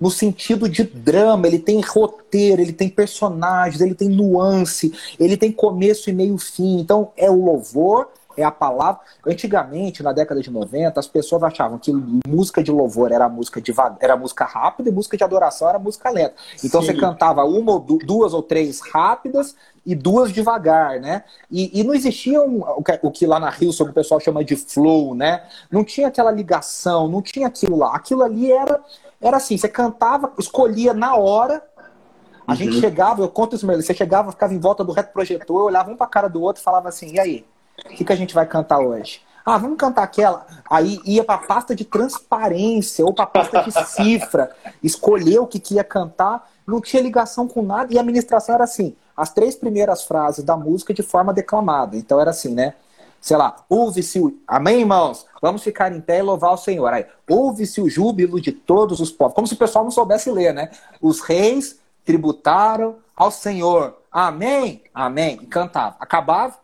no 0.00 0.10
sentido 0.10 0.68
de 0.68 0.84
drama, 0.84 1.48
ele 1.48 1.58
tem 1.58 1.80
roteiro, 1.80 2.62
ele 2.62 2.72
tem 2.72 2.88
personagens, 2.88 3.80
ele 3.80 3.94
tem 3.94 4.08
nuance, 4.08 4.92
ele 5.18 5.36
tem 5.36 5.50
começo 5.50 6.08
e 6.08 6.12
meio 6.12 6.38
fim. 6.38 6.78
Então 6.78 7.10
é 7.16 7.28
o 7.28 7.44
louvor, 7.44 8.08
é 8.38 8.44
a 8.44 8.50
palavra. 8.50 9.00
Antigamente, 9.26 10.02
na 10.02 10.12
década 10.12 10.40
de 10.40 10.50
90, 10.50 10.98
as 10.98 11.06
pessoas 11.06 11.42
achavam 11.42 11.78
que 11.78 11.92
música 12.26 12.62
de 12.62 12.70
louvor 12.70 13.12
era 13.12 13.28
música 13.28 13.60
de 13.60 13.74
era 14.00 14.16
música 14.16 14.44
rápida 14.44 14.88
e 14.88 14.92
música 14.92 15.16
de 15.16 15.24
adoração 15.24 15.68
era 15.68 15.78
música 15.78 16.10
lenta. 16.10 16.34
Então 16.62 16.80
Sim. 16.80 16.88
você 16.88 16.94
cantava 16.94 17.44
uma 17.44 17.72
ou 17.72 17.80
duas 17.80 18.32
ou 18.32 18.42
três 18.42 18.80
rápidas 18.80 19.56
e 19.84 19.94
duas 19.94 20.32
devagar, 20.32 21.00
né? 21.00 21.24
E, 21.50 21.80
e 21.80 21.82
não 21.82 21.94
existia 21.94 22.40
um, 22.40 22.60
o, 22.60 22.82
que, 22.82 22.98
o 23.02 23.10
que 23.10 23.26
lá 23.26 23.40
na 23.40 23.50
Rio 23.50 23.70
o 23.70 23.92
pessoal 23.92 24.20
chama 24.20 24.44
de 24.44 24.56
flow, 24.56 25.14
né? 25.14 25.42
Não 25.70 25.82
tinha 25.84 26.08
aquela 26.08 26.30
ligação, 26.30 27.08
não 27.08 27.22
tinha 27.22 27.46
aquilo 27.46 27.76
lá. 27.76 27.94
Aquilo 27.94 28.22
ali 28.22 28.52
era 28.52 28.80
era 29.20 29.36
assim, 29.36 29.56
você 29.56 29.68
cantava, 29.68 30.32
escolhia 30.38 30.94
na 30.94 31.16
hora. 31.16 31.62
A 32.46 32.52
uhum. 32.52 32.56
gente 32.56 32.80
chegava, 32.80 33.20
eu 33.20 33.28
conto 33.28 33.56
isso 33.56 33.66
mesmo, 33.66 33.82
você 33.82 33.92
chegava, 33.92 34.30
ficava 34.30 34.54
em 34.54 34.58
volta 34.58 34.82
do 34.82 34.92
reto 34.92 35.12
projetor, 35.12 35.64
olhava 35.64 35.90
um 35.90 35.96
pra 35.96 36.06
cara 36.06 36.28
do 36.28 36.40
outro 36.40 36.62
e 36.62 36.64
falava 36.64 36.88
assim, 36.88 37.12
e 37.12 37.20
aí, 37.20 37.44
o 37.86 37.88
que, 37.90 38.04
que 38.04 38.12
a 38.12 38.16
gente 38.16 38.34
vai 38.34 38.46
cantar 38.46 38.80
hoje? 38.80 39.20
Ah, 39.44 39.56
vamos 39.56 39.78
cantar 39.78 40.02
aquela. 40.02 40.46
Aí 40.70 41.00
ia 41.04 41.24
para 41.24 41.38
pasta 41.38 41.74
de 41.74 41.84
transparência 41.84 43.04
ou 43.04 43.14
para 43.14 43.26
pasta 43.26 43.62
de 43.62 43.72
cifra, 43.88 44.50
escolher 44.82 45.38
o 45.38 45.46
que, 45.46 45.58
que 45.58 45.74
ia 45.74 45.84
cantar, 45.84 46.50
não 46.66 46.80
tinha 46.80 47.02
ligação 47.02 47.48
com 47.48 47.62
nada 47.62 47.92
e 47.92 47.96
a 47.96 48.00
administração 48.00 48.54
era 48.54 48.64
assim: 48.64 48.94
as 49.16 49.32
três 49.32 49.56
primeiras 49.56 50.04
frases 50.04 50.44
da 50.44 50.56
música 50.56 50.92
de 50.92 51.02
forma 51.02 51.32
declamada. 51.32 51.96
Então 51.96 52.20
era 52.20 52.30
assim, 52.30 52.54
né? 52.54 52.74
sei 53.20 53.36
lá, 53.36 53.56
ouve-se 53.68 54.20
o. 54.20 54.38
Amém, 54.46 54.80
irmãos? 54.80 55.26
Vamos 55.40 55.62
ficar 55.62 55.92
em 55.92 56.00
pé 56.00 56.18
e 56.18 56.22
louvar 56.22 56.52
o 56.52 56.56
Senhor. 56.56 56.92
Aí, 56.92 57.06
ouve-se 57.28 57.80
o 57.80 57.88
júbilo 57.88 58.40
de 58.40 58.52
todos 58.52 59.00
os 59.00 59.10
povos. 59.10 59.34
Como 59.34 59.46
se 59.46 59.54
o 59.54 59.58
pessoal 59.58 59.84
não 59.84 59.90
soubesse 59.90 60.30
ler, 60.30 60.52
né? 60.52 60.70
Os 61.00 61.20
reis 61.20 61.78
tributaram 62.04 62.96
ao 63.16 63.30
Senhor. 63.30 63.98
Amém? 64.10 64.82
Amém. 64.94 65.38
E 65.42 65.46
cantava. 65.46 65.96
Acabava. 66.00 66.58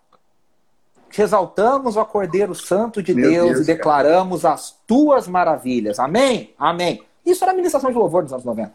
Exaltamos 1.20 1.96
o 1.96 2.04
Cordeiro 2.04 2.54
Santo 2.54 3.02
de 3.02 3.14
Deus, 3.14 3.54
Deus, 3.54 3.60
e 3.60 3.64
declaramos 3.64 4.42
cara. 4.42 4.54
as 4.54 4.76
tuas 4.86 5.28
maravilhas. 5.28 5.98
Amém? 5.98 6.54
Amém. 6.58 7.02
Isso 7.24 7.44
era 7.44 7.52
a 7.52 7.56
ministração 7.56 7.90
de 7.90 7.96
louvor 7.96 8.22
dos 8.22 8.32
anos 8.32 8.44
90. 8.44 8.72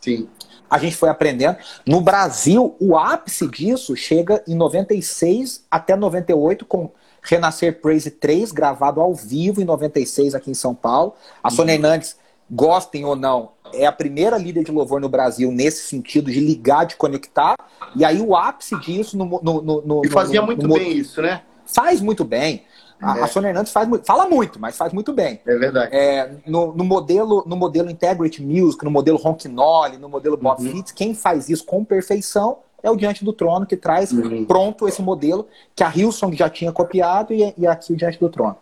Sim. 0.00 0.28
A 0.70 0.78
gente 0.78 0.96
foi 0.96 1.08
aprendendo. 1.08 1.56
No 1.86 2.00
Brasil, 2.00 2.76
o 2.78 2.96
ápice 2.96 3.46
disso 3.48 3.96
chega 3.96 4.42
em 4.46 4.54
96 4.54 5.64
até 5.70 5.96
98 5.96 6.66
com 6.66 6.90
Renascer 7.22 7.80
Praise 7.80 8.10
3, 8.10 8.52
gravado 8.52 9.00
ao 9.00 9.14
vivo 9.14 9.60
em 9.60 9.64
96 9.64 10.34
aqui 10.34 10.50
em 10.50 10.54
São 10.54 10.74
Paulo. 10.74 11.14
A 11.42 11.50
Sônia 11.50 11.74
uhum. 11.74 11.84
Hernandes, 11.84 12.16
gostem 12.50 13.04
ou 13.04 13.16
não, 13.16 13.50
é 13.74 13.86
a 13.86 13.92
primeira 13.92 14.38
líder 14.38 14.64
de 14.64 14.72
louvor 14.72 15.00
no 15.00 15.08
Brasil 15.08 15.50
nesse 15.50 15.86
sentido 15.88 16.30
de 16.30 16.40
ligar, 16.40 16.86
de 16.86 16.96
conectar. 16.96 17.54
E 17.94 18.04
aí 18.04 18.20
o 18.20 18.34
ápice 18.36 18.78
disso 18.80 19.16
no. 19.16 19.40
no, 19.42 19.62
no, 19.62 19.82
no 19.82 20.02
e 20.04 20.08
fazia 20.08 20.42
muito 20.42 20.66
bem 20.68 20.96
isso, 20.96 21.20
né? 21.20 21.42
Faz 21.68 22.00
muito 22.00 22.24
bem. 22.24 22.64
A, 23.00 23.18
é. 23.18 23.22
a 23.22 23.26
Sônia 23.28 23.48
Hernandes 23.48 23.72
faz, 23.72 23.88
fala 24.04 24.28
muito, 24.28 24.58
mas 24.58 24.76
faz 24.76 24.92
muito 24.92 25.12
bem. 25.12 25.40
É 25.46 25.56
verdade. 25.56 25.94
É, 25.94 26.30
no, 26.46 26.72
no, 26.72 26.84
modelo, 26.84 27.44
no 27.46 27.56
modelo 27.56 27.90
Integrity 27.90 28.42
Music, 28.42 28.84
no 28.84 28.90
modelo 28.90 29.18
Ronquinoli, 29.18 29.98
no 29.98 30.08
modelo 30.08 30.36
Bob 30.36 30.60
uhum. 30.60 30.72
Fitts, 30.72 30.92
quem 30.92 31.14
faz 31.14 31.48
isso 31.48 31.64
com 31.64 31.84
perfeição 31.84 32.58
é 32.82 32.90
o 32.90 32.96
Diante 32.96 33.24
do 33.24 33.32
Trono, 33.32 33.66
que 33.66 33.76
traz 33.76 34.12
uhum. 34.12 34.44
pronto 34.44 34.86
esse 34.88 35.02
modelo 35.02 35.46
que 35.74 35.82
a 35.82 35.92
Hillsong 35.94 36.36
já 36.36 36.48
tinha 36.48 36.72
copiado 36.72 37.32
e, 37.32 37.52
e 37.56 37.66
aqui 37.66 37.92
o 37.92 37.96
Diante 37.96 38.18
do 38.18 38.28
Trono. 38.28 38.56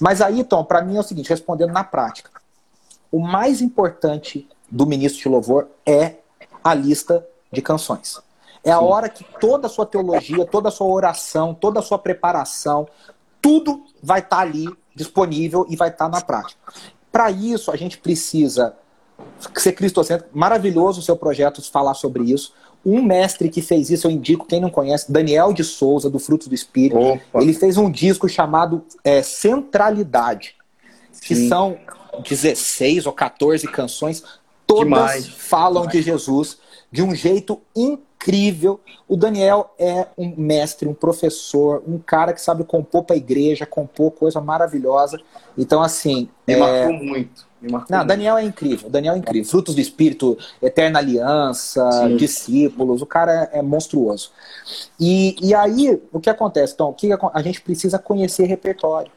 Mas 0.00 0.20
aí, 0.20 0.42
Tom, 0.44 0.64
para 0.64 0.82
mim 0.82 0.96
é 0.96 1.00
o 1.00 1.02
seguinte, 1.02 1.28
respondendo 1.28 1.72
na 1.72 1.84
prática, 1.84 2.30
o 3.12 3.18
mais 3.18 3.60
importante 3.60 4.48
do 4.70 4.86
ministro 4.86 5.22
de 5.22 5.28
louvor 5.28 5.68
é 5.84 6.14
a 6.62 6.74
lista 6.74 7.26
de 7.52 7.60
canções. 7.60 8.20
É 8.62 8.70
a 8.70 8.78
Sim. 8.78 8.84
hora 8.84 9.08
que 9.08 9.24
toda 9.40 9.66
a 9.66 9.70
sua 9.70 9.86
teologia, 9.86 10.44
toda 10.44 10.68
a 10.68 10.72
sua 10.72 10.86
oração, 10.86 11.54
toda 11.54 11.80
a 11.80 11.82
sua 11.82 11.98
preparação, 11.98 12.86
tudo 13.40 13.84
vai 14.02 14.20
estar 14.20 14.36
tá 14.36 14.42
ali 14.42 14.68
disponível 14.94 15.66
e 15.68 15.76
vai 15.76 15.88
estar 15.88 16.06
tá 16.06 16.10
na 16.10 16.20
prática. 16.20 16.60
Para 17.10 17.30
isso, 17.30 17.70
a 17.70 17.76
gente 17.76 17.98
precisa 17.98 18.76
ser 19.54 19.72
cristocêntrico. 19.72 20.36
Maravilhoso 20.36 21.00
o 21.00 21.02
seu 21.02 21.16
projeto 21.16 21.62
falar 21.70 21.94
sobre 21.94 22.24
isso. 22.24 22.52
Um 22.84 23.02
mestre 23.02 23.50
que 23.50 23.60
fez 23.60 23.90
isso, 23.90 24.06
eu 24.06 24.10
indico, 24.10 24.46
quem 24.46 24.60
não 24.60 24.70
conhece, 24.70 25.12
Daniel 25.12 25.52
de 25.52 25.62
Souza, 25.62 26.08
do 26.08 26.18
Frutos 26.18 26.48
do 26.48 26.54
Espírito. 26.54 26.98
Opa. 26.98 27.42
Ele 27.42 27.52
fez 27.52 27.76
um 27.76 27.90
disco 27.90 28.28
chamado 28.28 28.84
é, 29.04 29.22
Centralidade, 29.22 30.54
que 31.22 31.34
Sim. 31.34 31.48
são 31.48 31.78
16 32.26 33.06
ou 33.06 33.12
14 33.12 33.66
canções, 33.68 34.22
todas 34.66 34.84
Demais. 34.84 35.28
falam 35.28 35.82
Demais. 35.82 35.92
de 35.92 36.02
Jesus 36.02 36.58
de 36.90 37.02
um 37.02 37.14
jeito 37.14 37.60
incrível. 37.76 38.09
O 39.08 39.16
Daniel 39.16 39.72
é 39.78 40.06
um 40.16 40.34
mestre, 40.36 40.86
um 40.86 40.94
professor, 40.94 41.82
um 41.86 41.98
cara 41.98 42.32
que 42.32 42.40
sabe 42.40 42.64
compor 42.64 43.04
para 43.04 43.16
a 43.16 43.18
igreja, 43.18 43.64
compor 43.64 44.10
coisa 44.12 44.40
maravilhosa. 44.40 45.18
Então, 45.56 45.82
assim. 45.82 46.28
Me 46.46 46.54
é... 46.54 46.58
marcou 46.58 46.92
muito. 46.92 47.48
Me 47.60 47.72
marcou 47.72 47.88
Não, 47.90 47.98
muito. 47.98 48.08
Daniel 48.08 48.36
é 48.36 48.44
incrível. 48.44 48.90
Daniel 48.90 49.14
é 49.14 49.18
incrível. 49.18 49.50
Frutos 49.50 49.74
do 49.74 49.80
Espírito, 49.80 50.36
Eterna 50.60 50.98
Aliança, 50.98 51.90
Sim. 51.92 52.16
discípulos. 52.16 53.00
O 53.00 53.06
cara 53.06 53.48
é, 53.52 53.58
é 53.58 53.62
monstruoso. 53.62 54.30
E, 54.98 55.36
e 55.40 55.54
aí, 55.54 56.00
o 56.12 56.20
que 56.20 56.28
acontece? 56.28 56.74
Então, 56.74 56.90
o 56.90 56.94
que 56.94 57.10
a 57.12 57.42
gente 57.42 57.62
precisa 57.62 57.98
conhecer 57.98 58.44
repertório. 58.44 59.10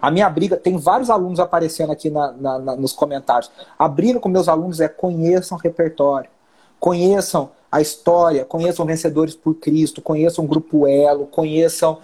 A 0.00 0.10
minha 0.10 0.28
briga, 0.30 0.56
tem 0.56 0.76
vários 0.76 1.10
alunos 1.10 1.40
aparecendo 1.40 1.90
aqui 1.90 2.08
na, 2.10 2.32
na, 2.32 2.58
na, 2.58 2.76
nos 2.76 2.92
comentários. 2.92 3.50
A 3.78 3.88
briga 3.88 4.20
com 4.20 4.28
meus 4.28 4.48
alunos 4.48 4.80
é 4.80 4.88
conheçam 4.88 5.58
repertório. 5.58 6.30
Conheçam 6.78 7.50
a 7.70 7.80
história, 7.80 8.44
conheçam 8.44 8.86
Vencedores 8.86 9.34
por 9.34 9.54
Cristo, 9.54 10.00
conheçam 10.00 10.46
Grupo 10.46 10.86
Elo, 10.86 11.26
conheçam 11.26 11.98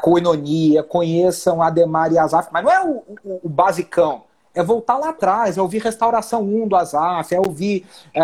Coinonia, 0.00 0.82
conheçam 0.82 1.62
Ademar 1.62 2.12
e 2.12 2.18
Azaf, 2.18 2.48
mas 2.52 2.64
não 2.64 2.70
é 2.70 2.84
o, 2.84 3.02
o, 3.24 3.40
o 3.44 3.48
basicão 3.48 4.22
é 4.58 4.62
voltar 4.62 4.98
lá 4.98 5.10
atrás, 5.10 5.56
é 5.56 5.62
ouvir 5.62 5.78
Restauração 5.78 6.42
1 6.42 6.68
do 6.68 6.76
Azaf, 6.76 7.32
é 7.32 7.38
ouvir 7.38 7.86
é, 8.12 8.20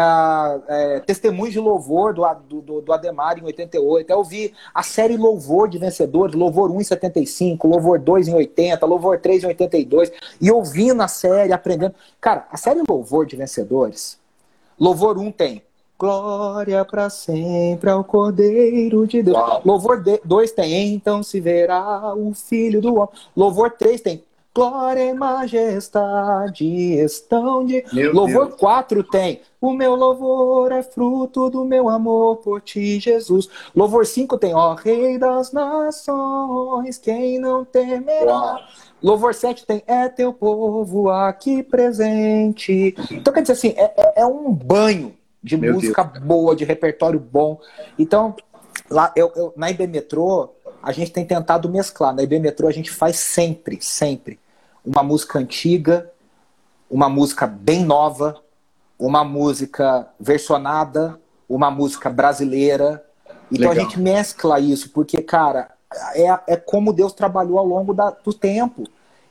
é, 0.68 1.00
Testemunhos 1.00 1.52
de 1.52 1.60
Louvor 1.60 2.12
do, 2.12 2.60
do, 2.60 2.80
do, 2.80 2.92
Ademar 2.92 3.38
em 3.38 3.44
88, 3.44 4.10
é 4.10 4.16
ouvir 4.16 4.52
a 4.74 4.82
série 4.82 5.16
Louvor 5.16 5.68
de 5.68 5.78
Vencedores, 5.78 6.34
Louvor 6.34 6.70
1 6.72 6.80
em 6.80 6.84
75, 6.84 7.68
Louvor 7.68 8.00
2 8.00 8.28
em 8.28 8.34
80, 8.34 8.84
Louvor 8.84 9.18
3 9.20 9.44
em 9.44 9.46
82, 9.46 10.12
e 10.40 10.50
ouvindo 10.50 11.02
a 11.02 11.08
série, 11.08 11.52
aprendendo. 11.52 11.94
Cara, 12.20 12.46
a 12.50 12.56
série 12.56 12.82
Louvor 12.88 13.26
de 13.26 13.36
Vencedores, 13.36 14.18
Louvor 14.78 15.18
1 15.18 15.30
tem 15.30 15.62
Glória 15.98 16.84
para 16.84 17.08
sempre 17.08 17.90
ao 17.90 18.02
Cordeiro 18.04 19.06
de 19.06 19.22
Deus. 19.22 19.36
Uau. 19.36 19.62
Louvor 19.64 20.02
2 20.24 20.52
tem, 20.52 20.94
então 20.94 21.22
se 21.22 21.40
verá 21.40 22.14
o 22.14 22.34
Filho 22.34 22.80
do 22.80 22.94
Homem. 22.96 23.08
Louvor 23.36 23.70
3 23.70 24.00
tem, 24.00 24.24
Glória 24.56 25.06
e 25.06 25.12
majestade 25.12 26.64
estão 26.64 27.66
de. 27.66 27.84
Meu 27.92 28.14
louvor 28.14 28.46
Deus. 28.46 28.60
4 28.60 29.02
tem. 29.02 29.40
O 29.60 29.72
meu 29.72 29.96
louvor 29.96 30.70
é 30.70 30.80
fruto 30.80 31.50
do 31.50 31.64
meu 31.64 31.88
amor 31.88 32.36
por 32.36 32.60
ti, 32.60 33.00
Jesus. 33.00 33.48
Louvor 33.74 34.06
5 34.06 34.38
tem. 34.38 34.54
Ó 34.54 34.74
Rei 34.74 35.18
das 35.18 35.50
Nações, 35.50 36.98
quem 36.98 37.40
não 37.40 37.64
temerá. 37.64 38.32
Uau. 38.32 38.60
Louvor 39.02 39.34
7 39.34 39.66
tem. 39.66 39.82
É 39.88 40.08
teu 40.08 40.32
povo 40.32 41.10
aqui 41.10 41.60
presente. 41.64 42.94
Então 43.10 43.34
quer 43.34 43.40
dizer 43.40 43.54
assim, 43.54 43.74
é, 43.76 43.92
é, 43.96 44.22
é 44.22 44.26
um 44.26 44.52
banho 44.52 45.12
de 45.44 45.58
meu 45.58 45.74
música 45.74 46.02
Deus. 46.02 46.24
boa, 46.24 46.56
de 46.56 46.64
repertório 46.64 47.20
bom. 47.20 47.60
Então, 47.98 48.34
lá 48.90 49.12
eu, 49.14 49.30
eu, 49.36 49.52
na 49.54 49.70
IB 49.70 49.86
Metrô, 49.86 50.54
a 50.82 50.90
gente 50.90 51.12
tem 51.12 51.24
tentado 51.26 51.68
mesclar. 51.68 52.14
Na 52.14 52.22
IB 52.22 52.38
Metrô 52.38 52.66
a 52.66 52.72
gente 52.72 52.90
faz 52.90 53.16
sempre, 53.16 53.78
sempre 53.82 54.40
uma 54.82 55.02
música 55.02 55.38
antiga, 55.38 56.10
uma 56.90 57.08
música 57.08 57.46
bem 57.46 57.84
nova, 57.84 58.40
uma 58.98 59.22
música 59.22 60.08
versionada, 60.18 61.20
uma 61.46 61.70
música 61.70 62.08
brasileira. 62.08 63.04
Então 63.52 63.68
Legal. 63.68 63.72
a 63.72 63.88
gente 63.88 64.00
mescla 64.00 64.58
isso, 64.58 64.90
porque, 64.90 65.20
cara, 65.20 65.72
é, 66.14 66.54
é 66.54 66.56
como 66.56 66.92
Deus 66.92 67.12
trabalhou 67.12 67.58
ao 67.58 67.66
longo 67.66 67.92
da, 67.92 68.10
do 68.10 68.32
tempo. 68.32 68.84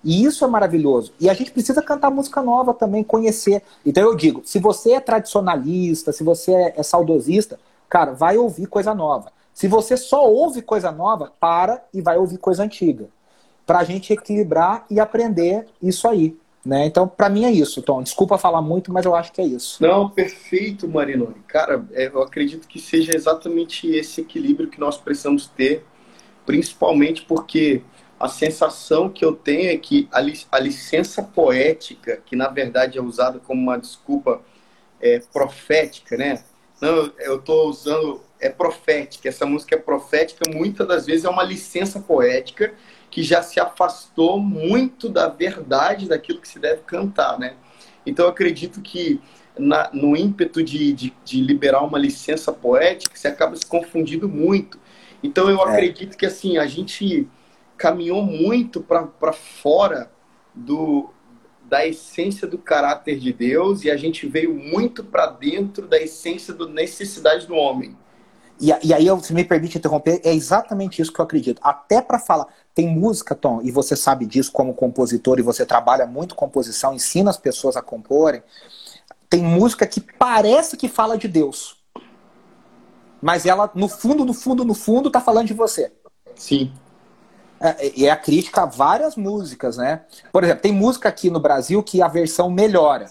E 0.04 0.26
isso 0.26 0.44
é 0.44 0.48
maravilhoso. 0.48 1.14
E 1.20 1.30
a 1.30 1.34
gente 1.34 1.52
precisa 1.52 1.82
cantar 1.82 2.12
música 2.12 2.42
nova 2.42 2.74
também, 2.74 3.04
conhecer. 3.04 3.64
Então 3.86 4.04
eu 4.04 4.16
digo, 4.16 4.42
se 4.44 4.60
você 4.60 4.94
é 4.94 5.00
tradicionalista, 5.00 6.12
se 6.12 6.24
você 6.24 6.52
é, 6.52 6.74
é 6.78 6.84
saudosista, 6.84 7.60
cara, 7.90 8.12
vai 8.12 8.38
ouvir 8.38 8.68
coisa 8.68 8.94
nova. 8.94 9.32
Se 9.54 9.68
você 9.68 9.96
só 9.96 10.28
ouve 10.28 10.62
coisa 10.62 10.92
nova, 10.92 11.32
para 11.40 11.84
e 11.94 12.02
vai 12.02 12.18
ouvir 12.18 12.38
coisa 12.38 12.64
antiga 12.64 13.08
para 13.66 13.80
a 13.80 13.84
gente 13.84 14.12
equilibrar 14.12 14.86
e 14.90 15.00
aprender 15.00 15.66
isso 15.82 16.08
aí. 16.08 16.36
Né? 16.66 16.86
Então, 16.86 17.08
para 17.08 17.30
mim 17.30 17.44
é 17.44 17.52
isso, 17.52 17.82
Tom. 17.82 18.02
Desculpa 18.02 18.38
falar 18.38 18.62
muito, 18.62 18.92
mas 18.92 19.06
eu 19.06 19.14
acho 19.14 19.34
que 19.34 19.42
é 19.42 19.46
isso. 19.46 19.84
Não, 19.84 20.10
perfeito, 20.10 20.88
Marinoni. 20.88 21.36
Cara, 21.48 21.86
é, 21.92 22.08
eu 22.08 22.22
acredito 22.22 22.68
que 22.68 22.80
seja 22.80 23.14
exatamente 23.14 23.88
esse 23.88 24.22
equilíbrio 24.22 24.70
que 24.70 24.80
nós 24.80 24.98
precisamos 24.98 25.48
ter, 25.48 25.86
principalmente 26.46 27.24
porque 27.24 27.82
a 28.24 28.30
sensação 28.30 29.10
que 29.10 29.26
eu 29.26 29.36
tenho 29.36 29.70
é 29.70 29.78
que 29.78 30.08
a, 30.12 30.22
li, 30.22 30.40
a 30.52 30.60
licença 30.60 31.22
poética, 31.22 32.22
que 32.26 32.36
na 32.36 32.48
verdade 32.48 32.98
é 32.98 33.02
usada 33.02 33.40
como 33.40 33.62
uma 33.62 33.78
desculpa 33.78 34.42
é, 35.02 35.20
profética, 35.20 36.16
né? 36.16 36.42
Não, 36.82 37.12
eu 37.20 37.38
estou 37.38 37.70
usando 37.70 38.22
é 38.40 38.50
profética. 38.50 39.30
Essa 39.30 39.46
música 39.46 39.76
é 39.76 39.78
profética. 39.78 40.50
Muitas 40.50 40.88
das 40.88 41.06
vezes 41.06 41.26
é 41.26 41.30
uma 41.30 41.44
licença 41.44 42.00
poética 42.00 42.74
que 43.10 43.24
já 43.24 43.42
se 43.42 43.60
afastou 43.60 44.40
muito 44.40 45.08
da 45.08 45.28
verdade 45.28 46.08
daquilo 46.08 46.40
que 46.40 46.48
se 46.48 46.60
deve 46.60 46.82
cantar, 46.82 47.38
né? 47.40 47.56
Então 48.06 48.26
eu 48.26 48.32
acredito 48.32 48.82
que 48.82 49.22
na, 49.58 49.90
no 49.94 50.18
ímpeto 50.18 50.64
de, 50.64 50.94
de, 50.94 51.14
de, 51.24 51.42
liberar 51.42 51.84
uma 51.84 51.98
licença 51.98 52.52
poética, 52.52 53.16
você 53.16 53.28
acaba 53.28 53.56
se 53.56 53.66
confundindo 53.66 54.28
muito. 54.28 54.80
Então 55.22 55.50
eu 55.50 55.60
é. 55.60 55.72
acredito 55.72 56.18
que 56.18 56.26
assim 56.26 56.58
a 56.58 56.66
gente 56.66 57.28
caminhou 57.78 58.24
muito 58.24 58.82
para 58.82 59.34
fora 59.34 60.12
do, 60.54 61.10
da 61.64 61.86
essência 61.86 62.48
do 62.48 62.58
caráter 62.58 63.20
de 63.20 63.34
Deus 63.34 63.84
e 63.84 63.92
a 63.92 63.98
gente 63.98 64.28
veio 64.28 64.54
muito 64.54 65.04
para 65.04 65.28
dentro 65.28 65.88
da 65.88 65.98
essência 65.98 66.54
da 66.54 66.68
necessidade 66.68 67.48
do 67.48 67.56
homem. 67.56 67.98
E, 68.60 68.72
e 68.84 68.94
aí, 68.94 69.06
se 69.22 69.34
me 69.34 69.44
permite 69.44 69.78
interromper, 69.78 70.22
é 70.24 70.34
exatamente 70.34 71.02
isso 71.02 71.12
que 71.12 71.20
eu 71.20 71.26
acredito. 71.26 71.60
Até 71.64 72.02
para 72.02 72.20
falar, 72.20 72.48
tem 72.74 72.88
música, 72.88 73.36
Tom, 73.36 73.62
e 73.62 73.72
você 73.72 73.96
sabe 73.96 74.26
disso 74.26 74.52
como 74.52 74.74
compositor, 74.74 75.40
e 75.40 75.42
você 75.42 75.66
trabalha 75.66 76.06
muito 76.06 76.36
composição, 76.36 76.94
ensina 76.94 77.30
as 77.30 77.38
pessoas 77.38 77.76
a 77.76 77.82
comporem. 77.82 78.44
Tem 79.30 79.42
música 79.42 79.88
que 79.88 80.00
parece 80.00 80.78
que 80.78 80.88
fala 80.88 81.18
de 81.18 81.28
Deus. 81.28 81.78
Mas 83.22 83.46
ela, 83.46 83.72
no 83.74 83.88
fundo, 83.88 84.24
no 84.24 84.34
fundo, 84.34 84.64
no 84.64 84.74
fundo, 84.74 85.10
tá 85.10 85.20
falando 85.20 85.48
de 85.48 85.54
você. 85.54 85.92
Sim. 86.36 86.72
É, 87.64 87.94
e 87.96 88.06
é 88.06 88.12
a 88.12 88.18
crítica 88.18 88.64
a 88.64 88.66
várias 88.66 89.16
músicas, 89.16 89.78
né? 89.78 90.02
Por 90.34 90.44
exemplo, 90.44 90.62
tem 90.62 90.74
música 90.74 91.08
aqui 91.08 91.30
no 91.30 91.40
Brasil 91.40 91.82
que 91.82 92.02
a 92.02 92.10
versão 92.10 92.50
melhora. 92.50 93.06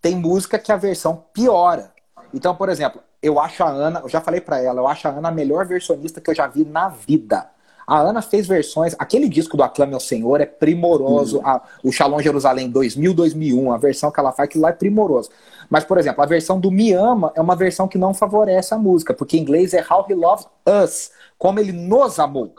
Tem 0.00 0.14
música 0.14 0.60
que 0.60 0.70
a 0.70 0.76
versão 0.76 1.24
piora. 1.32 1.92
Então, 2.32 2.54
por 2.54 2.68
exemplo, 2.68 3.02
eu 3.20 3.40
acho 3.40 3.64
a 3.64 3.68
Ana, 3.68 3.98
eu 3.98 4.08
já 4.08 4.20
falei 4.20 4.40
para 4.40 4.60
ela, 4.62 4.80
eu 4.80 4.86
acho 4.86 5.08
a 5.08 5.10
Ana 5.10 5.30
a 5.30 5.32
melhor 5.32 5.66
versionista 5.66 6.20
que 6.20 6.30
eu 6.30 6.34
já 6.36 6.46
vi 6.46 6.64
na 6.64 6.88
vida. 6.88 7.50
A 7.84 7.98
Ana 7.98 8.22
fez 8.22 8.46
versões, 8.46 8.94
aquele 8.96 9.28
disco 9.28 9.56
do 9.56 9.62
Aclame 9.64 9.94
ao 9.94 9.98
Senhor 9.98 10.40
é 10.40 10.46
primoroso, 10.46 11.38
uhum. 11.38 11.46
a, 11.46 11.62
o 11.82 11.90
Shalom 11.90 12.20
Jerusalém 12.20 12.70
2000, 12.70 13.12
2001, 13.12 13.72
a 13.72 13.78
versão 13.78 14.12
que 14.12 14.20
ela 14.20 14.30
faz, 14.30 14.48
que 14.48 14.58
lá 14.58 14.68
é 14.68 14.72
primoroso. 14.72 15.30
Mas, 15.68 15.82
por 15.84 15.98
exemplo, 15.98 16.22
a 16.22 16.26
versão 16.26 16.60
do 16.60 16.70
Me 16.70 16.92
Ama 16.92 17.32
é 17.34 17.40
uma 17.40 17.56
versão 17.56 17.88
que 17.88 17.98
não 17.98 18.14
favorece 18.14 18.72
a 18.72 18.78
música, 18.78 19.12
porque 19.14 19.36
em 19.36 19.40
inglês 19.40 19.74
é 19.74 19.82
How 19.82 20.06
He 20.08 20.14
Loved 20.14 20.46
Us, 20.84 21.10
como 21.36 21.58
ele 21.58 21.72
nos 21.72 22.20
amou. 22.20 22.52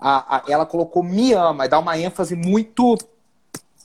A, 0.00 0.36
a, 0.36 0.42
ela 0.48 0.64
colocou 0.64 1.02
Me 1.02 1.32
Ama, 1.32 1.66
e 1.66 1.68
dá 1.68 1.78
uma 1.78 1.98
ênfase 1.98 2.34
muito 2.34 2.96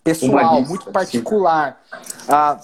pessoal, 0.03 0.61
muito 0.61 0.91
particular. 0.91 1.81
Ah, 2.27 2.59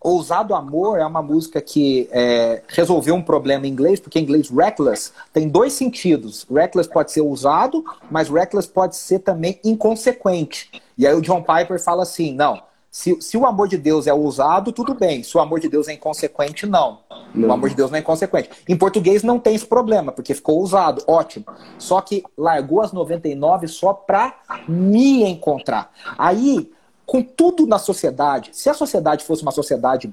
Ousado 0.00 0.54
Amor 0.54 0.98
é 0.98 1.04
uma 1.04 1.20
música 1.20 1.60
que 1.60 2.08
é, 2.12 2.62
resolveu 2.68 3.16
um 3.16 3.22
problema 3.22 3.66
em 3.66 3.70
inglês, 3.70 3.98
porque 3.98 4.18
em 4.18 4.22
inglês 4.22 4.48
reckless 4.48 5.12
tem 5.32 5.48
dois 5.48 5.72
sentidos. 5.72 6.46
Reckless 6.50 6.88
pode 6.88 7.10
ser 7.10 7.20
ousado, 7.20 7.84
mas 8.08 8.28
reckless 8.28 8.68
pode 8.68 8.96
ser 8.96 9.18
também 9.18 9.58
inconsequente. 9.64 10.70
E 10.96 11.06
aí 11.06 11.14
o 11.14 11.20
John 11.20 11.42
Piper 11.42 11.82
fala 11.82 12.04
assim: 12.04 12.32
não, 12.32 12.62
se, 12.98 13.16
se 13.20 13.36
o 13.36 13.46
amor 13.46 13.68
de 13.68 13.78
Deus 13.78 14.08
é 14.08 14.12
ousado, 14.12 14.72
tudo 14.72 14.92
bem. 14.92 15.22
Se 15.22 15.36
o 15.36 15.40
amor 15.40 15.60
de 15.60 15.68
Deus 15.68 15.86
é 15.86 15.92
inconsequente, 15.92 16.66
não. 16.66 16.98
não. 17.32 17.50
O 17.50 17.52
amor 17.52 17.68
de 17.68 17.76
Deus 17.76 17.92
não 17.92 17.96
é 17.96 18.00
inconsequente. 18.00 18.50
Em 18.68 18.76
português 18.76 19.22
não 19.22 19.38
tem 19.38 19.54
esse 19.54 19.64
problema, 19.64 20.10
porque 20.10 20.34
ficou 20.34 20.58
ousado, 20.58 21.04
ótimo. 21.06 21.44
Só 21.78 22.00
que 22.00 22.24
largou 22.36 22.82
as 22.82 22.92
99 22.92 23.68
só 23.68 23.92
pra 23.92 24.40
me 24.66 25.22
encontrar. 25.22 25.92
Aí 26.18 26.72
com 27.06 27.22
tudo 27.22 27.68
na 27.68 27.78
sociedade. 27.78 28.50
Se 28.52 28.68
a 28.68 28.74
sociedade 28.74 29.24
fosse 29.24 29.42
uma 29.42 29.52
sociedade 29.52 30.12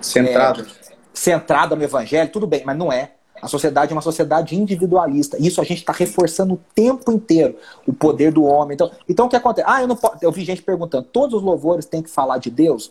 centrada, 0.00 0.62
é, 0.62 0.94
centrada 1.12 1.74
no 1.74 1.82
evangelho, 1.82 2.30
tudo 2.30 2.46
bem, 2.46 2.62
mas 2.64 2.78
não 2.78 2.92
é. 2.92 3.14
A 3.40 3.48
sociedade 3.48 3.92
é 3.92 3.94
uma 3.94 4.02
sociedade 4.02 4.56
individualista. 4.56 5.36
Isso 5.40 5.60
a 5.60 5.64
gente 5.64 5.78
está 5.78 5.92
reforçando 5.92 6.54
o 6.54 6.60
tempo 6.74 7.10
inteiro 7.10 7.56
o 7.86 7.92
poder 7.92 8.32
do 8.32 8.44
homem. 8.44 8.74
Então, 8.74 8.90
então 9.08 9.26
o 9.26 9.28
que 9.28 9.36
acontece? 9.36 9.66
Ah, 9.68 9.80
eu 9.80 9.88
não 9.88 9.96
posso. 9.96 10.18
Eu 10.20 10.30
vi 10.30 10.44
gente 10.44 10.62
perguntando: 10.62 11.06
todos 11.10 11.34
os 11.36 11.42
louvores 11.42 11.86
têm 11.86 12.02
que 12.02 12.10
falar 12.10 12.38
de 12.38 12.50
Deus? 12.50 12.90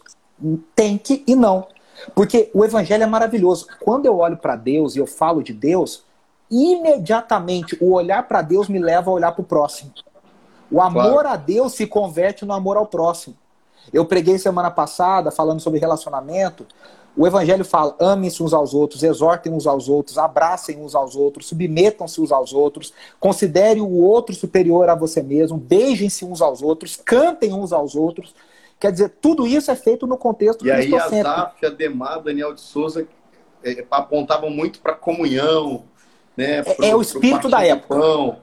Tem 0.76 0.98
que 0.98 1.24
e 1.28 1.36
não. 1.36 1.68
Porque 2.16 2.50
o 2.54 2.64
evangelho 2.64 3.04
é 3.04 3.08
maravilhoso. 3.08 3.68
Quando 3.82 4.06
eu 4.06 4.18
olho 4.18 4.38
para 4.38 4.56
Deus 4.56 4.96
e 4.96 5.00
eu 5.00 5.06
falo 5.06 5.44
de 5.44 5.54
Deus, 5.54 6.04
imediatamente 6.50 7.78
o 7.82 7.94
olhar 7.94 8.28
para 8.28 8.42
Deus 8.42 8.68
me 8.68 8.80
leva 8.80 9.12
a 9.12 9.14
olhar 9.14 9.32
para 9.32 9.42
o 9.42 9.46
próximo. 9.46 9.92
O 10.72 10.82
amor 10.82 11.24
claro. 11.24 11.28
a 11.30 11.36
Deus 11.36 11.74
se 11.74 11.86
converte 11.88 12.46
no 12.46 12.54
amor 12.54 12.78
ao 12.78 12.86
próximo. 12.86 13.36
Eu 13.92 14.06
preguei 14.06 14.38
semana 14.38 14.70
passada 14.70 15.32
falando 15.32 15.60
sobre 15.60 15.80
relacionamento. 15.80 16.66
O 17.16 17.28
Evangelho 17.28 17.66
fala: 17.66 17.96
amem-se 18.00 18.42
uns 18.42 18.54
aos 18.54 18.74
outros, 18.74 19.04
exortem 19.04 19.52
uns 19.52 19.68
aos 19.68 19.90
outros, 19.90 20.18
abracem 20.18 20.82
uns 20.82 20.96
aos 20.96 21.16
outros, 21.16 21.48
submetam-se 21.48 22.22
uns 22.22 22.32
aos 22.32 22.54
outros, 22.54 22.94
considere 23.20 23.82
o 23.82 23.92
outro 23.92 24.36
superior 24.36 24.90
a 24.90 24.96
você 24.96 25.22
mesmo, 25.22 25.58
beijem-se 25.58 26.26
uns 26.26 26.42
aos 26.42 26.62
outros, 26.62 26.96
cantem 26.96 27.54
uns 27.54 27.74
aos 27.74 27.96
outros. 27.96 28.34
Quer 28.80 28.94
dizer, 28.94 29.10
tudo 29.22 29.46
isso 29.46 29.70
é 29.70 29.76
feito 29.76 30.08
no 30.08 30.18
contexto 30.18 30.66
E 30.66 30.72
aí, 30.72 30.96
a 30.96 31.10
Zaf, 31.10 31.66
Ademar, 31.66 32.22
Daniel 32.22 32.54
de 32.54 32.62
Souza 32.62 33.06
é, 33.62 33.86
apontavam 33.92 34.50
muito 34.50 34.80
para 34.80 34.94
comunhão, 34.94 35.84
né? 36.38 36.64
Pro, 36.64 36.86
é, 36.86 36.90
é, 36.90 36.96
o 36.96 37.02
espírito 37.02 37.50
da 37.50 37.66
época. 37.66 38.40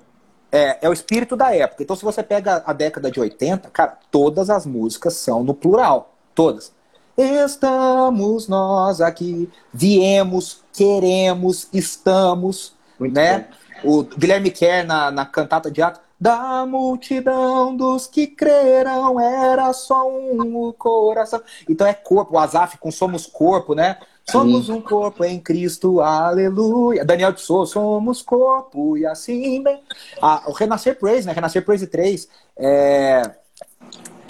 É, 0.52 0.78
é 0.82 0.88
o 0.88 0.92
espírito 0.92 1.36
da 1.36 1.54
época. 1.54 1.82
Então, 1.82 1.96
se 1.96 2.04
você 2.04 2.22
pega 2.22 2.62
a 2.66 2.72
década 2.72 3.10
de 3.10 3.18
80, 3.18 3.70
cara, 3.70 3.98
todas 4.10 4.50
as 4.50 4.66
músicas 4.66 5.14
são 5.14 5.42
no 5.42 5.54
plural. 5.54 6.14
Todas. 6.34 6.75
Estamos 7.16 8.46
nós 8.46 9.00
aqui, 9.00 9.48
viemos, 9.72 10.62
queremos, 10.72 11.68
estamos, 11.72 12.74
Muito 12.98 13.14
né? 13.14 13.48
Bom. 13.82 14.00
O 14.00 14.02
Guilherme 14.02 14.50
Kerr 14.50 14.86
na, 14.86 15.10
na 15.10 15.24
cantata 15.24 15.70
de 15.70 15.80
ato, 15.80 16.00
da 16.20 16.64
multidão 16.66 17.76
dos 17.76 18.06
que 18.06 18.26
creram 18.26 19.20
era 19.20 19.72
só 19.72 20.08
um 20.08 20.68
o 20.68 20.72
coração. 20.72 21.42
Então 21.68 21.86
é 21.86 21.94
corpo, 21.94 22.34
o 22.34 22.38
Azaf 22.38 22.78
com 22.78 22.90
somos 22.90 23.26
corpo, 23.26 23.74
né? 23.74 23.98
Somos 24.28 24.68
um 24.68 24.80
corpo 24.80 25.24
em 25.24 25.38
Cristo, 25.38 26.00
aleluia. 26.00 27.04
Daniel 27.04 27.32
de 27.32 27.40
Souza, 27.40 27.74
somos 27.74 28.22
corpo 28.22 28.96
e 28.98 29.06
assim 29.06 29.62
bem. 29.62 29.80
Ah, 30.20 30.42
o 30.48 30.52
Renascer 30.52 30.98
Praise, 30.98 31.26
né? 31.26 31.32
Renascer 31.32 31.64
Praise 31.64 31.86
3. 31.86 32.28
É... 32.58 33.22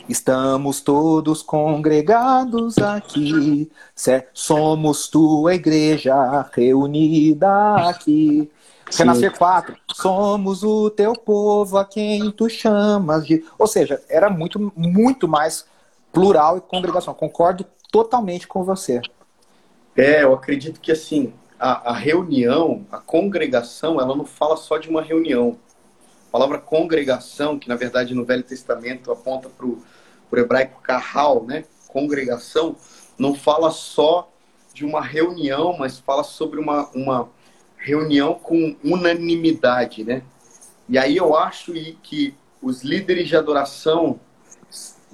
Estamos 0.09 0.80
todos 0.80 1.42
congregados 1.42 2.78
aqui, 2.78 3.70
somos 4.32 5.09
tua 5.09 5.54
igreja 5.54 6.48
reunida 6.52 7.88
aqui. 7.88 8.48
Renascer 8.88 9.36
4, 9.36 9.76
somos 9.92 10.62
o 10.62 10.90
teu 10.90 11.12
povo 11.12 11.76
a 11.76 11.84
quem 11.84 12.30
tu 12.30 12.48
chamas 12.48 13.26
de. 13.26 13.44
Ou 13.59 13.66
seja, 13.66 14.00
era 14.09 14.30
muito, 14.30 14.72
muito 14.76 15.26
mais 15.26 15.66
plural 16.12 16.57
e 16.57 16.61
congregação. 16.61 17.12
Concordo 17.12 17.66
totalmente 17.90 18.46
com 18.46 18.62
você. 18.62 19.00
É, 19.96 20.22
eu 20.22 20.34
acredito 20.34 20.80
que 20.80 20.92
assim, 20.92 21.32
a, 21.59 21.90
a, 21.90 21.92
reunião, 21.94 22.86
a 22.92 22.98
congregação, 22.98 24.00
ela 24.00 24.14
não 24.14 24.24
fala 24.24 24.57
só 24.57 24.78
de 24.78 24.88
uma 24.88 25.02
reunião. 25.02 25.59
Palavra 26.37 26.59
congregação, 26.59 27.59
que 27.59 27.66
na 27.66 27.76
verdade 27.76 28.14
no 28.14 28.22
Velho 28.22 28.43
Testamento 28.43 29.11
aponta 29.11 29.49
para 29.49 29.64
o 29.64 29.82
hebraico 30.34 30.82
carral, 30.82 31.43
né? 31.47 31.64
Congregação, 31.89 32.76
não 33.18 33.34
fala 33.34 33.70
só 33.70 34.30
de 34.74 34.84
uma 34.84 35.01
reunião, 35.01 35.74
mas 35.78 35.99
fala 35.99 36.22
sobre 36.22 36.61
uma, 36.61 36.91
uma 36.95 37.30
reunião 37.78 38.34
com 38.34 38.76
unanimidade, 38.84 40.05
né? 40.05 40.20
E 40.87 40.99
aí 40.99 41.16
eu 41.16 41.34
acho 41.34 41.72
que 42.03 42.34
os 42.61 42.82
líderes 42.82 43.28
de 43.28 43.34
adoração, 43.34 44.20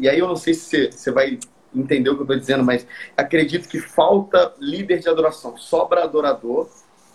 e 0.00 0.08
aí 0.08 0.18
eu 0.18 0.26
não 0.26 0.34
sei 0.34 0.54
se 0.54 0.90
você 0.90 1.12
vai 1.12 1.38
entendeu 1.72 2.14
o 2.14 2.16
que 2.16 2.22
eu 2.22 2.24
estou 2.24 2.38
dizendo, 2.40 2.64
mas 2.64 2.84
acredito 3.16 3.68
que 3.68 3.78
falta 3.78 4.52
líder 4.58 4.98
de 4.98 5.08
adoração. 5.08 5.56
Sobra 5.56 6.02
adorador, 6.02 6.68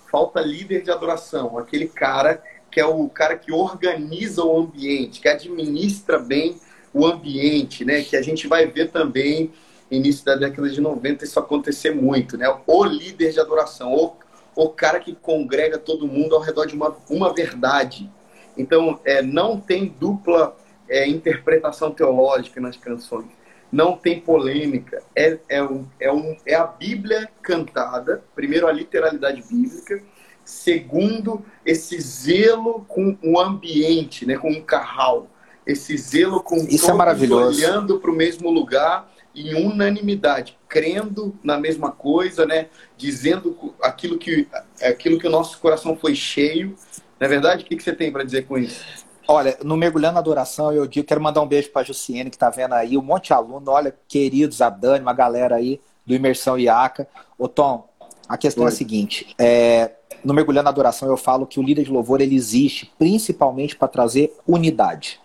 falta 0.10 0.39
líder 0.39 0.82
de 0.82 0.91
adoração. 0.91 1.58
Aquele 1.58 1.89
cara 1.89 2.41
que 2.78 2.82
é 2.82 2.86
o 2.86 3.09
cara 3.09 3.36
que 3.36 3.51
organiza 3.51 4.43
o 4.43 4.55
ambiente, 4.55 5.19
que 5.19 5.28
administra 5.28 6.19
bem 6.19 6.57
o 6.93 7.07
ambiente, 7.07 7.84
né? 7.84 8.03
Que 8.03 8.15
a 8.15 8.21
gente 8.21 8.47
vai 8.47 8.67
ver 8.67 8.91
também 8.91 9.51
início 9.89 10.23
da 10.23 10.36
década 10.36 10.69
de 10.69 10.80
90 10.80 11.25
isso 11.25 11.39
acontecer 11.39 11.89
muito, 11.89 12.38
né? 12.38 12.45
O 12.67 12.84
líder 12.84 13.32
de 13.32 13.39
adoração, 13.39 13.95
o, 13.95 14.15
o 14.55 14.69
cara 14.69 14.99
que 14.99 15.15
congrega 15.15 15.80
todo 15.80 16.07
mundo 16.07 16.36
ao 16.36 16.41
redor 16.41 16.67
de 16.67 16.75
uma, 16.75 16.95
uma 17.09 17.34
verdade. 17.34 18.07
Então, 18.55 18.99
é, 19.03 19.23
não 19.23 19.59
tem 19.59 19.88
dupla 19.99 20.55
é, 20.88 21.07
interpretação 21.07 21.89
teológica 21.89 22.61
nas 22.61 22.78
canções 22.78 23.25
não 23.69 23.97
tem 23.97 24.21
polêmica. 24.21 25.03
É, 25.13 25.38
é, 25.49 25.61
um, 25.61 25.86
é, 25.99 26.09
um, 26.09 26.38
é 26.45 26.55
a 26.55 26.65
Bíblia 26.65 27.28
cantada, 27.41 28.23
primeiro 28.34 28.65
a 28.65 28.71
literalidade 28.71 29.43
bíblica, 29.43 30.01
segundo 30.48 31.43
esse 31.66 32.00
zelo 32.00 32.86
com 32.88 33.18
o 33.22 33.38
ambiente, 33.38 34.26
né, 34.26 34.38
com 34.38 34.50
o 34.50 34.64
carral, 34.64 35.28
esse 35.66 35.98
zelo 35.98 36.41
com 36.41 36.56
Isso 36.56 36.89
é 36.89 36.93
maravilhoso. 36.93 37.60
olhando 37.60 38.00
para 38.00 38.10
o 38.10 38.16
mesmo 38.16 38.50
lugar 38.50 39.12
em 39.36 39.54
unanimidade, 39.56 40.58
crendo 40.70 41.38
na 41.43 41.58
mesma 41.58 41.91
coisa, 41.91 42.45
né, 42.45 42.68
dizendo 42.95 43.76
aquilo 43.82 44.18
que, 44.18 44.48
aquilo 44.82 45.20
que 45.20 45.28
o 45.28 45.30
nosso 45.30 45.60
coração 45.60 45.98
foi 45.98 46.16
cheio. 46.16 46.76
Na 47.20 47.26
é 47.26 47.30
verdade, 47.30 47.66
o 47.66 47.68
que, 47.68 47.76
que 47.76 47.84
você 47.84 47.93
tem 47.93 48.10
para 48.10 48.24
dizer 48.24 48.48
com 48.48 48.58
isso? 48.58 48.82
Olha, 49.28 49.58
no 49.62 49.76
Mergulhando 49.76 50.14
na 50.14 50.22
Adoração, 50.22 50.72
eu 50.72 50.88
digo, 50.88 51.06
quero 51.06 51.20
mandar 51.20 51.41
um 51.41 51.48
beijo 51.48 51.70
para 51.72 51.82
a 51.82 51.86
Jussiene, 51.86 52.30
que 52.30 52.38
está 52.38 52.50
vendo 52.50 52.74
aí, 52.74 52.98
um 52.98 53.02
monte 53.02 53.28
de 53.28 53.34
aluno, 53.34 53.70
olha, 53.70 53.93
queridos, 54.08 54.62
a 54.62 54.70
Dani, 54.70 55.02
uma 55.02 55.14
galera 55.14 55.58
aí 55.58 55.82
do 56.06 56.16
Imersão 56.16 56.58
IACA. 56.58 57.06
Ô 57.38 57.50
Tom, 57.50 57.89
a 58.30 58.38
questão 58.38 58.64
Oi. 58.64 58.70
é 58.70 58.74
a 58.74 58.76
seguinte, 58.76 59.36
é, 59.38 59.91
no 60.28 60.34
Mergulhando 60.34 60.65
na 60.65 60.71
Adoração 60.71 61.07
eu 61.07 61.15
falo 61.15 61.47
que 61.47 61.57
o 61.57 61.63
líder 61.63 61.86
de 61.86 61.91
louvor, 61.91 62.19
ele 62.19 62.36
existe 62.36 62.91
principalmente 62.99 63.78
para 63.78 63.88
trazer 63.88 64.36
unidade. 64.45 65.21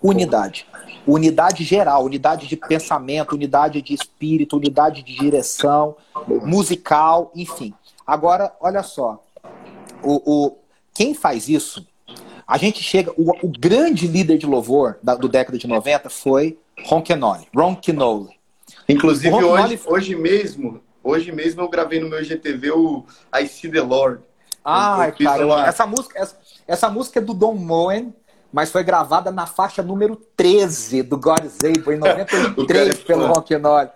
Unidade. 0.00 0.64
Unidade 1.04 1.64
geral, 1.64 2.04
unidade 2.04 2.46
de 2.46 2.56
pensamento, 2.56 3.34
unidade 3.34 3.82
de 3.82 3.92
espírito, 3.92 4.56
unidade 4.56 5.02
de 5.02 5.12
direção, 5.12 5.96
musical, 6.44 7.32
enfim. 7.34 7.74
Agora, 8.06 8.54
olha 8.60 8.84
só, 8.84 9.24
o, 10.04 10.22
o, 10.24 10.56
quem 10.94 11.14
faz 11.14 11.48
isso 11.48 11.84
a 12.46 12.56
gente 12.56 12.80
chega. 12.80 13.12
O, 13.16 13.32
o 13.44 13.48
grande 13.48 14.06
líder 14.06 14.38
de 14.38 14.46
louvor 14.46 14.98
da, 15.02 15.16
do 15.16 15.28
década 15.28 15.58
de 15.58 15.66
90 15.66 16.08
foi 16.08 16.56
Ron 16.84 17.02
Kenoli. 17.02 17.48
Ron 17.52 17.74
Kenoli. 17.74 18.38
Inclusive, 18.88 19.30
Ron 19.30 19.42
hoje, 19.42 19.76
Kenoli... 19.76 19.80
hoje 19.86 20.14
mesmo, 20.14 20.80
hoje 21.02 21.32
mesmo 21.32 21.60
eu 21.60 21.68
gravei 21.68 21.98
no 21.98 22.08
meu 22.08 22.22
GTV 22.22 22.70
o 22.70 23.04
I 23.34 23.48
See 23.48 23.68
the 23.68 23.80
Lord. 23.80 24.27
Ah, 24.70 25.10
cara, 25.12 25.46
uma... 25.46 25.66
essa 25.66 25.86
música, 25.86 26.18
essa, 26.18 26.36
essa 26.66 26.90
música 26.90 27.18
é 27.18 27.22
do 27.22 27.32
Don 27.32 27.54
Moen, 27.54 28.14
mas 28.52 28.70
foi 28.70 28.84
gravada 28.84 29.30
na 29.30 29.46
faixa 29.46 29.82
número 29.82 30.16
13 30.36 31.02
do 31.02 31.16
God 31.16 31.44
is 31.44 31.58
Able, 31.64 31.94
em 31.94 31.98
93, 32.56 32.88
é 32.88 33.04
pelo 33.04 33.26
Ron 33.26 33.42
Kenoli. 33.42 33.90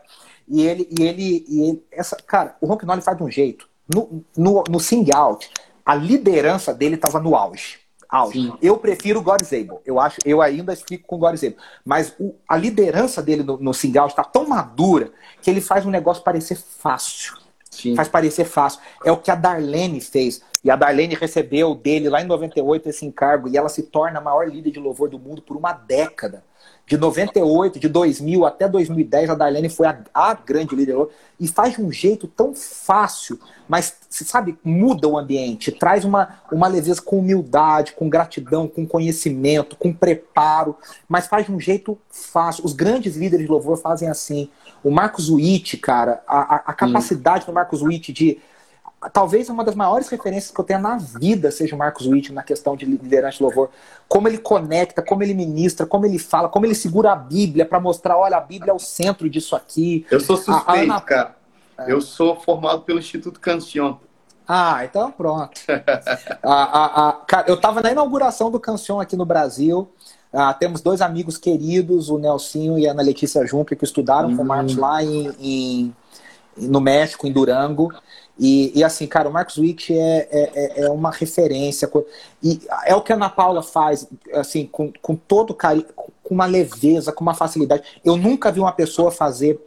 E 0.48 0.62
ele, 0.62 0.88
e 0.90 1.02
ele, 1.02 1.44
e 1.48 1.68
ele, 1.68 1.84
essa, 1.92 2.16
cara, 2.16 2.56
o 2.60 2.66
Ron 2.66 2.76
Kenoli 2.76 3.02
faz 3.02 3.16
de 3.16 3.22
um 3.22 3.30
jeito. 3.30 3.68
No, 3.92 4.24
no, 4.36 4.64
no 4.68 4.80
sing 4.80 5.06
out, 5.14 5.50
a 5.84 5.94
liderança 5.94 6.72
dele 6.72 6.94
estava 6.94 7.20
no 7.20 7.36
auge. 7.36 7.82
Sim. 8.30 8.52
Eu 8.60 8.76
prefiro 8.76 9.22
God 9.22 9.42
Able. 9.42 9.78
Eu 9.86 9.98
acho, 9.98 10.18
eu 10.24 10.42
ainda 10.42 10.76
fico 10.76 11.06
com 11.06 11.18
God 11.18 11.34
Able. 11.34 11.56
Mas 11.84 12.14
o, 12.18 12.34
a 12.46 12.56
liderança 12.56 13.22
dele 13.22 13.42
no, 13.42 13.56
no 13.56 13.72
single 13.72 14.06
está 14.06 14.22
tão 14.22 14.46
madura 14.46 15.10
que 15.40 15.50
ele 15.50 15.62
faz 15.62 15.86
um 15.86 15.90
negócio 15.90 16.22
parecer 16.22 16.56
fácil. 16.56 17.41
Sim. 17.72 17.96
Faz 17.96 18.06
parecer 18.06 18.44
fácil. 18.44 18.80
É 19.04 19.10
o 19.10 19.16
que 19.16 19.30
a 19.30 19.34
Darlene 19.34 20.00
fez. 20.00 20.42
E 20.62 20.70
a 20.70 20.76
Darlene 20.76 21.14
recebeu 21.14 21.74
dele 21.74 22.08
lá 22.08 22.20
em 22.20 22.26
98 22.26 22.90
esse 22.90 23.04
encargo 23.04 23.48
e 23.48 23.56
ela 23.56 23.68
se 23.68 23.84
torna 23.84 24.18
a 24.18 24.22
maior 24.22 24.48
líder 24.48 24.70
de 24.70 24.78
louvor 24.78 25.08
do 25.08 25.18
mundo 25.18 25.42
por 25.42 25.56
uma 25.56 25.72
década. 25.72 26.44
De 26.84 26.96
98, 26.96 27.78
de 27.78 27.88
2000 27.88 28.44
até 28.44 28.68
2010, 28.68 29.30
a 29.30 29.34
Darlene 29.34 29.68
foi 29.68 29.86
a, 29.86 29.98
a 30.12 30.34
grande 30.34 30.74
líder 30.74 30.96
e 31.38 31.46
faz 31.48 31.74
de 31.74 31.80
um 31.80 31.90
jeito 31.90 32.26
tão 32.26 32.54
fácil, 32.54 33.38
mas, 33.68 33.96
sabe, 34.10 34.58
muda 34.62 35.08
o 35.08 35.16
ambiente, 35.16 35.72
traz 35.72 36.04
uma, 36.04 36.40
uma 36.50 36.66
leveza 36.66 37.00
com 37.00 37.20
humildade, 37.20 37.92
com 37.92 38.10
gratidão, 38.10 38.68
com 38.68 38.86
conhecimento, 38.86 39.76
com 39.76 39.92
preparo, 39.92 40.76
mas 41.08 41.26
faz 41.26 41.46
de 41.46 41.52
um 41.52 41.58
jeito 41.58 41.96
fácil. 42.10 42.64
Os 42.64 42.72
grandes 42.72 43.16
líderes 43.16 43.46
de 43.46 43.50
louvor 43.50 43.78
fazem 43.78 44.08
assim. 44.08 44.50
O 44.84 44.90
Marcos 44.90 45.30
Witt, 45.30 45.78
cara, 45.78 46.22
a, 46.26 46.56
a 46.56 46.74
capacidade 46.74 47.46
do 47.46 47.52
Marcos 47.52 47.80
Witt 47.80 48.12
de 48.12 48.38
talvez 49.10 49.48
uma 49.48 49.64
das 49.64 49.74
maiores 49.74 50.08
referências 50.08 50.52
que 50.52 50.60
eu 50.60 50.64
tenha 50.64 50.78
na 50.78 50.96
vida 50.96 51.50
seja 51.50 51.74
o 51.74 51.78
Marcos 51.78 52.06
Witt 52.06 52.32
na 52.32 52.42
questão 52.42 52.76
de 52.76 52.84
liderança 52.84 53.38
de 53.38 53.42
louvor. 53.42 53.70
Como 54.08 54.28
ele 54.28 54.38
conecta, 54.38 55.02
como 55.02 55.22
ele 55.22 55.34
ministra, 55.34 55.86
como 55.86 56.06
ele 56.06 56.18
fala, 56.18 56.48
como 56.48 56.66
ele 56.66 56.74
segura 56.74 57.12
a 57.12 57.16
Bíblia 57.16 57.64
para 57.64 57.80
mostrar, 57.80 58.16
olha, 58.16 58.36
a 58.36 58.40
Bíblia 58.40 58.70
é 58.70 58.74
o 58.74 58.78
centro 58.78 59.28
disso 59.28 59.56
aqui. 59.56 60.06
Eu 60.10 60.20
sou 60.20 60.36
suspeito, 60.36 60.92
Ana... 60.92 61.00
cara. 61.00 61.36
É. 61.78 61.90
Eu 61.90 62.00
sou 62.00 62.36
formado 62.36 62.82
pelo 62.82 62.98
Instituto 62.98 63.40
Cancion. 63.40 63.96
Ah, 64.46 64.84
então 64.84 65.10
pronto. 65.10 65.60
a, 66.42 67.08
a, 67.08 67.12
cara, 67.26 67.48
eu 67.48 67.54
estava 67.54 67.80
na 67.80 67.90
inauguração 67.90 68.50
do 68.50 68.60
Cancion 68.60 69.00
aqui 69.00 69.16
no 69.16 69.24
Brasil. 69.24 69.90
Ah, 70.32 70.52
temos 70.54 70.80
dois 70.80 71.00
amigos 71.00 71.36
queridos, 71.36 72.08
o 72.08 72.18
Nelsinho 72.18 72.78
e 72.78 72.86
a 72.86 72.92
Ana 72.92 73.02
Letícia 73.02 73.46
Juncker, 73.46 73.76
que 73.76 73.84
estudaram 73.84 74.30
hum. 74.30 74.36
com 74.36 74.42
o 74.42 74.46
Marcos 74.46 74.76
lá 74.76 75.02
em, 75.02 75.30
em 75.38 75.96
no 76.56 76.80
México, 76.80 77.26
em 77.26 77.32
Durango. 77.32 77.92
E, 78.38 78.72
e 78.78 78.82
assim, 78.82 79.06
cara, 79.06 79.28
o 79.28 79.32
Marcos 79.32 79.58
Witt 79.58 79.92
é, 79.92 80.28
é, 80.30 80.84
é, 80.84 80.90
uma 80.90 81.10
referência. 81.10 81.90
E 82.42 82.60
é 82.84 82.94
o 82.94 83.02
que 83.02 83.12
a 83.12 83.16
Ana 83.16 83.28
Paula 83.28 83.62
faz, 83.62 84.08
assim, 84.32 84.66
com, 84.66 84.92
com 85.02 85.14
todo 85.14 85.54
carinho, 85.54 85.86
com 85.94 86.34
uma 86.34 86.46
leveza, 86.46 87.12
com 87.12 87.22
uma 87.22 87.34
facilidade. 87.34 87.82
Eu 88.04 88.16
nunca 88.16 88.50
vi 88.50 88.60
uma 88.60 88.72
pessoa 88.72 89.10
fazer 89.10 89.60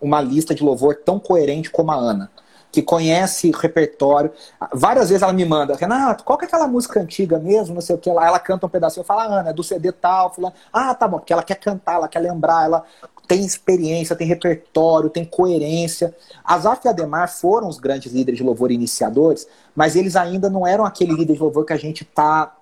uma 0.00 0.20
lista 0.20 0.54
de 0.54 0.62
louvor 0.62 0.96
tão 1.04 1.18
coerente 1.18 1.70
como 1.70 1.90
a 1.90 1.96
Ana 1.96 2.30
que 2.70 2.82
conhece 2.82 3.50
repertório. 3.50 4.30
Várias 4.72 5.08
vezes 5.08 5.22
ela 5.22 5.32
me 5.32 5.44
manda, 5.44 5.74
Renato, 5.74 6.24
qual 6.24 6.38
que 6.38 6.44
é 6.44 6.48
aquela 6.48 6.68
música 6.68 7.00
antiga 7.00 7.38
mesmo? 7.38 7.74
Não 7.74 7.80
sei 7.80 7.96
o 7.96 7.98
que 7.98 8.10
lá. 8.10 8.26
Ela 8.26 8.38
canta 8.38 8.66
um 8.66 8.68
pedacinho, 8.68 9.00
eu 9.00 9.06
falo, 9.06 9.20
ah, 9.20 9.40
Ana, 9.40 9.50
é 9.50 9.52
do 9.52 9.62
CD 9.62 9.90
tal, 9.90 10.34
fulano. 10.34 10.54
Ah, 10.72 10.94
tá 10.94 11.08
bom, 11.08 11.18
porque 11.18 11.32
ela 11.32 11.42
quer 11.42 11.56
cantar, 11.56 11.94
ela 11.94 12.08
quer 12.08 12.20
lembrar, 12.20 12.64
ela 12.64 12.84
tem 13.26 13.44
experiência, 13.44 14.16
tem 14.16 14.26
repertório, 14.26 15.10
tem 15.10 15.24
coerência. 15.24 16.14
Azaf 16.44 16.86
e 16.86 16.88
Ademar 16.88 17.28
foram 17.30 17.68
os 17.68 17.78
grandes 17.78 18.12
líderes 18.12 18.38
de 18.38 18.44
louvor 18.44 18.70
iniciadores, 18.70 19.46
mas 19.74 19.96
eles 19.96 20.16
ainda 20.16 20.48
não 20.50 20.66
eram 20.66 20.84
aquele 20.84 21.12
líder 21.12 21.34
de 21.34 21.40
louvor 21.40 21.64
que 21.64 21.72
a 21.72 21.76
gente 21.76 22.02
está 22.02 22.54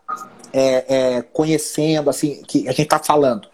é, 0.52 1.16
é, 1.16 1.22
conhecendo, 1.22 2.10
assim, 2.10 2.42
que 2.42 2.68
a 2.68 2.72
gente 2.72 2.82
está 2.82 2.98
falando. 2.98 3.48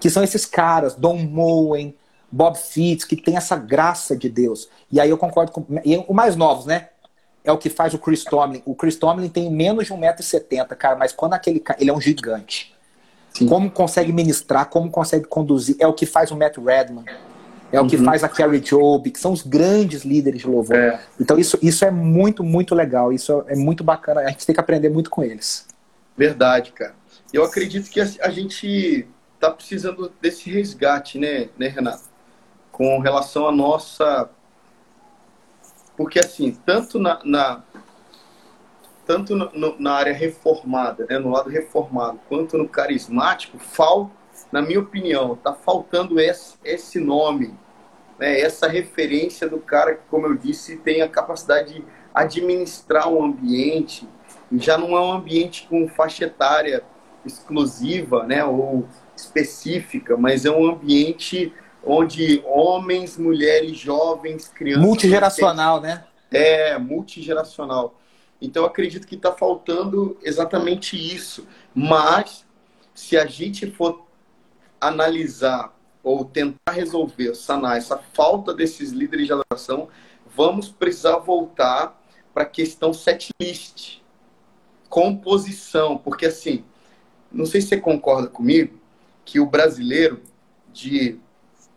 Que 0.00 0.10
são 0.10 0.22
esses 0.22 0.44
caras, 0.44 0.94
Don 0.94 1.16
Moen, 1.16 1.94
Bob 2.32 2.56
Fitts, 2.56 3.04
que 3.04 3.14
tem 3.14 3.36
essa 3.36 3.56
graça 3.56 4.16
de 4.16 4.30
Deus. 4.30 4.70
E 4.90 4.98
aí 4.98 5.10
eu 5.10 5.18
concordo 5.18 5.52
com. 5.52 5.66
E 5.84 6.02
o 6.08 6.14
mais 6.14 6.34
novos, 6.34 6.64
né? 6.64 6.88
É 7.44 7.52
o 7.52 7.58
que 7.58 7.68
faz 7.68 7.92
o 7.92 7.98
Chris 7.98 8.24
Tomlin. 8.24 8.62
O 8.64 8.74
Chris 8.74 8.96
Tomlin 8.96 9.28
tem 9.28 9.50
menos 9.50 9.86
de 9.86 9.92
1,70m, 9.92 10.68
cara, 10.76 10.96
mas 10.96 11.12
quando 11.12 11.34
aquele 11.34 11.60
cara. 11.60 11.78
Ele 11.78 11.90
é 11.90 11.92
um 11.92 12.00
gigante. 12.00 12.74
Sim. 13.34 13.46
Como 13.46 13.70
consegue 13.70 14.12
ministrar, 14.12 14.70
como 14.70 14.90
consegue 14.90 15.26
conduzir. 15.26 15.76
É 15.78 15.86
o 15.86 15.92
que 15.92 16.06
faz 16.06 16.30
o 16.30 16.36
Matt 16.36 16.56
Redman. 16.56 17.04
É 17.70 17.80
o 17.80 17.86
que 17.86 17.96
uhum. 17.96 18.04
faz 18.04 18.22
a 18.22 18.28
Carrie 18.28 18.60
Job, 18.60 19.10
que 19.10 19.18
são 19.18 19.32
os 19.32 19.42
grandes 19.42 20.04
líderes 20.04 20.42
de 20.42 20.46
louvor. 20.46 20.76
É. 20.76 21.00
Então 21.18 21.38
isso, 21.38 21.58
isso 21.62 21.84
é 21.84 21.90
muito, 21.90 22.44
muito 22.44 22.74
legal. 22.74 23.12
Isso 23.12 23.44
é 23.46 23.56
muito 23.56 23.82
bacana. 23.82 24.20
A 24.20 24.30
gente 24.30 24.46
tem 24.46 24.54
que 24.54 24.60
aprender 24.60 24.90
muito 24.90 25.10
com 25.10 25.22
eles. 25.22 25.66
Verdade, 26.16 26.72
cara. 26.72 26.94
Eu 27.32 27.44
acredito 27.44 27.90
que 27.90 27.98
a 27.98 28.28
gente 28.30 29.06
tá 29.40 29.50
precisando 29.50 30.12
desse 30.20 30.50
resgate, 30.50 31.18
né, 31.18 31.48
né 31.58 31.68
Renato? 31.68 32.11
Com 32.72 32.98
relação 32.98 33.46
à 33.46 33.52
nossa. 33.52 34.30
Porque, 35.96 36.18
assim, 36.18 36.52
tanto 36.64 36.98
na, 36.98 37.20
na 37.22 37.62
tanto 39.06 39.34
no, 39.36 39.78
na 39.78 39.92
área 39.92 40.12
reformada, 40.12 41.06
né, 41.08 41.18
no 41.18 41.30
lado 41.30 41.50
reformado, 41.50 42.18
quanto 42.28 42.56
no 42.56 42.68
carismático, 42.68 43.58
falta, 43.58 44.12
na 44.50 44.62
minha 44.62 44.80
opinião, 44.80 45.34
está 45.34 45.52
faltando 45.52 46.18
esse, 46.20 46.56
esse 46.64 46.98
nome, 46.98 47.54
né, 48.18 48.40
essa 48.40 48.68
referência 48.68 49.48
do 49.48 49.58
cara 49.58 49.94
que, 49.96 50.02
como 50.08 50.26
eu 50.26 50.34
disse, 50.34 50.76
tem 50.78 51.02
a 51.02 51.08
capacidade 51.08 51.74
de 51.74 51.84
administrar 52.14 53.08
um 53.08 53.24
ambiente, 53.24 54.08
já 54.52 54.78
não 54.78 54.96
é 54.96 55.00
um 55.00 55.12
ambiente 55.12 55.66
com 55.68 55.88
faixa 55.88 56.24
etária 56.24 56.84
exclusiva 57.24 58.24
né, 58.24 58.44
ou 58.44 58.86
específica, 59.16 60.16
mas 60.16 60.44
é 60.44 60.50
um 60.50 60.66
ambiente 60.68 61.52
onde 61.84 62.42
homens, 62.46 63.16
mulheres, 63.16 63.76
jovens, 63.76 64.48
crianças. 64.48 64.84
Multigeracional, 64.84 65.80
né? 65.80 66.04
É, 66.30 66.78
multigeracional. 66.78 67.98
Então, 68.40 68.64
acredito 68.64 69.06
que 69.06 69.14
está 69.14 69.32
faltando 69.32 70.16
exatamente 70.22 70.96
isso. 70.96 71.46
Mas, 71.74 72.44
se 72.94 73.16
a 73.16 73.26
gente 73.26 73.70
for 73.70 74.06
analisar 74.80 75.76
ou 76.02 76.24
tentar 76.24 76.72
resolver, 76.72 77.34
sanar 77.34 77.76
essa 77.76 77.96
falta 77.96 78.52
desses 78.52 78.90
líderes 78.90 79.26
de 79.26 79.32
adoração, 79.32 79.88
vamos 80.34 80.68
precisar 80.68 81.18
voltar 81.18 82.00
para 82.34 82.42
a 82.42 82.46
questão 82.46 82.92
setlist, 82.92 83.98
composição, 84.88 85.96
porque 85.96 86.26
assim, 86.26 86.64
não 87.30 87.46
sei 87.46 87.60
se 87.60 87.68
você 87.68 87.76
concorda 87.76 88.26
comigo 88.26 88.78
que 89.24 89.38
o 89.38 89.46
brasileiro 89.46 90.20
de 90.72 91.20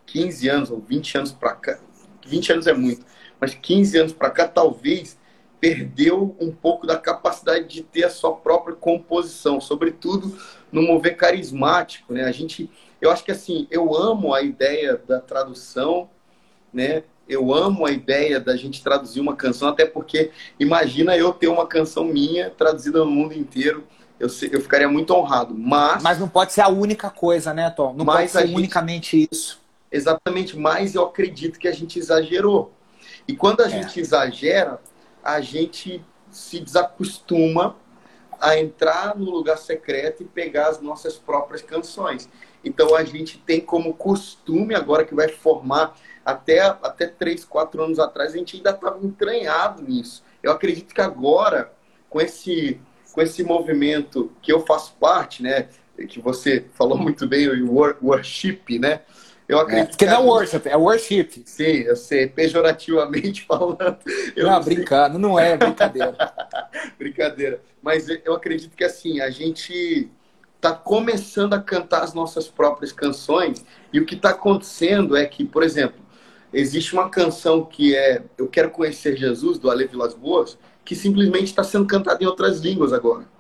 15 0.06 0.50
anos 0.50 0.72
ou 0.72 0.80
20 0.80 1.18
anos 1.18 1.32
para 1.32 1.54
cá, 1.54 1.80
20 2.26 2.54
anos 2.54 2.68
é 2.68 2.74
muito, 2.74 3.06
mas 3.40 3.54
15 3.54 3.98
anos 3.98 4.14
para 4.14 4.30
cá, 4.30 4.48
talvez 4.48 5.18
perdeu 5.60 6.36
um 6.40 6.52
pouco 6.52 6.86
da 6.86 6.98
capacidade 6.98 7.68
de 7.68 7.82
ter 7.82 8.04
a 8.04 8.10
sua 8.10 8.34
própria 8.34 8.76
composição, 8.76 9.60
sobretudo 9.60 10.38
no 10.72 10.84
mover 10.84 11.16
carismático, 11.18 12.14
né? 12.14 12.26
A 12.26 12.32
gente, 12.32 12.70
eu 13.02 13.10
acho 13.10 13.24
que 13.24 13.32
assim, 13.32 13.68
eu 13.72 13.96
amo 13.96 14.34
a 14.34 14.42
ideia 14.42 15.02
da 15.08 15.20
tradução, 15.20 16.10
né? 16.72 17.04
Eu 17.28 17.52
amo 17.52 17.86
a 17.86 17.92
ideia 17.92 18.40
da 18.40 18.56
gente 18.56 18.84
traduzir 18.84 19.20
uma 19.20 19.36
canção, 19.36 19.70
até 19.70 19.86
porque 19.86 20.30
imagina 20.60 21.18
eu 21.18 21.34
ter 21.34 21.48
uma 21.48 21.66
canção 21.66 22.04
minha 22.04 22.52
traduzida 22.52 23.00
no 23.00 23.08
mundo 23.08 23.34
inteiro. 23.34 23.88
Eu, 24.20 24.28
eu 24.52 24.62
ficaria 24.62 24.88
muito 24.88 25.14
honrado, 25.14 25.56
mas... 25.58 26.04
Mas 26.04 26.20
não 26.20 26.30
pode 26.30 26.54
ser 26.54 26.62
a 26.62 26.70
única 26.70 27.10
coisa, 27.10 27.54
né, 27.54 27.70
Tom? 27.70 27.94
Não 27.94 28.06
pode 28.06 28.30
ser 28.30 28.46
gente... 28.46 28.56
unicamente 28.56 29.28
isso. 29.32 29.60
Exatamente, 29.92 30.58
mas 30.58 30.96
eu 30.96 31.04
acredito 31.04 31.60
que 31.60 31.68
a 31.68 31.72
gente 31.72 32.00
exagerou. 32.00 32.74
E 33.28 33.36
quando 33.36 33.62
a 33.62 33.68
é. 33.68 33.70
gente 33.70 34.00
exagera, 34.00 34.80
a 35.24 35.42
gente 35.42 36.04
se 36.30 36.60
desacostuma 36.60 37.76
a 38.40 38.58
entrar 38.60 39.16
no 39.16 39.30
lugar 39.32 39.58
secreto 39.58 40.24
e 40.24 40.26
pegar 40.26 40.68
as 40.68 40.82
nossas 40.82 41.16
próprias 41.18 41.62
canções. 41.62 42.30
Então 42.64 42.96
a 42.96 43.04
gente 43.04 43.38
tem 43.38 43.62
como 43.62 43.94
costume, 43.94 44.76
agora 44.76 45.06
que 45.06 45.16
vai 45.16 45.30
formar, 45.30 45.96
até, 46.26 46.60
até 46.60 47.08
3, 47.08 47.46
4 47.46 47.84
anos 47.84 48.00
atrás, 48.00 48.34
a 48.34 48.38
gente 48.38 48.58
ainda 48.58 48.72
estava 48.72 49.06
entranhado 49.06 49.84
nisso. 49.84 50.24
Eu 50.42 50.52
acredito 50.52 50.94
que 50.94 51.02
agora, 51.02 51.72
com 52.10 52.20
esse, 52.20 52.82
com 53.14 53.22
esse 53.22 53.44
movimento 53.44 54.32
que 54.42 54.52
eu 54.52 54.66
faço 54.66 54.96
parte, 55.00 55.44
né, 55.44 55.70
que 56.10 56.20
você 56.20 56.66
falou 56.74 56.98
muito 56.98 57.28
bem, 57.28 57.48
o 57.48 57.72
worship, 58.02 58.80
né, 58.80 59.02
eu 59.48 59.60
acredito 59.60 59.86
é, 59.86 59.90
porque 59.90 60.06
que 60.06 60.12
não 60.12 60.22
é 60.22 60.26
worship, 60.26 60.62
é 60.66 60.76
worship. 60.76 61.44
Sim, 61.46 61.64
eu 61.64 61.96
sei, 61.96 62.28
pejorativamente 62.28 63.44
falando. 63.48 63.98
não, 64.36 64.52
não 64.52 64.64
brincando, 64.64 65.20
não 65.20 65.40
é 65.40 65.56
brincadeira. 65.56 66.16
brincadeira. 66.98 67.62
Mas 67.82 68.08
eu 68.10 68.34
acredito 68.34 68.76
que 68.76 68.84
assim, 68.84 69.22
a 69.22 69.30
gente 69.30 70.10
está 70.56 70.74
começando 70.74 71.54
a 71.54 71.62
cantar 71.62 72.02
as 72.02 72.14
nossas 72.14 72.48
próprias 72.48 72.92
canções 72.92 73.64
e 73.94 74.00
o 74.00 74.06
que 74.06 74.16
está 74.16 74.32
acontecendo 74.32 75.16
é 75.16 75.24
que, 75.26 75.46
por 75.46 75.62
exemplo, 75.62 76.04
existe 76.52 76.94
uma 76.94 77.10
canção 77.10 77.64
que 77.64 77.96
é 77.96 78.24
Eu 78.36 78.48
Quero 78.48 78.72
Conhecer 78.72 79.16
Jesus, 79.16 79.60
do 79.60 79.70
Ale 79.70 79.86
Vilas 79.86 80.16
Boas, 80.16 80.58
que 80.84 80.96
simplesmente 80.96 81.46
está 81.46 81.64
sendo 81.64 81.86
cantada 81.86 82.24
em 82.24 82.28
outras 82.28 82.62
línguas 82.62 82.92
agora. 82.92 83.35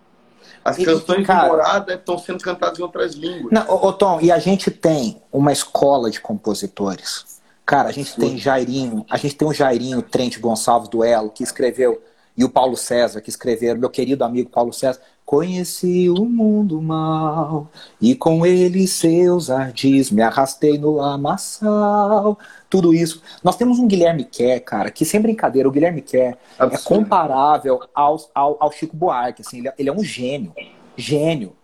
As 0.66 0.78
canções 0.78 1.22
e, 1.22 1.24
cara, 1.24 1.44
de 1.44 1.50
morada 1.50 1.94
estão 1.94 2.18
sendo 2.18 2.44
cantadas 2.44 2.80
em 2.80 2.82
outras 2.82 3.14
línguas. 3.14 3.52
Não, 3.52 3.72
ô, 3.72 3.94
Tom, 3.94 4.20
e 4.20 4.32
a 4.32 4.40
gente 4.40 4.72
tem 4.72 5.22
uma 5.32 5.52
escola 5.52 6.10
de 6.10 6.20
compositores. 6.20 7.40
Cara, 7.64 7.90
a 7.90 7.92
gente 7.92 8.10
Sim. 8.10 8.20
tem 8.20 8.38
Jairinho, 8.38 9.06
a 9.08 9.16
gente 9.16 9.36
tem 9.36 9.48
o 9.48 9.54
Jairinho 9.54 10.02
Trent 10.02 10.40
Gonçalves 10.40 10.90
Duelo, 10.90 11.30
que 11.30 11.44
escreveu, 11.44 12.02
e 12.36 12.44
o 12.44 12.50
Paulo 12.50 12.76
César, 12.76 13.22
que 13.22 13.30
escreveram, 13.30 13.80
meu 13.80 13.92
querido 13.92 14.24
amigo 14.24 14.50
Paulo 14.50 14.74
César, 14.74 15.00
Conheci 15.26 16.08
o 16.08 16.24
mundo 16.24 16.80
mal 16.80 17.68
e 18.00 18.14
com 18.14 18.46
ele 18.46 18.88
seus 18.88 19.50
ardis 19.50 20.12
me 20.12 20.22
arrastei 20.22 20.78
no 20.78 20.92
lamaçal. 20.92 22.38
Tudo 22.70 22.94
isso. 22.94 23.24
Nós 23.44 23.56
temos 23.56 23.80
um 23.80 23.88
Guilherme 23.88 24.24
Kerr, 24.24 24.62
cara, 24.62 24.92
que 24.92 25.04
sem 25.04 25.20
brincadeira, 25.20 25.68
o 25.68 25.72
Guilherme 25.72 26.04
Kerr 26.04 26.38
é 26.60 26.78
comparável 26.78 27.82
ao, 27.94 28.20
ao, 28.36 28.58
ao, 28.60 28.72
Chico 28.72 28.96
Buarque. 28.96 29.42
Assim, 29.42 29.60
ele, 29.60 29.70
é, 29.70 29.74
ele 29.80 29.90
é 29.90 29.94
um 29.94 30.04
gênio. 30.04 30.54
Gênio. 30.96 31.56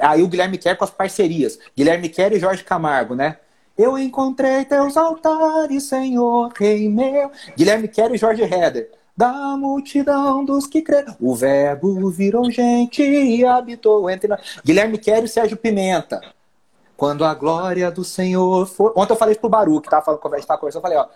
Aí 0.00 0.20
o 0.20 0.28
Guilherme 0.28 0.58
Kerr 0.58 0.76
com 0.76 0.84
as 0.84 0.90
parcerias. 0.90 1.60
Guilherme 1.76 2.08
Kerr 2.08 2.32
e 2.32 2.40
Jorge 2.40 2.64
Camargo, 2.64 3.14
né? 3.14 3.36
Eu 3.78 3.96
encontrei 3.96 4.64
teus 4.64 4.96
altares, 4.96 5.84
Senhor, 5.84 6.52
Rei 6.58 6.88
meu. 6.88 7.30
Guilherme 7.56 7.86
Kerr 7.86 8.12
e 8.12 8.18
Jorge 8.18 8.42
Heder 8.42 8.90
da 9.16 9.56
multidão 9.56 10.44
dos 10.44 10.66
que 10.66 10.82
creram. 10.82 11.16
O 11.18 11.34
verbo 11.34 12.10
virou 12.10 12.50
gente 12.50 13.02
e 13.02 13.44
habitou 13.44 14.10
entre 14.10 14.28
nós. 14.28 14.60
Guilherme 14.64 14.98
Quero 14.98 15.24
e 15.24 15.28
Sérgio 15.28 15.56
Pimenta. 15.56 16.20
Quando 16.96 17.24
a 17.24 17.34
glória 17.34 17.90
do 17.90 18.02
Senhor 18.02 18.66
for. 18.66 18.92
Ontem 18.96 19.12
eu 19.12 19.16
falei 19.16 19.32
isso 19.32 19.40
pro 19.40 19.50
Baru, 19.50 19.80
que 19.80 19.90
tava 19.90 20.04
falando, 20.04 20.32
a 20.32 20.36
gente 20.36 20.46
tava 20.46 20.58
conversando, 20.58 20.82
eu 20.82 20.82
falei, 20.82 20.98
ó, 20.98 21.06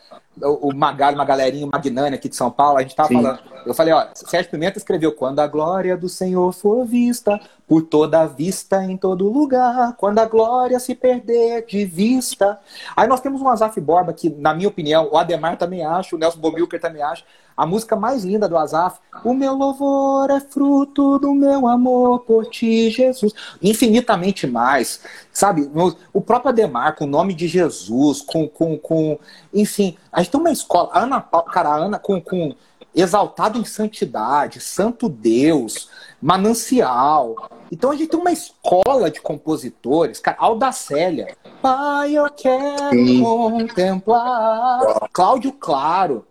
o 0.41 0.73
Magalho, 0.75 1.17
uma 1.17 1.25
galerinha, 1.25 1.67
o 1.67 1.71
Magnani 1.71 2.15
aqui 2.15 2.29
de 2.29 2.37
São 2.37 2.51
Paulo, 2.51 2.79
a 2.79 2.83
gente 2.83 2.95
tava 2.95 3.09
Sim. 3.09 3.15
falando. 3.17 3.41
Eu 3.67 3.75
falei, 3.75 3.93
ó, 3.93 4.07
Sérgio 4.15 4.51
Pimenta 4.51 4.79
escreveu: 4.79 5.13
Quando 5.13 5.41
a 5.41 5.47
glória 5.47 5.97
do 5.97 6.09
Senhor 6.09 6.53
for 6.53 6.87
vista, 6.87 7.39
por 7.71 7.83
toda 7.83 8.23
a 8.23 8.27
vista, 8.27 8.83
em 8.85 8.97
todo 8.97 9.31
lugar, 9.31 9.95
quando 9.97 10.19
a 10.19 10.25
glória 10.25 10.81
se 10.81 10.93
perder 10.93 11.65
de 11.67 11.85
vista. 11.85 12.59
Aí 12.97 13.07
nós 13.07 13.21
temos 13.21 13.41
um 13.41 13.49
Azaf 13.49 13.81
Borba 13.81 14.13
que, 14.13 14.29
na 14.29 14.53
minha 14.53 14.69
opinião, 14.69 15.09
o 15.13 15.17
Ademar 15.17 15.57
também 15.57 15.85
acha, 15.85 16.17
o 16.17 16.19
Nelson 16.19 16.41
Bomilker 16.41 16.81
também 16.81 17.01
acha, 17.01 17.23
a 17.57 17.67
música 17.67 17.95
mais 17.95 18.25
linda 18.25 18.49
do 18.49 18.57
Azaf, 18.57 18.99
o 19.23 19.35
meu 19.35 19.55
louvor 19.55 20.31
é 20.31 20.41
fruto 20.41 21.19
do 21.19 21.35
meu 21.35 21.69
amor 21.69 22.21
por 22.21 22.47
ti, 22.47 22.91
Jesus. 22.91 23.35
Infinitamente 23.63 24.47
mais, 24.47 25.01
sabe? 25.33 25.71
O 26.13 26.21
próprio 26.21 26.49
Ademar, 26.49 26.97
com 26.97 27.05
o 27.05 27.07
nome 27.07 27.35
de 27.35 27.47
Jesus, 27.47 28.23
com, 28.23 28.49
com, 28.49 28.79
com 28.79 29.19
enfim, 29.53 29.97
a 30.13 30.23
gente 30.23 30.33
tem 30.33 30.41
uma 30.41 30.53
escola, 30.53 30.91
Ana, 30.95 31.21
cara, 31.21 31.71
a 31.71 31.77
Ana 31.77 31.99
com, 31.99 32.21
com 32.21 32.55
exaltado 32.95 33.59
em 33.59 33.65
santidade, 33.65 34.61
santo 34.61 35.09
Deus, 35.09 35.89
manancial. 36.21 37.51
Então 37.71 37.91
a 37.91 37.97
gente 37.97 38.11
tem 38.11 38.21
uma 38.21 38.33
escola 38.33 39.11
de 39.11 39.21
compositores, 39.21 40.19
cara, 40.19 40.37
Aldacélia. 40.41 41.37
Pai, 41.63 42.19
eu 42.19 42.29
quero 42.31 42.91
Sim. 42.91 43.23
contemplar. 43.23 45.09
Cláudio 45.13 45.53
Claro. 45.53 46.27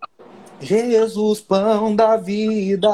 Jesus, 0.61 1.39
pão 1.39 1.95
da 1.95 2.17
vida, 2.17 2.89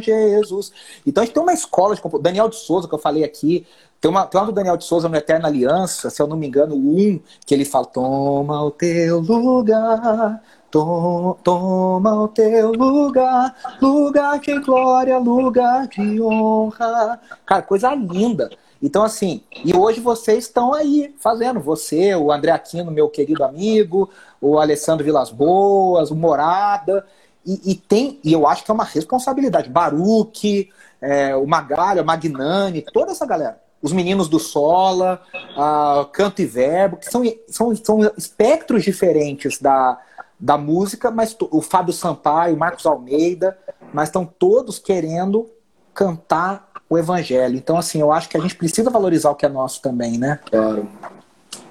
Jesus. 0.00 0.72
Então 1.04 1.22
a 1.22 1.26
gente 1.26 1.34
tem 1.34 1.42
uma 1.42 1.52
escola 1.52 1.94
de 1.94 2.00
compositores. 2.00 2.22
Daniel 2.22 2.48
de 2.48 2.56
Souza, 2.56 2.86
que 2.86 2.94
eu 2.94 2.98
falei 2.98 3.24
aqui, 3.24 3.66
tem 4.00 4.10
uma, 4.10 4.26
tem 4.26 4.40
uma 4.40 4.46
do 4.46 4.52
Daniel 4.52 4.76
de 4.76 4.84
Souza 4.84 5.08
no 5.08 5.16
Eterna 5.16 5.48
Aliança, 5.48 6.10
se 6.10 6.22
eu 6.22 6.26
não 6.26 6.36
me 6.36 6.46
engano, 6.46 6.74
um, 6.74 7.20
que 7.44 7.54
ele 7.54 7.64
fala: 7.64 7.86
Toma 7.86 8.62
o 8.62 8.70
teu 8.70 9.20
lugar, 9.20 10.40
Toma 10.70 12.14
o 12.14 12.28
teu 12.28 12.72
lugar, 12.72 13.54
lugar 13.80 14.38
de 14.38 14.58
glória, 14.60 15.18
lugar 15.18 15.88
de 15.88 16.20
honra. 16.20 17.18
Cara, 17.46 17.62
coisa 17.62 17.94
linda. 17.94 18.50
Então, 18.82 19.02
assim, 19.02 19.42
e 19.64 19.74
hoje 19.74 19.98
vocês 19.98 20.44
estão 20.44 20.74
aí 20.74 21.14
fazendo. 21.18 21.58
Você, 21.58 22.14
o 22.14 22.30
André 22.30 22.50
Aquino, 22.50 22.90
meu 22.90 23.08
querido 23.08 23.44
amigo, 23.44 24.10
o 24.40 24.58
Alessandro 24.58 25.04
Vilas 25.04 25.30
Boas, 25.30 26.10
o 26.10 26.14
Morada. 26.14 27.06
E, 27.46 27.72
e 27.72 27.74
tem, 27.74 28.20
e 28.22 28.32
eu 28.32 28.46
acho 28.46 28.62
que 28.62 28.70
é 28.70 28.74
uma 28.74 28.84
responsabilidade. 28.84 29.70
Baruque, 29.70 30.68
é, 31.00 31.34
o 31.34 31.46
Magalha, 31.46 32.04
Magnani, 32.04 32.82
toda 32.82 33.12
essa 33.12 33.24
galera. 33.24 33.58
Os 33.80 33.92
meninos 33.92 34.28
do 34.28 34.38
Sola, 34.38 35.22
uh, 35.56 36.04
Canto 36.06 36.42
e 36.42 36.46
Verbo, 36.46 36.96
que 36.96 37.10
são, 37.10 37.22
são, 37.48 37.74
são 37.76 38.12
espectros 38.16 38.82
diferentes 38.82 39.58
da, 39.58 39.98
da 40.38 40.58
música, 40.58 41.10
mas 41.10 41.36
o 41.40 41.60
Fábio 41.60 41.92
Sampaio, 41.92 42.54
o 42.54 42.58
Marcos 42.58 42.86
Almeida, 42.86 43.56
mas 43.92 44.08
estão 44.08 44.24
todos 44.24 44.78
querendo 44.78 45.48
cantar 45.94 46.68
o 46.88 46.96
evangelho. 46.96 47.56
Então, 47.56 47.76
assim, 47.76 48.00
eu 48.00 48.12
acho 48.12 48.28
que 48.28 48.36
a 48.36 48.40
gente 48.40 48.54
precisa 48.54 48.90
valorizar 48.90 49.30
o 49.30 49.34
que 49.34 49.44
é 49.44 49.48
nosso 49.48 49.82
também, 49.82 50.16
né? 50.16 50.40
Claro. 50.50 50.88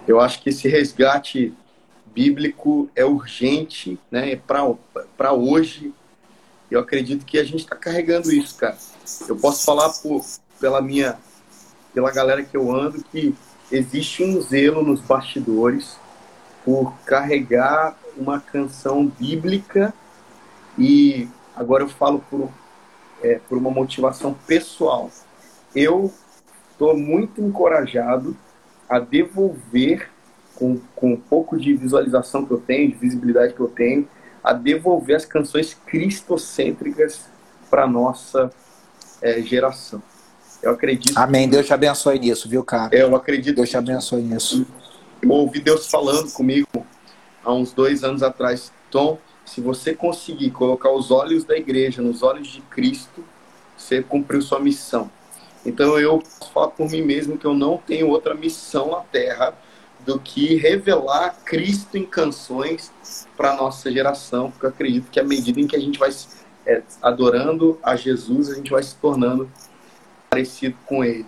Eu 0.07 0.19
acho 0.19 0.41
que 0.41 0.49
esse 0.49 0.67
resgate 0.67 1.53
bíblico 2.13 2.89
é 2.95 3.05
urgente, 3.05 3.99
né? 4.11 4.35
Para 5.17 5.33
hoje. 5.33 5.93
Eu 6.69 6.79
acredito 6.79 7.25
que 7.25 7.37
a 7.37 7.43
gente 7.43 7.59
está 7.59 7.75
carregando 7.75 8.31
isso, 8.31 8.55
cara. 8.55 8.77
Eu 9.27 9.37
posso 9.37 9.63
falar 9.63 9.89
por, 10.01 10.25
pela 10.59 10.81
minha, 10.81 11.17
pela 11.97 12.11
galera 12.11 12.43
que 12.43 12.55
eu 12.55 12.71
ando, 12.71 13.03
que 13.05 13.33
existe 13.71 14.23
um 14.23 14.39
zelo 14.39 14.83
nos 14.83 15.01
bastidores 15.01 15.97
por 16.63 16.93
carregar 17.07 17.97
uma 18.15 18.39
canção 18.39 19.07
bíblica 19.07 19.91
e 20.77 21.27
agora 21.55 21.83
eu 21.83 21.89
falo 21.89 22.19
por, 22.29 22.51
é, 23.23 23.39
por 23.49 23.57
uma 23.57 23.71
motivação 23.71 24.35
pessoal. 24.45 25.09
Eu 25.75 26.13
estou 26.69 26.95
muito 26.95 27.41
encorajado 27.41 28.37
a 28.87 28.99
devolver, 28.99 30.07
com, 30.53 30.79
com 30.95 31.13
um 31.13 31.19
pouco 31.19 31.57
de 31.57 31.73
visualização 31.73 32.45
que 32.45 32.51
eu 32.51 32.59
tenho, 32.59 32.91
de 32.91 32.95
visibilidade 32.95 33.55
que 33.55 33.59
eu 33.59 33.69
tenho, 33.69 34.07
a 34.43 34.53
devolver 34.53 35.15
as 35.15 35.25
canções 35.25 35.73
cristocêntricas 35.73 37.27
para 37.71 37.87
nossa 37.87 38.51
é, 39.19 39.41
geração. 39.41 39.99
Eu 40.61 40.71
acredito. 40.71 41.17
Amém. 41.17 41.49
Deus 41.49 41.65
te 41.65 41.73
abençoe 41.73 42.19
nisso, 42.19 42.49
viu, 42.49 42.63
cara? 42.63 42.95
Eu 42.95 43.15
acredito. 43.15 43.55
Deus 43.55 43.69
te 43.69 43.77
abençoe 43.77 44.21
nisso. 44.21 44.65
Eu 45.21 45.29
ouvi 45.29 45.59
Deus 45.59 45.89
falando 45.89 46.31
comigo 46.31 46.67
há 47.43 47.53
uns 47.53 47.71
dois 47.71 48.03
anos 48.03 48.21
atrás, 48.21 48.71
Tom, 48.91 49.17
se 49.45 49.61
você 49.61 49.93
conseguir 49.93 50.51
colocar 50.51 50.91
os 50.91 51.09
olhos 51.11 51.45
da 51.45 51.55
igreja 51.55 52.01
nos 52.01 52.21
olhos 52.21 52.47
de 52.47 52.61
Cristo, 52.61 53.23
você 53.77 54.03
cumpriu 54.03 54.41
sua 54.41 54.59
missão. 54.59 55.09
Então 55.65 55.97
eu 55.97 56.19
posso 56.19 56.51
falar 56.51 56.67
por 56.67 56.89
mim 56.89 57.01
mesmo 57.01 57.37
que 57.37 57.45
eu 57.45 57.53
não 57.53 57.77
tenho 57.77 58.09
outra 58.09 58.33
missão 58.33 58.91
na 58.91 58.99
Terra 58.99 59.53
do 60.05 60.19
que 60.19 60.55
revelar 60.55 61.35
Cristo 61.43 61.97
em 61.97 62.05
canções 62.05 62.91
para 63.35 63.55
nossa 63.55 63.91
geração, 63.91 64.51
porque 64.51 64.65
eu 64.65 64.69
acredito 64.69 65.09
que 65.09 65.19
à 65.19 65.23
medida 65.23 65.59
em 65.59 65.67
que 65.67 65.75
a 65.75 65.79
gente 65.79 65.97
vai 65.97 66.09
é, 66.65 66.81
adorando 67.01 67.79
a 67.81 67.95
Jesus, 67.95 68.49
a 68.49 68.55
gente 68.55 68.71
vai 68.71 68.83
se 68.83 68.95
tornando 68.95 69.49
parecido 70.29 70.75
com 70.85 71.03
Ele. 71.03 71.25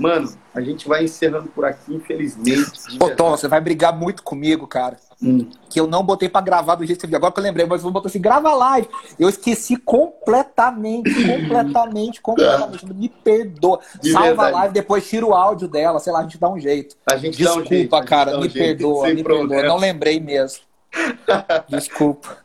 Mano, 0.00 0.32
a 0.54 0.62
gente 0.62 0.88
vai 0.88 1.04
encerrando 1.04 1.48
por 1.48 1.62
aqui, 1.64 1.94
infelizmente. 1.94 2.72
Ô, 2.98 3.10
Tom, 3.10 3.32
você 3.32 3.46
vai 3.46 3.60
brigar 3.60 3.94
muito 3.94 4.22
comigo, 4.22 4.66
cara. 4.66 4.96
Hum. 5.22 5.50
Que 5.68 5.78
eu 5.78 5.86
não 5.86 6.02
botei 6.02 6.26
para 6.26 6.40
gravar 6.40 6.74
do 6.74 6.86
jeito 6.86 6.98
que 6.98 7.02
você 7.02 7.06
viu. 7.06 7.18
Agora 7.18 7.34
que 7.34 7.38
eu 7.38 7.44
lembrei, 7.44 7.66
mas 7.66 7.84
eu 7.84 7.90
botou 7.90 8.08
assim, 8.08 8.18
grava 8.20 8.54
live. 8.54 8.88
Eu 9.18 9.28
esqueci 9.28 9.76
completamente, 9.76 11.12
completamente, 11.26 12.20
completamente. 12.22 12.86
Me 12.94 13.10
perdoa. 13.10 13.80
De 14.00 14.10
Salva 14.10 14.28
verdade. 14.28 14.54
a 14.54 14.56
live, 14.60 14.74
depois 14.74 15.06
tira 15.06 15.26
o 15.26 15.34
áudio 15.34 15.68
dela. 15.68 16.00
Sei 16.00 16.10
lá, 16.10 16.20
a 16.20 16.22
gente 16.22 16.38
dá 16.38 16.48
um 16.48 16.58
jeito. 16.58 16.96
A 17.04 17.18
gente 17.18 17.36
Desculpa, 17.36 17.60
dá 17.60 17.66
um 17.66 17.68
jeito, 17.68 18.04
cara. 18.06 18.40
Me 18.40 18.48
perdoa, 18.48 19.08
me 19.08 19.22
problema. 19.22 19.48
perdoa. 19.50 19.68
Não 19.68 19.76
lembrei 19.76 20.18
mesmo. 20.18 20.62
Desculpa. 21.68 22.38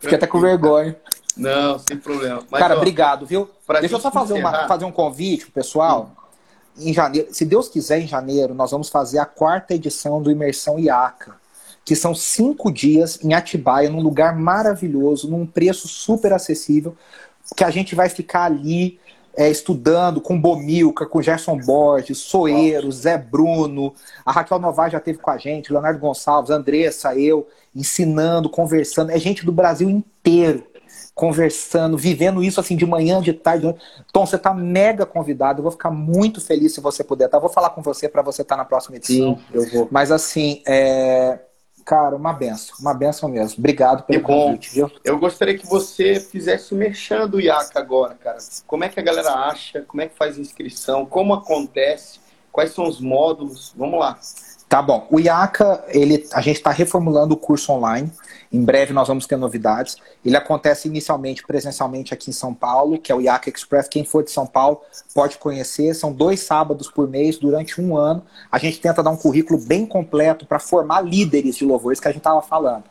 Fiquei 0.00 0.16
até 0.16 0.26
com 0.26 0.40
vergonha. 0.40 0.96
Não, 1.38 1.78
sem 1.78 1.96
problema. 1.96 2.42
Mas, 2.50 2.60
cara, 2.60 2.74
ó, 2.74 2.78
obrigado, 2.78 3.24
viu? 3.24 3.48
Deixa 3.80 3.94
eu 3.94 4.00
só 4.00 4.10
fazer, 4.10 4.34
uma, 4.34 4.66
fazer 4.66 4.84
um 4.84 4.92
convite 4.92 5.44
pro 5.44 5.52
pessoal. 5.52 6.12
Hum 6.12 6.18
em 6.78 6.92
janeiro, 6.92 7.28
se 7.32 7.44
Deus 7.44 7.68
quiser, 7.68 8.00
em 8.00 8.06
janeiro, 8.06 8.54
nós 8.54 8.70
vamos 8.70 8.88
fazer 8.88 9.18
a 9.18 9.26
quarta 9.26 9.74
edição 9.74 10.22
do 10.22 10.30
Imersão 10.30 10.78
IACA, 10.78 11.36
que 11.84 11.96
são 11.96 12.14
cinco 12.14 12.70
dias 12.70 13.18
em 13.22 13.34
Atibaia, 13.34 13.90
num 13.90 14.00
lugar 14.00 14.36
maravilhoso, 14.36 15.28
num 15.28 15.46
preço 15.46 15.88
super 15.88 16.32
acessível, 16.32 16.96
que 17.56 17.64
a 17.64 17.70
gente 17.70 17.94
vai 17.94 18.08
ficar 18.08 18.44
ali 18.44 19.00
é, 19.34 19.48
estudando 19.50 20.20
com 20.20 20.40
Bomilca, 20.40 21.06
com 21.06 21.22
Gerson 21.22 21.56
Borges, 21.58 22.18
Soeiro, 22.18 22.92
Zé 22.92 23.16
Bruno, 23.16 23.94
a 24.24 24.32
Raquel 24.32 24.58
Novar 24.58 24.90
já 24.90 25.00
teve 25.00 25.18
com 25.18 25.30
a 25.30 25.38
gente, 25.38 25.72
Leonardo 25.72 25.98
Gonçalves, 25.98 26.50
Andressa, 26.50 27.14
eu, 27.16 27.48
ensinando, 27.74 28.50
conversando, 28.50 29.10
é 29.10 29.18
gente 29.18 29.44
do 29.44 29.52
Brasil 29.52 29.88
inteiro 29.88 30.64
conversando, 31.18 31.98
vivendo 31.98 32.44
isso 32.44 32.60
assim 32.60 32.76
de 32.76 32.86
manhã, 32.86 33.20
de 33.20 33.32
tarde. 33.32 33.74
Tom, 34.12 34.24
você 34.24 34.36
está 34.36 34.54
mega 34.54 35.04
convidado. 35.04 35.58
Eu 35.58 35.64
vou 35.64 35.72
ficar 35.72 35.90
muito 35.90 36.40
feliz 36.40 36.72
se 36.72 36.80
você 36.80 37.02
puder. 37.02 37.28
Tá? 37.28 37.40
vou 37.40 37.50
falar 37.50 37.70
com 37.70 37.82
você 37.82 38.08
para 38.08 38.22
você 38.22 38.42
estar 38.42 38.54
tá 38.54 38.62
na 38.62 38.64
próxima 38.64 38.96
edição. 38.96 39.36
Sim, 39.36 39.42
eu 39.52 39.68
vou. 39.68 39.88
Mas 39.90 40.12
assim, 40.12 40.62
é... 40.64 41.40
cara, 41.84 42.14
uma 42.14 42.32
benção, 42.32 42.76
uma 42.78 42.94
benção 42.94 43.28
mesmo. 43.28 43.58
Obrigado 43.58 44.04
pelo 44.04 44.22
convite, 44.22 44.70
viu? 44.72 44.88
Eu 45.02 45.18
gostaria 45.18 45.58
que 45.58 45.66
você 45.66 46.20
fizesse 46.20 46.72
o 46.72 46.76
merchan 46.76 47.26
do 47.26 47.40
IACA 47.40 47.80
agora, 47.80 48.14
cara. 48.14 48.38
Como 48.64 48.84
é 48.84 48.88
que 48.88 49.00
a 49.00 49.02
galera 49.02 49.32
acha? 49.32 49.82
Como 49.88 50.00
é 50.00 50.06
que 50.06 50.16
faz 50.16 50.38
inscrição? 50.38 51.04
Como 51.04 51.34
acontece? 51.34 52.20
Quais 52.52 52.70
são 52.70 52.86
os 52.86 53.00
módulos? 53.00 53.74
Vamos 53.76 53.98
lá. 53.98 54.20
Tá 54.68 54.82
bom. 54.82 55.06
O 55.10 55.18
IACA, 55.18 55.82
ele, 55.88 56.28
a 56.30 56.42
gente 56.42 56.56
está 56.56 56.70
reformulando 56.70 57.32
o 57.32 57.38
curso 57.38 57.72
online. 57.72 58.12
Em 58.52 58.62
breve 58.62 58.92
nós 58.92 59.08
vamos 59.08 59.26
ter 59.26 59.36
novidades. 59.36 59.96
Ele 60.22 60.36
acontece 60.36 60.88
inicialmente 60.88 61.42
presencialmente 61.46 62.12
aqui 62.12 62.28
em 62.28 62.34
São 62.34 62.52
Paulo, 62.52 62.98
que 62.98 63.10
é 63.10 63.14
o 63.14 63.20
IACA 63.20 63.48
Express. 63.48 63.88
Quem 63.88 64.04
for 64.04 64.22
de 64.22 64.30
São 64.30 64.46
Paulo 64.46 64.82
pode 65.14 65.38
conhecer. 65.38 65.94
São 65.94 66.12
dois 66.12 66.40
sábados 66.40 66.90
por 66.90 67.08
mês 67.08 67.38
durante 67.38 67.80
um 67.80 67.96
ano. 67.96 68.22
A 68.52 68.58
gente 68.58 68.78
tenta 68.78 69.02
dar 69.02 69.10
um 69.10 69.16
currículo 69.16 69.58
bem 69.58 69.86
completo 69.86 70.44
para 70.44 70.58
formar 70.58 71.00
líderes 71.00 71.56
de 71.56 71.64
louvores 71.64 71.98
que 71.98 72.08
a 72.08 72.10
gente 72.10 72.20
estava 72.20 72.42
falando. 72.42 72.84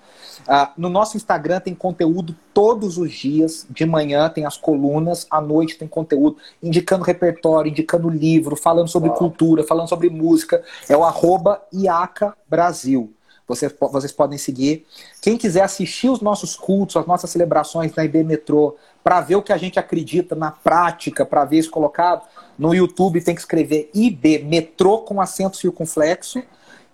Uh, 0.48 0.70
no 0.78 0.90
nosso 0.90 1.18
Instagram 1.18 1.60
tem 1.60 1.76
conteúdo 1.76 2.36
todos 2.54 2.98
os 2.98 3.12
dias. 3.12 3.68
De 3.70 3.86
manhã 3.86 4.30
tem 4.30 4.46
as 4.46 4.58
colunas, 4.58 5.28
à 5.30 5.42
noite 5.42 5.78
tem 5.78 5.88
conteúdo 5.88 6.38
indicando 6.62 7.04
repertório, 7.04 7.70
indicando 7.70 8.10
livro, 8.10 8.56
falando 8.56 8.88
sobre 8.88 9.10
cultura, 9.12 9.64
falando 9.64 9.90
sobre 9.90 10.10
música. 10.10 10.64
É 10.88 10.96
o 10.96 11.04
arroba 11.04 11.62
IACA 11.72 12.36
Brasil. 12.50 13.14
Vocês, 13.48 13.74
vocês 13.80 14.12
podem 14.12 14.38
seguir. 14.38 14.86
Quem 15.22 15.38
quiser 15.38 15.64
assistir 15.64 16.10
os 16.10 16.20
nossos 16.20 16.56
cultos, 16.56 16.98
as 16.98 17.06
nossas 17.06 17.30
celebrações 17.30 17.96
na 17.96 18.04
IB 18.04 18.24
Metrô, 18.24 18.76
para 19.02 19.22
ver 19.22 19.38
o 19.38 19.42
que 19.42 19.54
a 19.54 19.58
gente 19.58 19.80
acredita 19.80 20.36
na 20.36 20.52
prática, 20.52 21.26
para 21.26 21.46
ver 21.46 21.60
isso 21.60 21.72
colocado, 21.72 22.24
no 22.60 22.74
YouTube 22.76 23.22
tem 23.22 23.34
que 23.34 23.40
escrever 23.40 23.90
IB 23.94 24.40
Metrô 24.40 25.00
com 25.00 25.22
acento 25.22 25.56
circunflexo. 25.56 26.44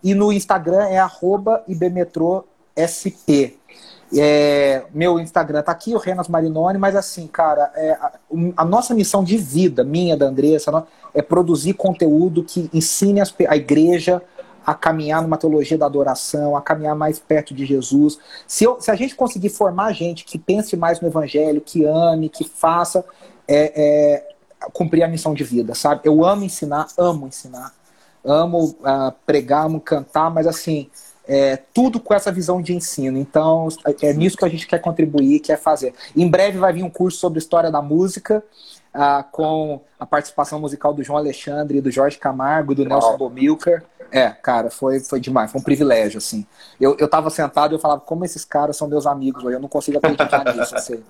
E 0.04 0.14
no 0.14 0.32
Instagram 0.32 0.86
é 0.90 1.00
arroba 1.00 1.64
IB 1.68 1.90
Metrô 1.90 2.44
SP. 2.76 3.58
É, 4.16 4.84
meu 4.94 5.20
Instagram 5.20 5.64
tá 5.64 5.72
aqui, 5.72 5.96
o 5.96 5.98
Renas 5.98 6.28
Marinoni, 6.28 6.78
mas 6.78 6.96
assim, 6.96 7.26
cara, 7.26 7.72
é, 7.74 7.92
a, 7.94 8.12
a, 8.58 8.66
nossa 8.66 8.94
missão 8.94 9.24
de 9.24 9.38
vida, 9.38 9.84
minha, 9.84 10.16
da 10.16 10.28
Andressa, 10.28 10.86
é 11.16 11.22
produzir 11.22 11.74
conteúdo 11.74 12.44
que 12.44 12.70
ensine 12.72 13.22
as, 13.22 13.34
a 13.48 13.56
igreja 13.56 14.22
a 14.66 14.74
caminhar 14.74 15.22
numa 15.22 15.38
teologia 15.38 15.78
da 15.78 15.86
adoração, 15.86 16.56
a 16.56 16.62
caminhar 16.62 16.96
mais 16.96 17.20
perto 17.20 17.54
de 17.54 17.66
Jesus. 17.66 18.18
Se, 18.48 18.64
eu, 18.64 18.80
se 18.80 18.90
a 18.90 18.96
gente 18.96 19.16
conseguir 19.16 19.50
formar 19.50 19.94
gente 19.94 20.26
que 20.26 20.38
pense 20.38 20.76
mais 20.78 21.02
no 21.02 21.08
evangelho, 21.08 21.62
que 21.62 21.86
ame, 21.86 22.30
que 22.30 22.44
faça, 22.44 23.04
é, 23.48 23.74
é, 23.76 24.34
cumprir 24.72 25.04
a 25.04 25.08
missão 25.08 25.34
de 25.34 25.44
vida, 25.44 25.76
sabe? 25.76 26.02
Eu 26.04 26.24
amo 26.24 26.44
ensinar, 26.44 26.88
amo 26.98 27.28
ensinar, 27.28 27.74
amo 28.24 28.64
uh, 28.64 29.14
pregar, 29.26 29.66
amo 29.66 29.82
cantar, 29.82 30.30
mas 30.30 30.48
assim, 30.48 30.90
é, 31.28 31.58
tudo 31.74 32.00
com 32.00 32.14
essa 32.14 32.32
visão 32.32 32.62
de 32.62 32.76
ensino. 32.76 33.18
Então, 33.18 33.68
é 34.02 34.14
nisso 34.14 34.38
que 34.38 34.46
a 34.46 34.50
gente 34.50 34.68
quer 34.68 34.80
contribuir, 34.80 35.40
quer 35.40 35.58
fazer. 35.58 35.94
Em 36.16 36.28
breve 36.28 36.58
vai 36.58 36.74
vir 36.74 36.84
um 36.84 36.90
curso 36.90 37.18
sobre 37.18 37.40
história 37.40 37.72
da 37.72 37.82
música, 37.82 38.44
uh, 38.94 39.24
com 39.32 39.82
a 40.00 40.06
participação 40.06 40.60
musical 40.60 40.94
do 40.94 41.04
João 41.04 41.18
Alexandre, 41.18 41.82
do 41.82 41.92
Jorge 41.92 42.18
Camargo, 42.18 42.76
do 42.76 42.86
Nelson 42.86 43.18
Bomilcar. 43.18 43.84
É, 44.12 44.30
cara, 44.30 44.70
foi, 44.70 45.00
foi 45.00 45.20
demais, 45.20 45.52
foi 45.52 45.60
um 45.60 45.64
privilégio, 45.64 46.20
assim. 46.20 46.46
Eu, 46.80 46.96
eu 47.00 47.08
tava 47.08 47.32
sentado 47.32 47.74
e 47.74 47.76
eu 47.76 47.80
falava, 47.80 48.02
como 48.02 48.24
esses 48.24 48.46
caras 48.46 48.78
são 48.78 48.88
meus 48.88 49.08
amigos, 49.08 49.44
eu 49.44 49.60
não 49.60 49.68
consigo 49.68 49.98
acreditar 49.98 50.46
nisso, 50.54 50.76
assim. 50.76 51.04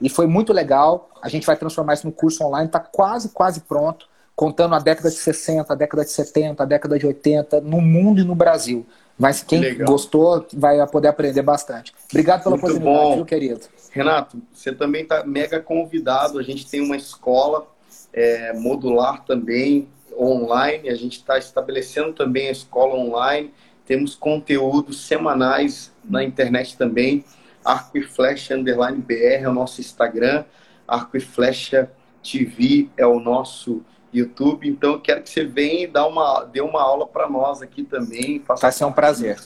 E 0.00 0.08
foi 0.08 0.26
muito 0.26 0.52
legal, 0.52 1.10
a 1.22 1.28
gente 1.28 1.46
vai 1.46 1.54
transformar 1.54 1.94
isso 1.94 2.06
no 2.06 2.12
curso 2.12 2.42
online, 2.42 2.68
tá 2.68 2.80
quase, 2.80 3.28
quase 3.28 3.60
pronto, 3.60 4.08
contando 4.40 4.74
a 4.74 4.78
década 4.78 5.10
de 5.10 5.16
60, 5.16 5.70
a 5.70 5.76
década 5.76 6.02
de 6.02 6.10
70, 6.12 6.62
a 6.62 6.64
década 6.64 6.98
de 6.98 7.06
80, 7.06 7.60
no 7.60 7.78
mundo 7.78 8.22
e 8.22 8.24
no 8.24 8.34
Brasil. 8.34 8.86
Mas 9.18 9.42
quem 9.42 9.60
que 9.60 9.84
gostou 9.84 10.46
vai 10.54 10.78
poder 10.86 11.08
aprender 11.08 11.42
bastante. 11.42 11.92
Obrigado 12.08 12.44
pela 12.44 12.56
Muito 12.56 12.64
oportunidade, 12.64 13.04
bom. 13.04 13.16
Viu, 13.16 13.26
querido. 13.26 13.60
Renato, 13.90 14.40
você 14.50 14.72
também 14.72 15.02
está 15.02 15.26
mega 15.26 15.60
convidado. 15.60 16.38
A 16.38 16.42
gente 16.42 16.66
tem 16.66 16.80
uma 16.80 16.96
escola 16.96 17.66
é, 18.14 18.54
modular 18.54 19.26
também, 19.26 19.86
online. 20.18 20.88
A 20.88 20.94
gente 20.94 21.18
está 21.18 21.36
estabelecendo 21.36 22.14
também 22.14 22.48
a 22.48 22.52
escola 22.52 22.94
online. 22.94 23.52
Temos 23.84 24.14
conteúdos 24.14 25.06
semanais 25.06 25.92
na 26.02 26.24
internet 26.24 26.78
também. 26.78 27.26
Arco 27.62 27.98
e 27.98 28.02
Flecha 28.02 28.56
Underline 28.56 29.02
BR 29.02 29.42
é 29.42 29.48
o 29.50 29.52
nosso 29.52 29.82
Instagram. 29.82 30.44
Arco 30.88 31.18
e 31.18 31.20
Flecha 31.20 31.90
TV 32.22 32.88
é 32.96 33.06
o 33.06 33.20
nosso 33.20 33.82
YouTube. 34.12 34.68
Então, 34.68 34.92
eu 34.92 35.00
quero 35.00 35.22
que 35.22 35.30
você 35.30 35.44
venha 35.44 35.84
e 35.84 35.86
dá 35.86 36.06
uma, 36.06 36.44
dê 36.44 36.60
uma 36.60 36.82
aula 36.82 37.06
para 37.06 37.28
nós 37.28 37.62
aqui 37.62 37.84
também. 37.84 38.42
Vai 38.60 38.72
ser 38.72 38.84
um 38.84 38.92
prazer. 38.92 39.38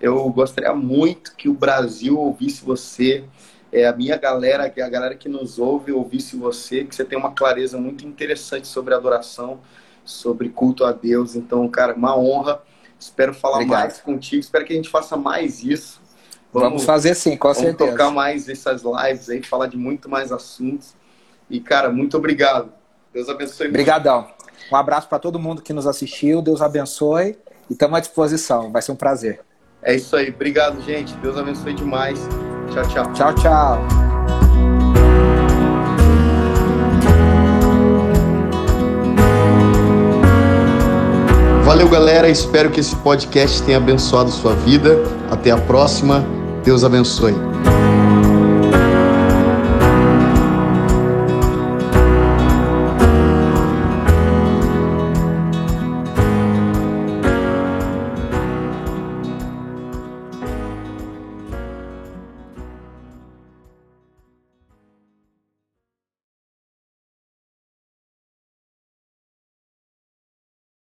Eu 0.00 0.28
gostaria 0.30 0.74
muito 0.74 1.36
que 1.36 1.48
o 1.48 1.54
Brasil 1.54 2.18
ouvisse 2.18 2.64
você, 2.64 3.24
é, 3.70 3.86
a 3.86 3.92
minha 3.92 4.16
galera, 4.16 4.64
a 4.64 4.88
galera 4.88 5.14
que 5.14 5.28
nos 5.28 5.58
ouve, 5.58 5.92
ouvisse 5.92 6.36
você, 6.36 6.84
que 6.84 6.94
você 6.94 7.04
tem 7.04 7.18
uma 7.18 7.32
clareza 7.32 7.78
muito 7.78 8.06
interessante 8.06 8.66
sobre 8.66 8.94
adoração, 8.94 9.60
sobre 10.04 10.48
culto 10.48 10.84
a 10.84 10.92
Deus. 10.92 11.36
Então, 11.36 11.68
cara, 11.68 11.94
uma 11.94 12.16
honra. 12.16 12.62
Espero 12.98 13.32
falar 13.32 13.56
Obrigado. 13.56 13.80
mais 13.80 14.00
contigo. 14.00 14.40
Espero 14.40 14.64
que 14.64 14.72
a 14.72 14.76
gente 14.76 14.90
faça 14.90 15.16
mais 15.16 15.62
isso. 15.62 16.00
Vamos, 16.52 16.68
vamos 16.68 16.84
fazer 16.84 17.14
sim, 17.14 17.36
com 17.36 17.48
vamos 17.48 17.62
certeza. 17.62 17.90
tocar 17.92 18.10
mais 18.10 18.48
essas 18.48 18.82
lives 18.82 19.30
aí, 19.30 19.42
falar 19.42 19.68
de 19.68 19.76
muito 19.76 20.08
mais 20.08 20.32
assuntos. 20.32 20.94
E, 21.48 21.60
cara, 21.60 21.90
muito 21.90 22.16
obrigado. 22.16 22.72
Deus 23.12 23.28
abençoe. 23.28 23.68
Obrigadão. 23.68 24.28
Um 24.70 24.76
abraço 24.76 25.08
para 25.08 25.18
todo 25.18 25.38
mundo 25.38 25.62
que 25.62 25.72
nos 25.72 25.86
assistiu. 25.86 26.40
Deus 26.40 26.62
abençoe. 26.62 27.36
E 27.68 27.72
estamos 27.72 27.96
à 27.96 28.00
disposição. 28.00 28.70
Vai 28.70 28.82
ser 28.82 28.92
um 28.92 28.96
prazer. 28.96 29.40
É 29.82 29.94
isso 29.94 30.14
aí. 30.14 30.30
Obrigado, 30.30 30.80
gente. 30.82 31.14
Deus 31.16 31.36
abençoe 31.36 31.74
demais. 31.74 32.18
Tchau, 32.72 32.88
tchau. 32.88 33.12
Tchau, 33.12 33.34
tchau. 33.34 34.10
Valeu, 41.64 41.88
galera. 41.88 42.28
Espero 42.28 42.70
que 42.70 42.80
esse 42.80 42.94
podcast 42.96 43.62
tenha 43.62 43.78
abençoado 43.78 44.30
sua 44.30 44.54
vida. 44.54 44.98
Até 45.30 45.50
a 45.50 45.58
próxima. 45.58 46.24
Deus 46.64 46.84
abençoe. 46.84 47.49